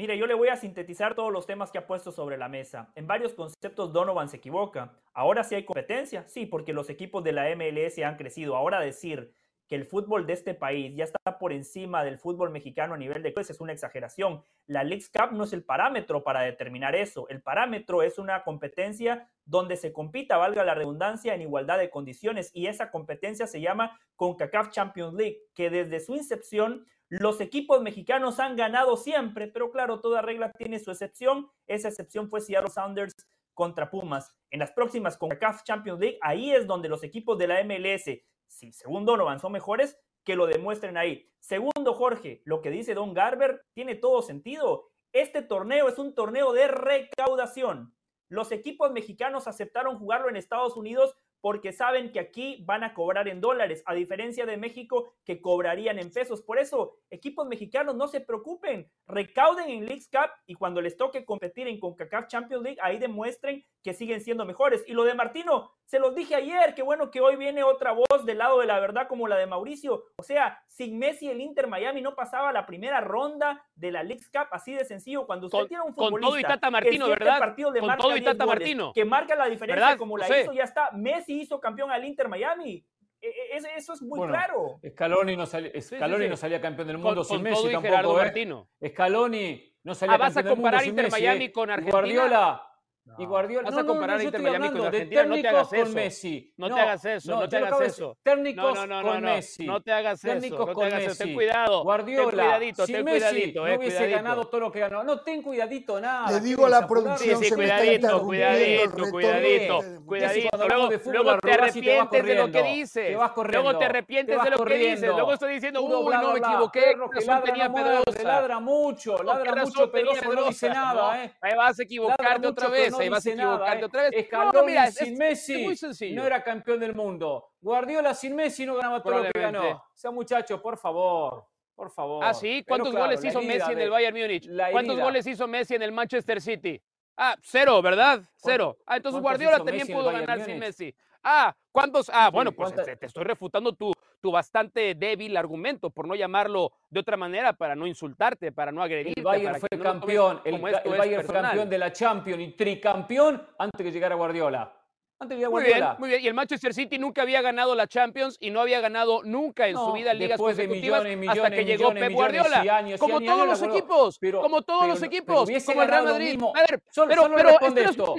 Mire, 0.00 0.16
yo 0.16 0.26
le 0.26 0.32
voy 0.32 0.48
a 0.48 0.56
sintetizar 0.56 1.14
todos 1.14 1.30
los 1.30 1.44
temas 1.44 1.70
que 1.70 1.76
ha 1.76 1.86
puesto 1.86 2.10
sobre 2.10 2.38
la 2.38 2.48
mesa. 2.48 2.90
En 2.94 3.06
varios 3.06 3.34
conceptos 3.34 3.92
Donovan 3.92 4.30
se 4.30 4.38
equivoca. 4.38 4.94
Ahora 5.12 5.44
sí 5.44 5.56
hay 5.56 5.66
competencia, 5.66 6.26
sí, 6.26 6.46
porque 6.46 6.72
los 6.72 6.88
equipos 6.88 7.22
de 7.22 7.32
la 7.32 7.54
MLS 7.54 7.98
han 7.98 8.16
crecido. 8.16 8.56
Ahora 8.56 8.80
decir 8.80 9.34
que 9.68 9.74
el 9.74 9.84
fútbol 9.84 10.26
de 10.26 10.32
este 10.32 10.54
país 10.54 10.96
ya 10.96 11.04
está 11.04 11.38
por 11.38 11.52
encima 11.52 12.02
del 12.02 12.16
fútbol 12.16 12.48
mexicano 12.48 12.94
a 12.94 12.96
nivel 12.96 13.22
de 13.22 13.34
clubes 13.34 13.50
es 13.50 13.60
una 13.60 13.74
exageración. 13.74 14.42
La 14.66 14.84
League 14.84 15.04
Cup 15.12 15.32
no 15.32 15.44
es 15.44 15.52
el 15.52 15.64
parámetro 15.64 16.24
para 16.24 16.40
determinar 16.40 16.96
eso. 16.96 17.28
El 17.28 17.42
parámetro 17.42 18.02
es 18.02 18.18
una 18.18 18.42
competencia 18.42 19.28
donde 19.44 19.76
se 19.76 19.92
compita, 19.92 20.38
valga 20.38 20.64
la 20.64 20.74
redundancia, 20.74 21.34
en 21.34 21.42
igualdad 21.42 21.76
de 21.76 21.90
condiciones 21.90 22.50
y 22.54 22.68
esa 22.68 22.90
competencia 22.90 23.46
se 23.46 23.60
llama 23.60 24.00
CONCACAF 24.16 24.70
Champions 24.70 25.12
League, 25.12 25.42
que 25.54 25.68
desde 25.68 26.00
su 26.00 26.14
incepción 26.14 26.86
los 27.10 27.42
equipos 27.42 27.82
mexicanos 27.82 28.40
han 28.40 28.56
ganado 28.56 28.96
siempre, 28.96 29.48
pero 29.48 29.70
claro, 29.70 30.00
toda 30.00 30.22
regla 30.22 30.52
tiene 30.52 30.78
su 30.78 30.90
excepción. 30.90 31.50
Esa 31.66 31.88
excepción 31.88 32.30
fue 32.30 32.40
Seattle 32.40 32.70
Sounders 32.70 33.14
contra 33.52 33.90
Pumas. 33.90 34.34
En 34.50 34.60
las 34.60 34.72
próximas 34.72 35.18
CONCACAF 35.18 35.64
Champions 35.64 36.00
League, 36.00 36.18
ahí 36.22 36.52
es 36.52 36.66
donde 36.66 36.88
los 36.88 37.04
equipos 37.04 37.36
de 37.36 37.48
la 37.48 37.62
MLS 37.62 38.22
si 38.50 38.72
segundo 38.72 39.16
no 39.16 39.22
avanzó 39.22 39.48
mejores, 39.48 39.98
que 40.24 40.36
lo 40.36 40.46
demuestren 40.46 40.96
ahí. 40.96 41.30
Segundo, 41.38 41.94
Jorge, 41.94 42.42
lo 42.44 42.60
que 42.60 42.70
dice 42.70 42.94
Don 42.94 43.14
Garber 43.14 43.64
tiene 43.72 43.94
todo 43.94 44.20
sentido. 44.20 44.90
Este 45.12 45.40
torneo 45.40 45.88
es 45.88 45.98
un 45.98 46.14
torneo 46.14 46.52
de 46.52 46.68
recaudación. 46.68 47.94
Los 48.28 48.52
equipos 48.52 48.92
mexicanos 48.92 49.48
aceptaron 49.48 49.98
jugarlo 49.98 50.28
en 50.28 50.36
Estados 50.36 50.76
Unidos 50.76 51.16
porque 51.40 51.72
saben 51.72 52.12
que 52.12 52.20
aquí 52.20 52.62
van 52.66 52.84
a 52.84 52.94
cobrar 52.94 53.28
en 53.28 53.40
dólares, 53.40 53.82
a 53.86 53.94
diferencia 53.94 54.46
de 54.46 54.56
México 54.56 55.12
que 55.24 55.40
cobrarían 55.40 55.98
en 55.98 56.10
pesos. 56.10 56.42
Por 56.42 56.58
eso, 56.58 56.96
equipos 57.10 57.46
mexicanos 57.46 57.96
no 57.96 58.08
se 58.08 58.20
preocupen, 58.20 58.90
recauden 59.06 59.70
en 59.70 59.86
League 59.86 60.06
Cup 60.10 60.30
y 60.46 60.54
cuando 60.54 60.80
les 60.80 60.96
toque 60.96 61.24
competir 61.24 61.68
en 61.68 61.80
CONCACAF 61.80 62.26
Champions 62.26 62.62
League, 62.62 62.78
ahí 62.82 62.98
demuestren 62.98 63.64
que 63.82 63.94
siguen 63.94 64.20
siendo 64.20 64.44
mejores. 64.44 64.84
Y 64.86 64.92
lo 64.92 65.04
de 65.04 65.14
Martino, 65.14 65.72
se 65.86 65.98
los 65.98 66.14
dije 66.14 66.34
ayer, 66.34 66.74
qué 66.74 66.82
bueno 66.82 67.10
que 67.10 67.20
hoy 67.20 67.36
viene 67.36 67.62
otra 67.62 67.92
voz 67.92 68.24
del 68.24 68.38
lado 68.38 68.60
de 68.60 68.66
la 68.66 68.78
verdad 68.78 69.08
como 69.08 69.26
la 69.26 69.36
de 69.36 69.46
Mauricio. 69.46 70.04
O 70.16 70.22
sea, 70.22 70.62
sin 70.68 70.98
Messi 70.98 71.28
el 71.28 71.40
Inter 71.40 71.66
Miami 71.66 72.02
no 72.02 72.14
pasaba 72.14 72.52
la 72.52 72.66
primera 72.66 73.00
ronda 73.00 73.64
de 73.80 73.90
la 73.90 74.02
League 74.02 74.24
Cup, 74.32 74.48
así 74.52 74.74
de 74.74 74.84
sencillo. 74.84 75.26
Cuando 75.26 75.46
usted 75.46 75.66
tiene 75.66 75.82
un 75.82 75.94
futbolista 75.94 76.20
con 76.20 76.20
todo 76.20 76.38
y 76.38 76.42
Tata 76.42 76.70
Martino, 76.70 77.08
¿verdad? 77.08 77.38
Partido 77.38 77.72
de 77.72 77.80
con 77.80 77.96
todo 77.96 78.16
y 78.16 78.20
Tata 78.22 78.46
Martino. 78.46 78.92
que 78.94 79.04
marca 79.04 79.34
la 79.34 79.46
diferencia 79.46 79.96
como 79.96 80.18
la 80.18 80.26
hizo, 80.40 80.52
ya 80.52 80.64
está. 80.64 80.90
Messi 80.92 81.40
hizo 81.40 81.58
campeón 81.58 81.90
al 81.90 82.04
Inter 82.04 82.28
Miami. 82.28 82.84
E, 83.22 83.28
e, 83.28 83.76
eso 83.76 83.92
es 83.92 84.02
muy 84.02 84.26
claro. 84.28 84.80
Scaloni 84.86 85.36
no, 85.36 85.44
no 85.44 86.36
salía 86.36 86.60
campeón 86.60 86.88
del 86.88 86.98
mundo 86.98 87.24
sin 87.24 87.42
Messi 87.42 87.70
tampoco. 87.70 88.18
¿eh? 88.18 88.22
Martino. 88.22 88.68
Scaloni 88.86 89.74
no 89.82 89.94
salía 89.94 90.14
ah, 90.14 90.18
vas 90.18 90.36
a 90.36 90.44
comparar 90.44 90.84
Inter 90.86 91.10
Miami 91.10 91.46
¿eh? 91.46 91.52
con 91.52 91.70
Argentina. 91.70 91.98
Guardiola 91.98 92.69
y 93.18 93.26
Guardiola. 93.26 93.70
Vas 93.70 93.78
a 93.78 93.84
comparar 93.84 94.22
Inter 94.22 94.40
Miami 94.40 94.70
con 94.70 94.86
Argentina. 94.86 95.24
No 95.24 95.34
te 95.34 95.48
hagas 95.48 95.72
eso. 95.72 95.92
Messi. 95.92 96.54
No, 96.56 96.68
te 96.74 96.80
hagas 96.80 97.04
eso. 97.04 97.32
No, 97.32 97.48
te 97.48 97.56
hagas 97.56 97.80
eso. 97.80 98.18
Técnicos 98.22 98.78
con 98.78 99.22
Messi. 99.22 99.66
No 99.66 99.82
te 99.82 99.92
hagas 99.92 100.24
eso. 100.24 100.34
Técnicos 100.34 100.70
con 100.70 100.88
Messi. 100.88 101.18
Ten 101.18 101.34
cuidado. 101.34 101.82
Guardiola. 101.82 102.30
Ten 102.30 102.38
cuidadito. 102.38 102.86
ten 102.86 103.04
cuidadito. 103.04 103.66
no 103.66 103.76
hubiese 103.76 104.08
ganado 104.08 104.44
todo 104.46 104.60
lo 104.60 104.72
que 104.72 104.80
ganó. 104.80 105.04
No, 105.04 105.20
ten 105.20 105.42
cuidadito 105.42 106.00
nada. 106.00 106.30
Le 106.30 106.40
digo 106.40 106.66
a 106.66 106.70
la 106.70 106.86
producción. 106.86 107.38
Sí, 107.38 107.48
sí, 107.48 107.54
cuidadito, 107.54 108.22
cuidadito, 108.22 109.10
cuidadito. 109.10 109.80
Cuidadito. 110.06 110.68
Luego 111.06 111.38
te 111.38 111.52
arrepientes 111.52 112.24
de 112.24 112.34
lo 112.34 112.50
que 112.50 112.62
dices. 112.62 113.16
Luego 113.50 113.78
te 113.78 113.84
arrepientes 113.84 114.42
de 114.42 114.50
lo 114.50 114.64
que 114.64 114.74
dices. 114.74 115.08
Luego 115.10 115.32
estoy 115.32 115.54
diciendo, 115.54 115.82
uy, 115.82 116.14
no 116.14 116.32
me 116.32 116.38
equivoqué. 116.38 116.96
Razón 117.12 117.42
tenía 117.44 117.72
Pedrosa. 117.72 118.22
Ladra 118.22 118.60
mucho. 118.60 119.22
Ladra 119.22 119.54
mucho. 119.56 119.90
Pedrosa 119.90 120.26
no 120.26 120.44
dice 120.44 120.68
nada. 120.68 121.12
Ahí 121.40 121.56
vas 121.56 121.78
a 121.78 121.82
equivocarte 121.82 122.46
otra 122.46 122.68
vez. 122.68 122.89
Ahí 122.98 123.08
vas 123.08 123.26
a 123.26 123.30
equivocarte 123.30 123.82
¿eh? 123.82 123.84
otra 123.84 124.02
vez. 124.02 124.12
Escaloni 124.14 124.74
no, 124.74 124.90
sin 124.90 125.18
Messi 125.18 126.12
no 126.14 126.26
era 126.26 126.42
campeón 126.42 126.80
del 126.80 126.94
mundo. 126.94 127.52
Guardiola 127.60 128.14
sin 128.14 128.34
Messi 128.34 128.66
no 128.66 128.76
ganaba 128.76 129.02
todo 129.02 129.18
lo 129.18 129.30
que 129.30 129.40
ganó. 129.40 129.70
O 129.70 129.82
sea, 129.94 130.10
muchachos, 130.10 130.60
por 130.60 130.76
favor. 130.76 131.46
Por 131.74 131.90
favor. 131.90 132.24
Ah, 132.24 132.34
sí. 132.34 132.64
¿Cuántos 132.66 132.94
goles 132.94 133.24
hizo 133.24 133.40
Messi 133.40 133.72
en 133.72 133.80
el 133.80 133.90
Bayern 133.90 134.16
Múnich? 134.16 134.48
¿Cuántos 134.70 134.98
goles 134.98 135.26
hizo 135.26 135.46
Messi 135.46 135.74
en 135.74 135.82
el 135.82 135.92
Manchester 135.92 136.40
City? 136.40 136.82
Ah, 137.16 137.36
cero, 137.42 137.82
¿verdad? 137.82 138.22
Cero. 138.36 138.78
Ah, 138.86 138.96
entonces 138.96 139.20
Guardiola 139.20 139.58
también 139.58 139.86
pudo 139.86 140.10
ganar 140.10 140.42
sin 140.44 140.58
Messi. 140.58 140.94
Ah, 141.22 141.54
¿cuántos? 141.70 142.10
Ah, 142.12 142.30
bueno, 142.30 142.52
pues 142.52 142.74
te, 142.74 142.98
estoy 143.04 143.24
refutando 143.24 143.74
tu, 143.74 143.92
tu 144.20 144.30
bastante 144.30 144.94
débil 144.94 145.36
argumento, 145.36 145.90
por 145.90 146.06
no 146.06 146.14
llamarlo 146.14 146.72
de 146.88 147.00
otra 147.00 147.16
manera, 147.16 147.52
para 147.52 147.74
no 147.74 147.86
insultarte, 147.86 148.52
para 148.52 148.72
no 148.72 148.82
agredirte. 148.82 149.20
El 149.20 149.24
Bayern 149.24 149.60
fue 149.60 149.68
campeón, 149.70 150.40
el, 150.44 150.60
Bayern 150.60 151.24
fue 151.24 151.34
campeón 151.34 151.68
de 151.68 151.78
la 151.78 151.92
Champions 151.92 152.42
y 152.42 152.52
tricampeón 152.52 153.46
antes 153.58 153.84
que 153.84 153.92
llegara 153.92 154.14
Guardiola. 154.14 154.76
Antes 155.22 155.38
de 155.38 155.48
muy 155.50 155.64
bien, 155.64 155.84
muy 155.98 156.08
bien. 156.08 156.22
Y 156.22 156.28
el 156.28 156.32
Manchester 156.32 156.72
City 156.72 156.98
nunca 156.98 157.20
había 157.20 157.42
ganado 157.42 157.74
la 157.74 157.86
Champions 157.86 158.38
y 158.40 158.50
no 158.50 158.62
había 158.62 158.80
ganado 158.80 159.22
nunca 159.22 159.68
en 159.68 159.76
su 159.76 159.92
vida 159.92 160.14
ligas 160.14 160.38
consecutivas 160.38 161.04
de 161.04 161.14
millones, 161.14 161.44
hasta 161.44 161.54
que 161.54 161.64
llegó 161.66 161.92
Pep 161.92 162.12
Guardiola. 162.12 162.78
Años, 162.78 162.98
como, 162.98 163.20
todos 163.20 163.46
los 163.46 163.62
equipos, 163.62 164.18
como 164.18 164.62
todos 164.62 164.88
los 164.88 165.02
equipos, 165.02 165.50
como 165.66 165.82
el 165.82 165.88
Real 165.88 166.04
Madrid. 166.04 166.40
a 166.42 166.60
ver, 166.60 166.82
pero, 167.06 167.30
pero, 167.34 167.90
esto. 167.90 168.16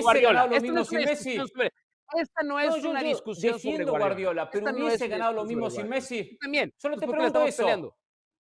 Guardiola. 0.00 0.48
Esto 0.52 0.72
no 0.72 0.82
es 0.82 0.92
Messi. 0.92 1.40
Esta 2.14 2.42
no 2.42 2.58
es 2.58 2.84
una 2.84 3.02
discusión 3.02 3.58
sobre 3.58 3.84
Guardiola, 3.84 4.50
pero 4.50 4.70
hubiese 4.72 5.08
ganado 5.08 5.32
lo 5.32 5.44
mismo 5.44 5.70
sin 5.70 5.88
Messi. 5.88 6.36
También. 6.40 6.72
Solo 6.76 6.96
te 6.96 7.06
pregunto 7.06 7.44
eso. 7.44 7.94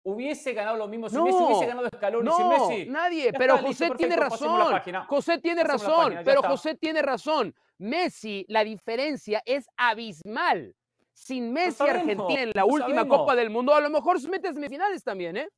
¿Hubiese 0.02 0.52
ganado 0.52 0.76
lo 0.76 0.86
mismo 0.86 1.08
sin 1.08 1.24
Messi? 1.24 1.36
¿Hubiese 1.36 1.66
ganado 1.66 1.88
Scaloni 1.88 2.30
sin 2.30 2.48
Messi? 2.48 2.86
nadie. 2.88 3.32
pero 3.32 3.58
José 3.58 3.90
tiene 3.96 4.14
razón. 4.14 4.80
José 5.08 5.38
tiene 5.38 5.64
razón. 5.64 6.18
pero 6.24 6.42
José 6.42 6.76
tiene 6.76 7.02
razón. 7.02 7.54
Messi, 7.78 8.46
la 8.48 8.64
diferencia 8.64 9.42
es 9.44 9.68
abismal. 9.76 10.74
Sin 11.12 11.52
Messi, 11.52 11.82
Argentina 11.82 12.42
en 12.42 12.50
la 12.54 12.66
última 12.66 13.08
Copa 13.08 13.34
del 13.34 13.50
Mundo, 13.50 13.74
a 13.74 13.80
lo 13.80 13.90
mejor 13.90 14.20
se 14.20 14.28
mete 14.28 14.48
a 14.48 14.52
semifinales 14.52 15.02
también, 15.02 15.36
¿eh? 15.38 15.48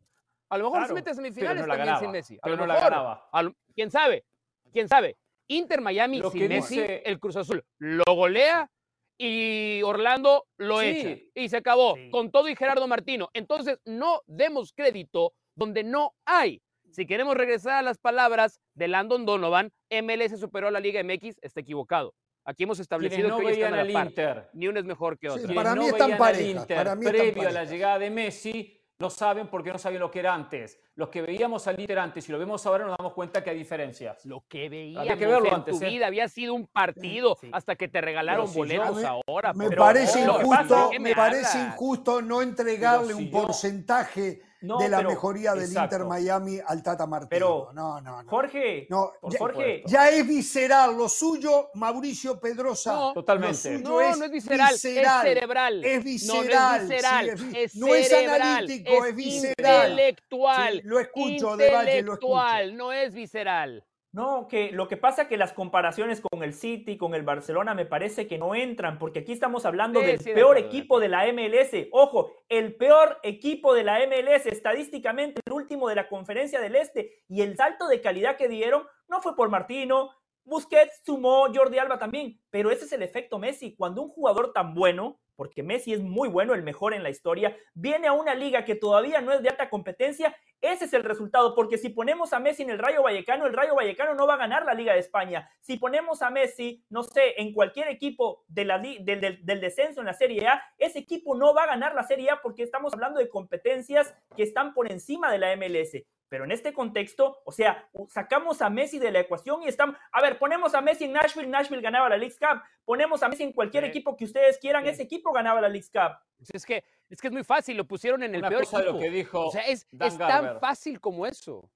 A 0.48 0.56
lo 0.56 0.70
mejor 0.70 0.86
se 0.86 0.94
mete 0.94 1.10
a 1.10 1.14
semifinales 1.14 1.66
también 1.66 1.98
sin 1.98 2.10
Messi. 2.10 2.38
pero 2.42 2.56
no 2.56 2.66
la 2.66 2.80
ganaba. 2.80 3.28
¿Quién 3.74 3.90
sabe? 3.90 4.24
¿Quién 4.72 4.88
sabe? 4.88 5.18
Inter 5.48 5.80
Miami 5.80 6.22
sin 6.30 6.48
Messi, 6.48 6.80
el 7.04 7.18
Cruz 7.18 7.36
Azul 7.36 7.64
lo 7.78 8.04
golea 8.06 8.70
y 9.18 9.82
Orlando 9.82 10.46
lo 10.58 10.80
echa. 10.80 11.16
Y 11.34 11.48
se 11.48 11.56
acabó. 11.56 11.96
Con 12.10 12.30
todo 12.30 12.48
y 12.48 12.56
Gerardo 12.56 12.86
Martino. 12.86 13.28
Entonces, 13.34 13.80
no 13.84 14.22
demos 14.26 14.72
crédito 14.72 15.32
donde 15.56 15.82
no 15.82 16.14
hay. 16.24 16.62
Si 16.90 17.04
queremos 17.06 17.36
regresar 17.36 17.74
a 17.74 17.82
las 17.82 17.98
palabras 17.98 18.60
de 18.74 18.88
Landon 18.88 19.26
Donovan, 19.26 19.70
MLS 19.90 20.38
superó 20.38 20.68
a 20.68 20.70
la 20.70 20.80
Liga 20.80 21.02
MX, 21.02 21.38
está 21.42 21.60
equivocado. 21.60 22.14
Aquí 22.44 22.62
hemos 22.62 22.80
establecido 22.80 23.36
que 23.36 23.44
hoy 23.44 23.52
están 23.52 23.74
a 23.74 23.84
la 23.84 24.04
Inter. 24.04 24.48
Ni 24.54 24.68
uno 24.68 24.80
es 24.80 24.86
mejor 24.86 25.18
que 25.18 25.28
otro. 25.28 25.54
para, 25.54 25.74
mí 25.74 25.86
están 25.86 26.16
parejas, 26.16 26.66
para 26.66 26.94
mí 26.94 27.04
previo 27.04 27.46
a 27.46 27.52
la 27.52 27.64
llegada 27.64 27.98
de 27.98 28.08
Messi, 28.08 28.77
no 29.00 29.10
saben 29.10 29.46
porque 29.46 29.72
no 29.72 29.78
saben 29.78 30.00
lo 30.00 30.10
que 30.10 30.18
era 30.18 30.34
antes. 30.34 30.78
Los 30.96 31.08
que 31.08 31.22
veíamos 31.22 31.68
al 31.68 31.76
líder 31.76 32.00
antes 32.00 32.28
y 32.28 32.32
lo 32.32 32.38
vemos 32.38 32.66
ahora 32.66 32.84
nos 32.84 32.96
damos 32.98 33.12
cuenta 33.12 33.44
que 33.44 33.50
hay 33.50 33.58
diferencias. 33.58 34.24
Lo 34.26 34.44
que 34.48 34.68
veíamos 34.68 35.16
que 35.16 35.26
verlo 35.26 35.46
en 35.46 35.54
antes, 35.54 35.78
tu 35.78 35.84
¿eh? 35.84 35.88
vida 35.88 36.06
había 36.08 36.28
sido 36.28 36.54
un 36.54 36.66
partido 36.66 37.38
hasta 37.52 37.76
que 37.76 37.86
te 37.86 38.00
regalaron 38.00 38.52
boletos 38.52 39.04
ahora. 39.04 39.52
Me 39.52 39.70
parece 39.70 40.20
injusto, 40.20 40.90
me 40.98 41.14
parece 41.14 41.60
injusto 41.60 42.20
no 42.22 42.42
entregarle 42.42 43.14
un 43.14 43.30
porcentaje 43.30 44.42
de 44.60 44.88
la 44.88 45.02
mejoría 45.02 45.54
del 45.54 45.72
Inter 45.72 46.04
Miami 46.04 46.58
al 46.64 46.82
Tata 46.82 47.06
Martino. 47.06 47.28
Pero, 47.28 47.70
no, 47.72 48.00
no, 48.00 48.22
no. 48.22 48.28
Jorge, 48.28 48.86
no, 48.90 49.12
ya, 49.28 49.38
Jorge. 49.38 49.82
Ya 49.86 50.10
es 50.10 50.26
visceral 50.26 50.96
lo 50.96 51.08
suyo, 51.08 51.70
Mauricio 51.74 52.40
Pedrosa. 52.40 52.92
No, 52.92 53.12
totalmente. 53.12 53.78
No, 53.78 54.16
no 54.16 54.24
es 54.24 54.30
visceral, 54.30 54.74
es 54.74 54.80
cerebral. 54.80 55.84
Es 55.84 56.04
visceral. 56.04 56.44
No, 56.48 56.74
es 56.74 56.88
visceral. 56.88 57.28
es, 57.54 57.76
no 57.76 57.94
es 57.94 58.12
analítico, 58.12 59.04
es, 59.04 59.14
visceral. 59.14 59.90
Intelectual. 59.90 60.80
lo 60.84 60.98
escucho, 60.98 61.56
de 61.56 61.70
Valle, 61.70 62.02
lo 62.02 62.14
escucho. 62.14 62.72
no 62.72 62.92
es 62.92 63.14
visceral. 63.14 63.84
No, 64.10 64.48
que 64.48 64.72
lo 64.72 64.88
que 64.88 64.96
pasa 64.96 65.22
es 65.22 65.28
que 65.28 65.36
las 65.36 65.52
comparaciones 65.52 66.22
con 66.22 66.42
el 66.42 66.54
City, 66.54 66.96
con 66.96 67.14
el 67.14 67.22
Barcelona, 67.22 67.74
me 67.74 67.84
parece 67.84 68.26
que 68.26 68.38
no 68.38 68.54
entran, 68.54 68.98
porque 68.98 69.20
aquí 69.20 69.32
estamos 69.32 69.66
hablando 69.66 70.00
del 70.00 70.18
peor 70.18 70.56
equipo 70.56 70.98
de 70.98 71.08
la 71.08 71.30
MLS. 71.30 71.88
Ojo, 71.92 72.32
el 72.48 72.74
peor 72.74 73.18
equipo 73.22 73.74
de 73.74 73.84
la 73.84 73.98
MLS, 74.06 74.46
estadísticamente 74.46 75.42
el 75.44 75.52
último 75.52 75.88
de 75.88 75.96
la 75.96 76.08
conferencia 76.08 76.60
del 76.60 76.76
Este, 76.76 77.22
y 77.28 77.42
el 77.42 77.56
salto 77.56 77.86
de 77.86 78.00
calidad 78.00 78.36
que 78.36 78.48
dieron 78.48 78.84
no 79.08 79.20
fue 79.20 79.36
por 79.36 79.50
Martino, 79.50 80.10
Busquets 80.44 81.02
sumó, 81.04 81.46
Jordi 81.54 81.78
Alba 81.78 81.98
también, 81.98 82.40
pero 82.48 82.70
ese 82.70 82.86
es 82.86 82.92
el 82.92 83.02
efecto 83.02 83.38
Messi. 83.38 83.76
Cuando 83.76 84.00
un 84.00 84.08
jugador 84.08 84.54
tan 84.54 84.74
bueno, 84.74 85.20
porque 85.38 85.62
Messi 85.62 85.92
es 85.92 86.00
muy 86.00 86.28
bueno, 86.28 86.52
el 86.52 86.64
mejor 86.64 86.94
en 86.94 87.04
la 87.04 87.10
historia, 87.10 87.56
viene 87.72 88.08
a 88.08 88.12
una 88.12 88.34
liga 88.34 88.64
que 88.64 88.74
todavía 88.74 89.20
no 89.20 89.30
es 89.30 89.40
de 89.40 89.48
alta 89.48 89.70
competencia, 89.70 90.36
ese 90.60 90.86
es 90.86 90.92
el 90.94 91.04
resultado, 91.04 91.54
porque 91.54 91.78
si 91.78 91.90
ponemos 91.90 92.32
a 92.32 92.40
Messi 92.40 92.64
en 92.64 92.70
el 92.70 92.80
Rayo 92.80 93.04
Vallecano, 93.04 93.46
el 93.46 93.52
Rayo 93.52 93.76
Vallecano 93.76 94.16
no 94.16 94.26
va 94.26 94.34
a 94.34 94.38
ganar 94.38 94.64
la 94.64 94.74
Liga 94.74 94.94
de 94.94 94.98
España. 94.98 95.48
Si 95.60 95.76
ponemos 95.76 96.22
a 96.22 96.30
Messi, 96.30 96.84
no 96.90 97.04
sé, 97.04 97.40
en 97.40 97.52
cualquier 97.52 97.86
equipo 97.86 98.42
del, 98.48 98.68
del 99.04 99.60
descenso 99.60 100.00
en 100.00 100.06
la 100.06 100.14
Serie 100.14 100.48
A, 100.48 100.60
ese 100.76 100.98
equipo 100.98 101.36
no 101.36 101.54
va 101.54 101.62
a 101.62 101.68
ganar 101.68 101.94
la 101.94 102.02
Serie 102.02 102.30
A 102.30 102.42
porque 102.42 102.64
estamos 102.64 102.92
hablando 102.92 103.20
de 103.20 103.28
competencias 103.28 104.12
que 104.36 104.42
están 104.42 104.74
por 104.74 104.90
encima 104.90 105.30
de 105.30 105.38
la 105.38 105.54
MLS. 105.54 106.02
Pero 106.28 106.44
en 106.44 106.52
este 106.52 106.72
contexto, 106.72 107.40
o 107.44 107.52
sea, 107.52 107.88
sacamos 108.08 108.60
a 108.60 108.68
Messi 108.68 108.98
de 108.98 109.10
la 109.10 109.20
ecuación 109.20 109.62
y 109.62 109.68
estamos, 109.68 109.96
a 110.12 110.20
ver, 110.20 110.38
ponemos 110.38 110.74
a 110.74 110.80
Messi 110.80 111.04
en 111.04 111.12
Nashville, 111.12 111.48
Nashville 111.48 111.80
ganaba 111.80 112.08
la 112.08 112.18
League 112.18 112.36
Cup, 112.38 112.62
ponemos 112.84 113.22
a 113.22 113.28
Messi 113.28 113.44
en 113.44 113.52
cualquier 113.52 113.84
equipo 113.84 114.16
que 114.16 114.24
ustedes 114.24 114.58
quieran, 114.58 114.86
ese 114.86 115.02
equipo 115.02 115.32
ganaba 115.32 115.60
la 115.60 115.68
League 115.68 115.88
Cup. 115.92 116.18
Es 116.52 116.66
que, 116.66 116.84
es 117.08 117.20
que 117.20 117.28
es 117.28 117.32
muy 117.32 117.44
fácil, 117.44 117.76
lo 117.76 117.86
pusieron 117.86 118.22
en 118.22 118.34
el 118.34 118.42
peor 118.42 118.62
equipo. 118.62 118.78
De 118.78 118.84
lo 118.84 118.98
que 118.98 119.10
dijo 119.10 119.46
o 119.46 119.50
sea, 119.50 119.62
es, 119.62 119.86
tan 120.18 120.60
fácil 120.60 121.00
como 121.00 121.26
eso. 121.26 121.70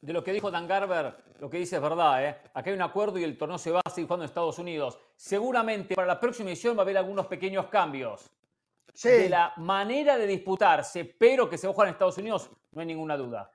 De 0.00 0.12
lo 0.12 0.24
que 0.24 0.32
dijo 0.32 0.50
Dan 0.50 0.66
Garber, 0.66 1.14
lo 1.38 1.48
que 1.48 1.58
dice 1.58 1.76
es 1.76 1.82
verdad, 1.82 2.24
¿eh? 2.24 2.36
Acá 2.54 2.70
hay 2.70 2.74
un 2.74 2.82
acuerdo 2.82 3.20
y 3.20 3.24
el 3.24 3.38
torneo 3.38 3.56
se 3.56 3.70
va 3.70 3.80
a 3.84 3.90
seguir 3.90 4.08
jugando 4.08 4.24
en 4.24 4.30
Estados 4.30 4.58
Unidos. 4.58 4.98
Seguramente 5.14 5.94
para 5.94 6.08
la 6.08 6.18
próxima 6.18 6.50
edición 6.50 6.76
va 6.76 6.80
a 6.80 6.82
haber 6.82 6.98
algunos 6.98 7.26
pequeños 7.26 7.66
cambios. 7.66 8.28
De 9.02 9.28
la 9.28 9.52
manera 9.56 10.18
de 10.18 10.26
disputarse, 10.26 11.04
pero 11.04 11.48
que 11.48 11.56
se 11.56 11.66
va 11.66 11.70
a 11.70 11.74
jugar 11.74 11.88
en 11.88 11.92
Estados 11.92 12.18
Unidos, 12.18 12.50
no 12.72 12.80
hay 12.80 12.86
ninguna 12.86 13.16
duda. 13.16 13.50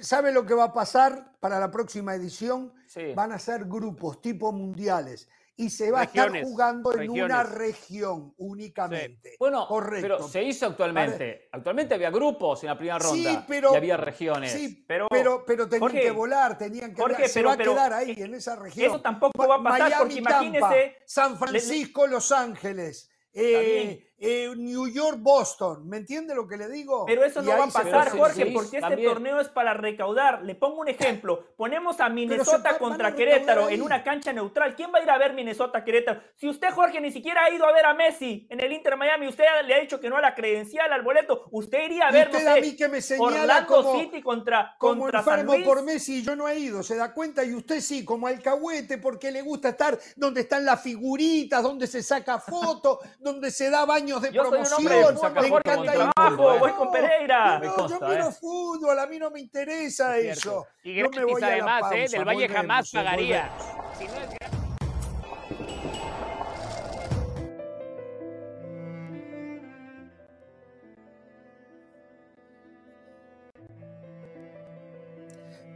¿Sabe 0.00 0.32
lo 0.32 0.44
que 0.44 0.54
va 0.54 0.64
a 0.64 0.72
pasar 0.72 1.32
para 1.40 1.58
la 1.58 1.70
próxima 1.70 2.14
edición? 2.14 2.72
Van 3.14 3.32
a 3.32 3.38
ser 3.38 3.64
grupos 3.64 4.20
tipo 4.20 4.52
mundiales 4.52 5.28
y 5.58 5.70
se 5.70 5.90
va 5.90 6.02
a 6.02 6.04
estar 6.04 6.30
jugando 6.42 6.92
en 6.96 7.10
una 7.10 7.42
región 7.42 8.32
únicamente. 8.38 9.34
Bueno, 9.40 9.66
Correcto. 9.66 10.02
pero 10.02 10.28
se 10.28 10.42
hizo 10.44 10.66
actualmente. 10.66 11.48
Actualmente 11.50 11.94
había 11.94 12.10
grupos 12.10 12.62
en 12.62 12.68
la 12.68 12.78
primera 12.78 12.98
ronda 12.98 13.30
sí, 13.30 13.44
pero, 13.48 13.72
y 13.72 13.76
había 13.76 13.96
regiones. 13.96 14.52
Sí, 14.52 14.84
pero, 14.86 15.08
pero, 15.10 15.44
pero 15.44 15.68
tenían 15.68 15.90
que 15.90 16.10
volar, 16.12 16.56
tenían 16.56 16.94
que 16.94 17.28
se 17.28 17.42
va 17.42 17.54
a 17.54 17.56
quedar 17.56 17.92
ahí, 17.92 18.14
en 18.16 18.34
esa 18.34 18.54
región. 18.54 18.86
Eso 18.86 19.00
tampoco 19.00 19.48
va 19.48 19.56
a 19.56 19.62
pasar 19.62 19.98
porque 19.98 20.14
imagínese... 20.14 20.98
San 21.04 21.36
Francisco, 21.36 22.06
Los 22.06 22.30
Ángeles. 22.30 23.10
Eh, 23.32 24.07
eh, 24.20 24.52
New 24.56 24.88
York, 24.88 25.18
Boston. 25.20 25.88
¿Me 25.88 25.98
entiende 25.98 26.34
lo 26.34 26.48
que 26.48 26.56
le 26.56 26.68
digo? 26.68 27.06
Pero 27.06 27.24
eso 27.24 27.40
no 27.40 27.56
va 27.56 27.64
a 27.64 27.68
pasar, 27.68 28.10
Jorge, 28.10 28.46
porque 28.46 28.78
este 28.78 28.96
torneo 28.96 29.40
es 29.40 29.48
para 29.48 29.74
recaudar. 29.74 30.42
Le 30.42 30.54
pongo 30.54 30.80
un 30.80 30.88
ejemplo. 30.88 31.46
Ponemos 31.56 32.00
a 32.00 32.08
Minnesota 32.08 32.78
contra 32.78 33.14
Querétaro 33.14 33.68
en 33.68 33.82
una 33.82 34.02
cancha 34.02 34.32
neutral. 34.32 34.74
¿Quién 34.74 34.90
va 34.92 34.98
a 34.98 35.02
ir 35.02 35.10
a 35.10 35.18
ver 35.18 35.34
Minnesota-Querétaro? 35.34 36.20
Si 36.36 36.48
usted, 36.48 36.70
Jorge, 36.70 37.00
ni 37.00 37.12
siquiera 37.12 37.44
ha 37.44 37.50
ido 37.50 37.64
a 37.64 37.72
ver 37.72 37.86
a 37.86 37.94
Messi 37.94 38.46
en 38.50 38.60
el 38.60 38.72
Inter 38.72 38.96
Miami, 38.96 39.28
usted 39.28 39.44
le 39.64 39.74
ha 39.74 39.78
dicho 39.78 40.00
que 40.00 40.08
no 40.08 40.16
a 40.16 40.20
la 40.20 40.34
credencial, 40.34 40.92
al 40.92 41.02
boleto, 41.02 41.46
usted 41.52 41.84
iría 41.84 42.08
a 42.08 42.10
ver, 42.10 42.28
usted 42.28 42.46
a 42.46 42.56
mí 42.56 42.76
que 42.76 42.88
me 42.88 42.98
Orlando 43.18 43.94
City 43.98 44.20
contra, 44.20 44.74
como 44.78 45.02
contra 45.02 45.20
enfermo 45.20 45.54
por 45.64 45.82
Messi, 45.82 46.22
yo 46.22 46.34
no 46.34 46.48
he 46.48 46.58
ido, 46.58 46.82
¿se 46.82 46.96
da 46.96 47.12
cuenta? 47.12 47.44
Y 47.44 47.54
usted 47.54 47.80
sí, 47.80 48.04
como 48.04 48.26
alcahuete, 48.26 48.98
porque 48.98 49.30
le 49.30 49.42
gusta 49.42 49.70
estar 49.70 49.98
donde 50.16 50.42
están 50.42 50.64
las 50.64 50.82
figuritas, 50.82 51.62
donde 51.62 51.86
se 51.86 52.02
saca 52.02 52.38
fotos, 52.38 52.98
donde 53.20 53.50
se 53.50 53.70
da 53.70 53.84
baño 53.84 54.07
de 54.16 54.32
yo 54.32 54.48
promoción. 54.48 54.66
Soy 54.66 54.86
un 54.86 55.24
hombre, 55.24 55.42
me 55.42 55.48
encanta 55.48 56.12
trabajo, 56.14 56.58
voy 56.58 56.72
con 56.72 56.90
Pereira. 56.90 57.58
No, 57.58 57.88
yo 57.88 58.00
miro 58.00 58.28
¿eh? 58.28 58.32
fútbol, 58.32 58.98
a 58.98 59.06
mí 59.06 59.18
no 59.18 59.30
me 59.30 59.40
interesa 59.40 60.16
eso. 60.16 60.66
Y 60.82 60.94
gratis 60.94 61.20
me 61.20 61.24
voy 61.32 61.42
además, 61.42 61.82
¿eh? 61.92 62.06
Del 62.10 62.24
Valle 62.24 62.48
jamás 62.48 62.90
pagaría. 62.90 63.50
Si 63.98 64.06
no 64.06 64.14
es 64.14 64.38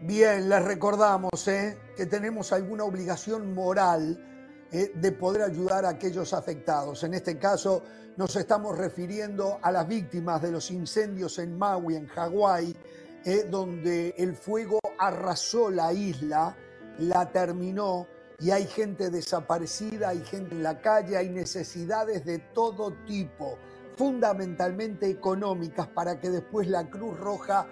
Bien, 0.05 0.49
les 0.49 0.64
recordamos 0.64 1.47
¿eh? 1.47 1.78
que 1.97 2.07
tenemos 2.07 2.53
alguna 2.53 2.83
obligación 2.83 3.55
moral 3.55 4.32
eh, 4.75 4.91
de 4.95 5.12
poder 5.12 5.43
ayudar 5.43 5.85
a 5.85 5.91
aquellos 5.91 6.33
afectados. 6.33 7.05
En 7.05 7.12
este 7.12 7.37
caso 7.37 7.83
nos 8.16 8.35
estamos 8.37 8.79
refiriendo 8.79 9.59
a 9.61 9.70
las 9.70 9.87
víctimas 9.87 10.41
de 10.41 10.51
los 10.51 10.70
incendios 10.70 11.39
en 11.39 11.59
Maui, 11.59 11.97
en 11.97 12.07
Hawái, 12.07 12.75
eh, 13.23 13.47
donde 13.51 14.14
el 14.16 14.35
fuego 14.35 14.79
arrasó 14.99 15.70
la 15.70 15.93
isla, 15.93 16.57
la 17.01 17.31
terminó 17.31 18.07
y 18.41 18.51
hay 18.51 18.66
gente 18.66 19.11
desaparecida, 19.11 20.09
hay 20.09 20.25
gente 20.25 20.55
en 20.55 20.62
la 20.62 20.81
calle, 20.81 21.18
hay 21.18 21.29
necesidades 21.29 22.25
de 22.25 22.39
todo 22.39 22.95
tipo, 23.07 23.59
fundamentalmente 23.99 25.07
económicas, 25.11 25.87
para 25.89 26.18
que 26.18 26.31
después 26.31 26.66
la 26.66 26.89
Cruz 26.89 27.18
Roja 27.18 27.66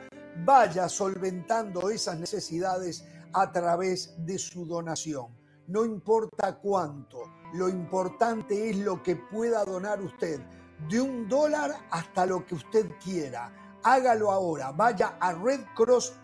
vaya 0.44 0.86
solventando 0.90 1.88
esas 1.88 2.18
necesidades 2.18 3.06
a 3.32 3.50
través 3.50 4.14
de 4.18 4.38
su 4.38 4.66
donación 4.66 5.39
no 5.70 5.84
importa 5.84 6.56
cuánto, 6.56 7.22
lo 7.54 7.68
importante 7.68 8.70
es 8.70 8.76
lo 8.78 9.00
que 9.04 9.14
pueda 9.14 9.64
donar 9.64 10.02
usted, 10.02 10.40
de 10.88 11.00
un 11.00 11.28
dólar 11.28 11.76
hasta 11.90 12.26
lo 12.26 12.44
que 12.44 12.56
usted 12.56 12.90
quiera. 13.02 13.78
Hágalo 13.84 14.32
ahora, 14.32 14.72
vaya 14.72 15.16
a 15.20 15.32
redcross.org 15.32 16.14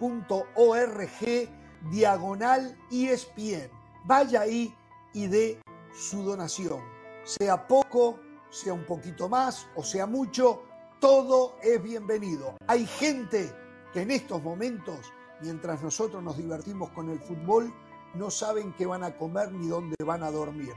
diagonal 1.91 2.77
ESPN. 2.91 3.71
Vaya 4.05 4.41
ahí 4.41 4.75
y 5.13 5.29
dé 5.29 5.61
su 5.95 6.25
donación. 6.25 6.81
Sea 7.25 7.69
poco, 7.69 8.19
sea 8.51 8.73
un 8.73 8.85
poquito 8.85 9.29
más 9.29 9.69
o 9.77 9.85
sea 9.85 10.07
mucho, 10.07 10.63
todo 11.01 11.55
es 11.63 11.81
bienvenido. 11.81 12.57
Hay 12.67 12.85
gente 12.85 13.55
que 13.93 14.03
en 14.03 14.11
estos 14.11 14.43
momentos, 14.43 15.13
mientras 15.41 15.83
nosotros 15.83 16.21
nos 16.21 16.37
divertimos 16.37 16.91
con 16.91 17.11
el 17.11 17.21
fútbol, 17.21 17.73
no 18.17 18.31
saben 18.31 18.75
qué 18.75 18.87
van 18.87 19.05
a 19.05 19.17
comer 19.17 19.53
ni 19.53 19.69
dónde 19.69 19.97
van 20.05 20.23
a 20.23 20.31
dormir. 20.31 20.73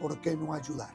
¿Por 0.00 0.20
qué 0.20 0.36
no 0.36 0.52
ayudar? 0.52 0.92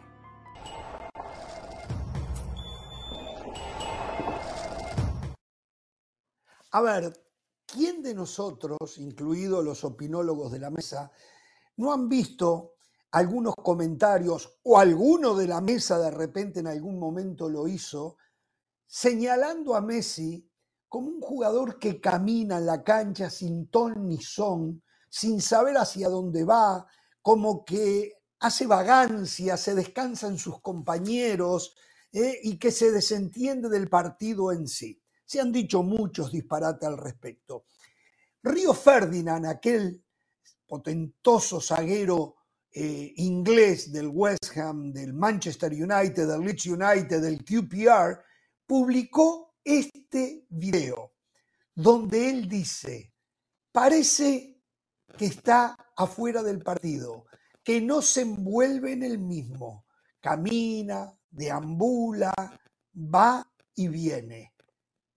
A 6.71 6.81
ver, 6.81 7.11
¿quién 7.65 8.03
de 8.03 8.13
nosotros, 8.13 8.99
incluidos 8.99 9.65
los 9.65 9.83
opinólogos 9.83 10.51
de 10.51 10.59
la 10.59 10.69
mesa, 10.69 11.11
no 11.77 11.91
han 11.91 12.07
visto 12.07 12.73
algunos 13.11 13.55
comentarios 13.55 14.59
o 14.63 14.77
alguno 14.77 15.33
de 15.33 15.47
la 15.47 15.61
mesa 15.61 15.97
de 15.97 16.11
repente 16.11 16.59
en 16.59 16.67
algún 16.67 16.99
momento 16.99 17.49
lo 17.49 17.67
hizo, 17.67 18.17
señalando 18.85 19.73
a 19.73 19.81
Messi 19.81 20.47
como 20.87 21.07
un 21.07 21.21
jugador 21.21 21.79
que 21.79 21.99
camina 21.99 22.57
en 22.57 22.67
la 22.67 22.83
cancha 22.83 23.31
sin 23.31 23.67
ton 23.71 24.07
ni 24.07 24.21
son, 24.21 24.83
sin 25.09 25.41
saber 25.41 25.77
hacia 25.77 26.09
dónde 26.09 26.43
va, 26.43 26.85
como 27.21 27.65
que 27.65 28.13
hace 28.39 28.65
vagancia, 28.67 29.57
se 29.57 29.75
descansa 29.75 30.27
en 30.27 30.37
sus 30.37 30.61
compañeros 30.61 31.75
eh, 32.11 32.39
y 32.43 32.57
que 32.57 32.71
se 32.71 32.91
desentiende 32.91 33.69
del 33.69 33.89
partido 33.89 34.51
en 34.51 34.67
sí. 34.67 35.01
Se 35.25 35.39
han 35.39 35.51
dicho 35.51 35.83
muchos 35.83 36.31
disparates 36.31 36.87
al 36.87 36.97
respecto. 36.97 37.65
Río 38.41 38.73
Ferdinand, 38.73 39.45
aquel 39.45 40.03
potentoso 40.65 41.59
zaguero 41.59 42.35
eh, 42.71 43.13
inglés 43.17 43.91
del 43.91 44.07
West 44.07 44.55
Ham, 44.57 44.91
del 44.93 45.13
Manchester 45.13 45.71
United, 45.71 46.27
del 46.27 46.41
Leeds 46.41 46.65
United, 46.67 47.21
del 47.21 47.43
QPR, 47.43 48.23
publicó 48.65 49.55
este 49.63 50.45
video 50.49 51.13
donde 51.75 52.29
él 52.29 52.47
dice, 52.47 53.13
parece 53.71 54.48
que 55.17 55.25
está 55.25 55.75
afuera 55.95 56.43
del 56.43 56.59
partido, 56.59 57.25
que 57.63 57.81
no 57.81 58.01
se 58.01 58.21
envuelve 58.21 58.93
en 58.93 59.03
el 59.03 59.19
mismo, 59.19 59.85
camina, 60.21 61.13
deambula, 61.29 62.33
va 62.95 63.45
y 63.75 63.87
viene. 63.87 64.53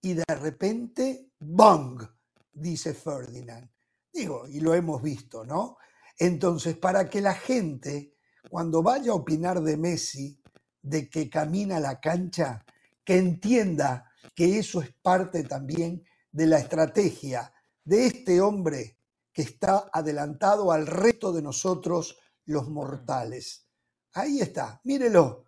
y 0.01 0.15
de 0.15 0.35
repente, 0.35 1.29
¡bong! 1.39 2.03
dice 2.51 2.93
Ferdinand. 2.93 3.69
Digo, 4.11 4.47
y 4.47 4.59
lo 4.59 4.73
hemos 4.73 5.01
visto, 5.01 5.45
¿no? 5.45 5.77
Entonces, 6.17 6.77
para 6.77 7.09
que 7.09 7.21
la 7.21 7.33
gente, 7.33 8.13
cuando 8.49 8.83
vaya 8.83 9.11
a 9.11 9.15
opinar 9.15 9.61
de 9.61 9.77
Messi, 9.77 10.39
de 10.81 11.09
que 11.09 11.29
camina 11.29 11.79
la 11.79 11.99
cancha, 11.99 12.65
que 13.03 13.17
entienda 13.17 14.11
que 14.35 14.59
eso 14.59 14.81
es 14.81 14.93
parte 15.01 15.43
también 15.43 16.03
de 16.31 16.47
la 16.47 16.59
estrategia 16.59 17.51
de 17.83 18.07
este 18.07 18.41
hombre 18.41 18.97
que 19.33 19.41
está 19.41 19.89
adelantado 19.91 20.71
al 20.71 20.85
resto 20.87 21.33
de 21.33 21.41
nosotros 21.41 22.17
los 22.45 22.69
mortales. 22.69 23.67
Ahí 24.13 24.39
está, 24.39 24.79
mírelo, 24.83 25.45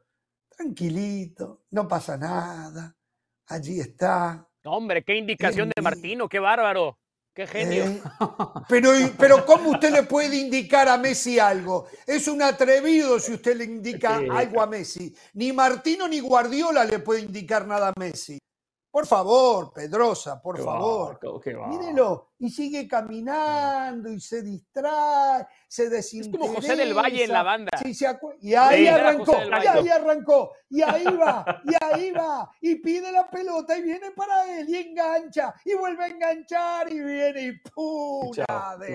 tranquilito, 0.50 1.66
no 1.72 1.88
pasa 1.88 2.18
nada, 2.18 2.96
allí 3.48 3.80
está. 3.80 4.50
Hombre, 4.64 5.04
qué 5.04 5.16
indicación 5.16 5.72
de 5.76 5.82
Martino, 5.82 6.28
qué 6.28 6.40
bárbaro. 6.40 6.98
Qué 7.36 7.46
genio. 7.46 7.84
Eh, 7.84 8.02
pero, 8.70 8.92
pero 9.20 9.46
¿cómo 9.46 9.72
usted 9.72 9.92
le 9.92 10.04
puede 10.04 10.38
indicar 10.38 10.88
a 10.88 10.98
Messi 10.98 11.38
algo? 11.38 11.86
Es 12.08 12.30
un 12.30 12.42
atrevido 12.42 13.20
si 13.20 13.34
usted 13.34 13.58
le 13.58 13.66
indica 13.66 14.22
algo 14.32 14.62
a 14.62 14.68
Messi. 14.68 15.14
Ni 15.34 15.52
Martino 15.52 16.08
ni 16.08 16.22
Guardiola 16.22 16.86
le 16.86 17.00
puede 17.00 17.22
indicar 17.22 17.68
nada 17.68 17.90
a 17.90 18.00
Messi. 18.00 18.40
Por 18.96 19.06
favor, 19.06 19.74
Pedrosa, 19.74 20.42
por 20.42 20.58
favor. 20.64 21.20
Mírelo. 21.68 22.30
Y 22.40 22.50
sigue 22.50 22.88
caminando 22.88 24.10
y 24.10 24.22
se 24.22 24.42
distrae, 24.42 25.46
se 25.68 25.90
desinteresa. 25.90 26.38
Es 26.38 26.48
como 26.48 26.56
José 26.56 26.78
del 26.78 26.94
Valle 26.94 27.26
en 27.26 27.32
la 27.34 27.44
banda. 27.44 27.72
y 28.40 28.54
ahí 28.54 28.88
arrancó, 28.88 29.34
y 29.34 29.68
ahí 29.68 29.90
arrancó, 29.90 30.52
y 30.70 30.82
ahí 30.82 31.04
va, 31.04 31.62
y 31.66 31.84
ahí 31.84 32.12
va, 32.12 32.50
y 32.62 32.76
pide 32.76 33.12
la 33.12 33.30
pelota 33.30 33.78
y 33.78 33.82
viene 33.82 34.12
para 34.12 34.58
él 34.60 34.70
y 34.70 34.78
engancha, 34.78 35.54
y 35.66 35.74
vuelve 35.74 36.06
a 36.06 36.08
enganchar 36.08 36.90
y 36.90 37.02
viene 37.02 37.42
y 37.42 37.52
¡pum! 37.70 38.32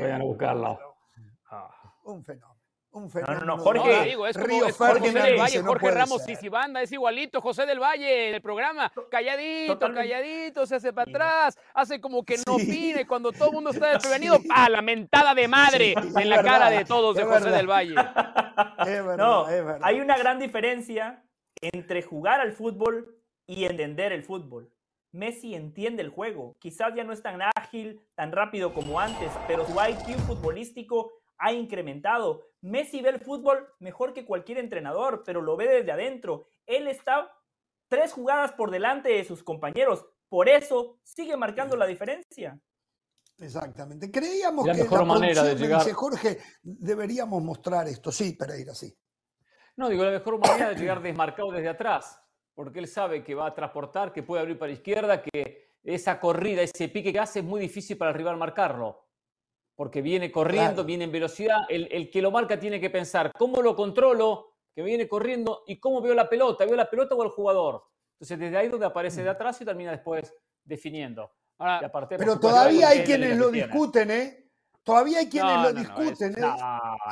Vayan 0.01 0.23
a 0.23 0.25
buscarla. 0.25 0.79
Un 2.05 2.25
fenómeno. 2.25 2.60
Un 2.93 3.09
fenómeno. 3.09 3.41
No, 3.41 3.57
no, 3.57 3.59
Jorge, 3.59 4.05
digo, 4.05 4.27
es 4.27 4.37
como 4.37 4.61
José 4.61 5.13
del 5.13 5.39
Valle, 5.39 5.63
Jorge 5.63 5.91
Ramos 5.93 6.23
y 6.43 6.49
Banda, 6.49 6.83
es 6.83 6.91
igualito, 6.91 7.41
José 7.41 7.65
del 7.65 7.79
Valle 7.79 8.31
en 8.31 8.35
el 8.35 8.43
programa, 8.43 8.93
calladito, 9.09 9.79
calladito, 9.79 10.67
se 10.67 10.75
hace 10.75 10.93
para 10.93 11.09
atrás, 11.09 11.59
hace 11.73 12.01
como 12.01 12.25
que 12.25 12.37
no 12.45 12.55
opine 12.55 13.07
cuando 13.07 13.31
todo 13.31 13.49
el 13.49 13.55
mundo 13.55 13.71
está 13.71 13.91
desprevenido, 13.93 14.41
¡pa! 14.43 14.69
La 14.69 14.83
mentada 14.83 15.35
de 15.35 15.47
madre 15.47 15.95
en 15.95 16.29
la 16.29 16.43
cara 16.43 16.69
de 16.69 16.85
todos 16.85 17.15
de 17.15 17.25
José 17.25 17.51
del 17.51 17.67
Valle. 17.69 17.95
Es 18.81 19.05
verdad, 19.05 19.17
no, 19.17 19.49
es 19.49 19.65
verdad. 19.65 19.81
hay 19.83 20.01
una 20.01 20.17
gran 20.19 20.39
diferencia 20.39 21.23
entre 21.61 22.03
jugar 22.03 22.41
al 22.41 22.53
fútbol 22.53 23.17
y 23.47 23.65
entender 23.65 24.13
el 24.13 24.23
fútbol. 24.23 24.71
Messi 25.13 25.55
entiende 25.55 26.03
el 26.03 26.09
juego, 26.09 26.57
quizás 26.59 26.95
ya 26.95 27.05
no 27.05 27.13
es 27.13 27.23
tan 27.23 27.41
ágil, 27.57 28.01
tan 28.15 28.33
rápido 28.33 28.73
como 28.73 29.01
antes, 29.01 29.31
pero 29.47 29.67
su 29.67 29.73
IQ 29.73 30.19
futbolístico 30.21 31.20
ha 31.41 31.53
incrementado. 31.53 32.47
Messi 32.61 33.01
ve 33.01 33.09
el 33.09 33.21
fútbol 33.21 33.67
mejor 33.81 34.13
que 34.13 34.25
cualquier 34.25 34.59
entrenador, 34.59 35.23
pero 35.25 35.41
lo 35.41 35.57
ve 35.57 35.67
desde 35.67 35.91
adentro. 35.91 36.47
Él 36.67 36.87
está 36.87 37.33
tres 37.89 38.13
jugadas 38.13 38.53
por 38.53 38.71
delante 38.71 39.09
de 39.09 39.25
sus 39.25 39.43
compañeros. 39.43 40.07
Por 40.29 40.49
eso 40.49 41.01
sigue 41.03 41.37
marcando 41.37 41.77
la 41.77 41.87
diferencia. 41.87 42.61
Exactamente. 43.39 44.11
Creíamos 44.11 44.67
que 44.67 44.85
la 44.85 45.05
manera 45.05 45.43
de 45.43 45.57
llegar... 45.57 45.81
dice 45.81 45.95
Jorge, 45.95 46.39
deberíamos 46.63 47.43
mostrar 47.43 47.89
esto. 47.89 48.13
Sí, 48.13 48.35
Pereira, 48.35 48.75
sí. 48.75 48.95
No, 49.77 49.89
digo, 49.89 50.05
la 50.05 50.11
mejor 50.11 50.39
manera 50.39 50.69
de 50.69 50.75
llegar 50.77 51.01
desmarcado 51.01 51.51
desde 51.53 51.71
atrás, 51.71 52.21
porque 52.55 52.81
él 52.81 52.87
sabe 52.87 53.25
que 53.25 53.35
va 53.35 53.47
a 53.47 53.55
transportar, 53.55 54.13
que 54.13 54.23
puede 54.23 54.43
abrir 54.43 54.59
para 54.59 54.69
la 54.69 54.75
izquierda, 54.75 55.23
que 55.23 55.71
esa 55.83 56.21
corrida, 56.21 56.61
ese 56.61 56.91
pique 56.91 57.15
que 57.15 57.19
hace 57.19 57.39
es 57.39 57.45
muy 57.47 57.63
difícil 57.63 57.97
para 57.97 58.11
el 58.11 58.17
rival 58.19 58.37
marcarlo 58.37 59.10
porque 59.81 60.03
viene 60.03 60.31
corriendo, 60.31 60.85
viene 60.85 61.05
en 61.05 61.11
velocidad. 61.11 61.61
El, 61.71 62.11
que 62.11 62.21
lo 62.21 62.31
marca 62.31 62.61
tiene 62.61 62.79
que 62.79 62.91
pensar, 62.91 63.33
¿cómo 63.33 63.63
lo 63.63 63.75
controlo? 63.75 64.57
Que 64.75 64.83
viene 64.83 65.09
corriendo 65.09 65.63
y 65.67 65.81
cómo 65.81 66.03
veo 66.03 66.13
la 66.13 66.29
pelota. 66.29 66.67
¿Veo 66.67 66.77
la 66.77 66.91
pelota 66.91 67.15
o 67.15 67.23
el 67.23 67.31
jugador? 67.31 67.85
Entonces, 68.13 68.39
desde 68.39 68.59
ahí 68.59 68.69
donde 68.69 68.85
aparece 68.85 69.23
de 69.23 69.31
mm. 69.31 69.33
atrás 69.33 69.59
y 69.63 69.65
termina 69.65 69.93
después 69.93 70.35
definiendo. 70.63 71.33
pero 72.19 72.39
todavía 72.39 72.91
hay 72.91 73.05
quienes 73.05 73.39
lo 73.39 73.51
discuten, 73.51 74.11
¿eh? 74.11 74.40
Todavía 74.83 75.19
hay 75.19 75.29
quienes 75.29 75.63
lo 75.63 75.73
discuten, 75.75 76.35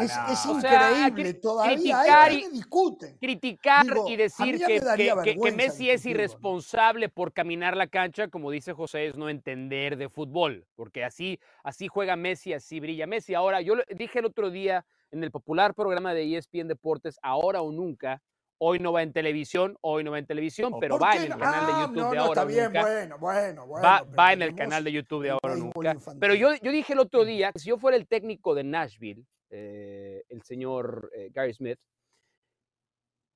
es, 0.00 0.46
increíble, 0.46 1.34
todavía 1.34 2.00
hay 2.00 2.30
quienes 2.30 2.52
discuten. 2.52 3.18
Criticar 3.18 3.86
y 4.08 4.16
decir 4.16 4.58
que, 4.64 5.36
que, 5.40 5.52
Messi 5.52 5.90
es 5.90 6.06
irresponsable 6.06 7.10
por 7.10 7.32
caminar 7.32 7.76
la 7.76 7.86
cancha, 7.86 8.28
como 8.28 8.50
dice 8.50 8.72
José, 8.72 9.06
es 9.06 9.16
no 9.16 9.28
entender 9.28 9.96
de 9.98 10.08
fútbol, 10.08 10.66
porque 10.76 11.04
así, 11.04 11.38
así 11.62 11.88
juega 11.88 12.16
Messi, 12.16 12.54
así 12.54 12.80
brilla 12.80 13.06
Messi. 13.06 13.34
Ahora, 13.34 13.60
yo 13.60 13.74
dije 13.94 14.20
el 14.20 14.24
otro 14.24 14.50
día 14.50 14.86
en 15.10 15.22
el 15.22 15.30
popular 15.30 15.74
programa 15.74 16.14
de 16.14 16.36
ESPN 16.36 16.68
Deportes, 16.68 17.18
ahora 17.22 17.60
o 17.60 17.70
nunca, 17.70 18.22
Hoy 18.60 18.78
no 18.80 18.92
va 18.92 19.02
en 19.02 19.12
televisión, 19.12 19.76
hoy 19.82 20.02
no 20.02 20.10
va 20.10 20.18
en 20.18 20.26
televisión, 20.26 20.74
pero 20.80 20.98
va 20.98 21.14
en 21.14 21.22
el 21.32 21.38
canal 21.38 21.66
de 21.66 21.72
YouTube 21.80 22.10
de 22.12 22.18
ahora. 22.18 22.42
Está 22.42 22.44
bien, 22.44 22.72
bueno, 22.72 23.18
bueno, 23.18 23.66
bueno. 23.66 23.86
Va, 23.86 24.02
va 24.02 24.32
en 24.32 24.42
el 24.42 24.54
canal 24.54 24.82
de 24.82 24.92
YouTube 24.92 25.22
de 25.22 25.30
ahora 25.30 25.54
nunca. 25.54 25.96
Pero 26.18 26.34
yo, 26.34 26.54
yo 26.56 26.72
dije 26.72 26.92
el 26.92 26.98
otro 26.98 27.24
día 27.24 27.52
que 27.52 27.60
si 27.60 27.68
yo 27.68 27.78
fuera 27.78 27.96
el 27.96 28.08
técnico 28.08 28.54
de 28.54 28.64
Nashville, 28.64 29.24
eh, 29.50 30.24
el 30.28 30.42
señor 30.42 31.10
eh, 31.14 31.30
Gary 31.32 31.54
Smith, 31.54 31.78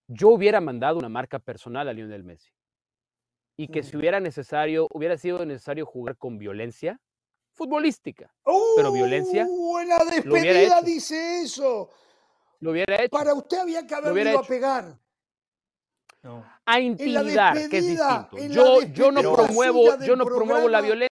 yo 0.09 0.29
hubiera 0.29 0.61
mandado 0.61 0.99
una 0.99 1.09
marca 1.09 1.39
personal 1.39 1.89
a 1.89 1.93
Lionel 1.93 2.25
Messi. 2.25 2.51
Y 3.57 3.69
que 3.69 3.83
si 3.83 3.97
hubiera 3.97 4.19
necesario, 4.19 4.89
hubiera 4.93 5.17
sido 5.17 5.45
necesario 5.45 5.87
jugar 5.87 6.17
con 6.17 6.39
violencia 6.39 7.01
futbolística. 7.53 8.33
pero 8.77 8.93
violencia. 8.93 9.47
Buena 9.47 9.99
despedida 10.05 10.83
dice 10.83 11.43
eso. 11.43 11.91
Lo 12.61 12.73
hubiera 12.73 12.97
hecho. 13.03 13.11
Para 13.11 13.35
usted 13.35 13.59
había 13.59 13.87
que 13.87 13.95
haber 13.95 14.27
ido 14.27 14.39
a 14.39 14.43
pegar. 14.43 14.99
A 16.65 16.81
intimidar, 16.81 17.55
que 17.69 17.79
es 17.79 17.87
distinto. 17.87 18.39
Yo, 18.49 18.83
yo 18.83 19.11
no 19.11 19.21
promuevo, 19.21 19.99
yo 20.01 20.17
no 20.17 20.25
promuevo 20.25 20.69
la 20.69 20.81
violencia. 20.81 21.09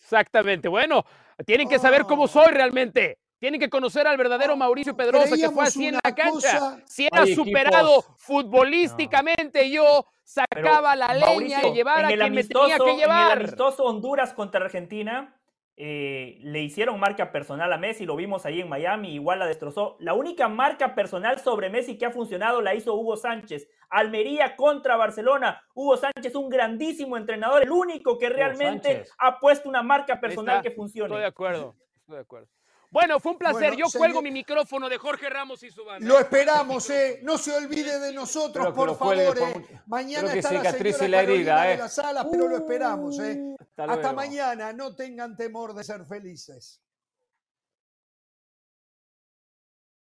Exactamente. 0.00 0.68
Bueno, 0.68 1.04
tienen 1.44 1.68
que 1.68 1.78
saber 1.78 2.02
cómo 2.04 2.28
soy 2.28 2.52
realmente. 2.52 3.18
Tienen 3.38 3.58
que 3.58 3.68
conocer 3.68 4.06
al 4.06 4.16
verdadero 4.16 4.56
Mauricio 4.56 4.96
Pedrosa, 4.96 5.34
que 5.36 5.50
fue 5.50 5.64
así 5.64 5.88
en 5.88 5.94
la 5.94 6.14
cancha. 6.14 6.78
si 6.86 7.06
era 7.06 7.26
superado 7.26 8.02
futbolísticamente, 8.18 9.68
yo 9.68 10.06
sacaba 10.22 10.94
la 10.94 11.12
leña 11.12 11.66
y 11.66 11.72
llevara 11.72 12.08
a 12.08 12.10
quien 12.12 12.32
me 12.32 12.44
tenía 12.44 12.78
que 12.78 12.96
llevar. 12.96 13.32
En 13.32 13.38
el 13.38 13.44
amistoso 13.44 13.84
Honduras 13.84 14.32
contra 14.32 14.64
Argentina, 14.64 15.36
eh, 15.84 16.38
le 16.42 16.62
hicieron 16.62 17.00
marca 17.00 17.32
personal 17.32 17.72
a 17.72 17.76
Messi, 17.76 18.06
lo 18.06 18.14
vimos 18.14 18.46
ahí 18.46 18.60
en 18.60 18.68
Miami, 18.68 19.14
igual 19.14 19.40
la 19.40 19.48
destrozó. 19.48 19.96
La 19.98 20.14
única 20.14 20.48
marca 20.48 20.94
personal 20.94 21.40
sobre 21.40 21.70
Messi 21.70 21.98
que 21.98 22.06
ha 22.06 22.12
funcionado 22.12 22.60
la 22.60 22.76
hizo 22.76 22.94
Hugo 22.94 23.16
Sánchez. 23.16 23.68
Almería 23.90 24.54
contra 24.54 24.94
Barcelona. 24.94 25.60
Hugo 25.74 25.96
Sánchez, 25.96 26.36
un 26.36 26.50
grandísimo 26.50 27.16
entrenador, 27.16 27.64
el 27.64 27.72
único 27.72 28.16
que 28.16 28.28
realmente 28.28 29.06
ha 29.18 29.40
puesto 29.40 29.68
una 29.68 29.82
marca 29.82 30.20
personal 30.20 30.62
que 30.62 30.70
funcione. 30.70 31.08
Estoy 31.08 31.22
de 31.22 31.26
acuerdo, 31.26 31.74
estoy 31.96 32.14
de 32.14 32.22
acuerdo. 32.22 32.48
Bueno, 32.92 33.18
fue 33.18 33.32
un 33.32 33.38
placer. 33.38 33.74
Yo 33.74 33.86
cuelgo 33.96 34.20
mi 34.20 34.30
micrófono 34.30 34.88
de 34.88 34.98
Jorge 34.98 35.30
Ramos 35.30 35.62
y 35.62 35.70
su 35.70 35.82
banda. 35.82 36.06
Lo 36.06 36.18
esperamos, 36.18 36.90
¿eh? 36.90 37.20
No 37.22 37.38
se 37.38 37.56
olvide 37.56 37.98
de 37.98 38.12
nosotros, 38.12 38.74
por 38.74 38.96
favor. 38.98 39.16
Eh. 39.38 39.80
Mañana 39.86 40.34
está 40.34 40.52
la 40.52 40.72
señora 40.72 41.08
la 41.08 41.22
herida, 41.22 41.62
de 41.62 41.72
eh. 41.72 41.76
las 41.78 41.94
salas, 41.94 42.26
pero 42.30 42.48
lo 42.48 42.56
esperamos, 42.58 43.18
¿eh? 43.18 43.56
Hasta 43.78 44.12
mañana. 44.12 44.74
No 44.74 44.94
tengan 44.94 45.34
temor 45.36 45.72
de 45.74 45.84
ser 45.84 46.04
felices. 46.04 46.82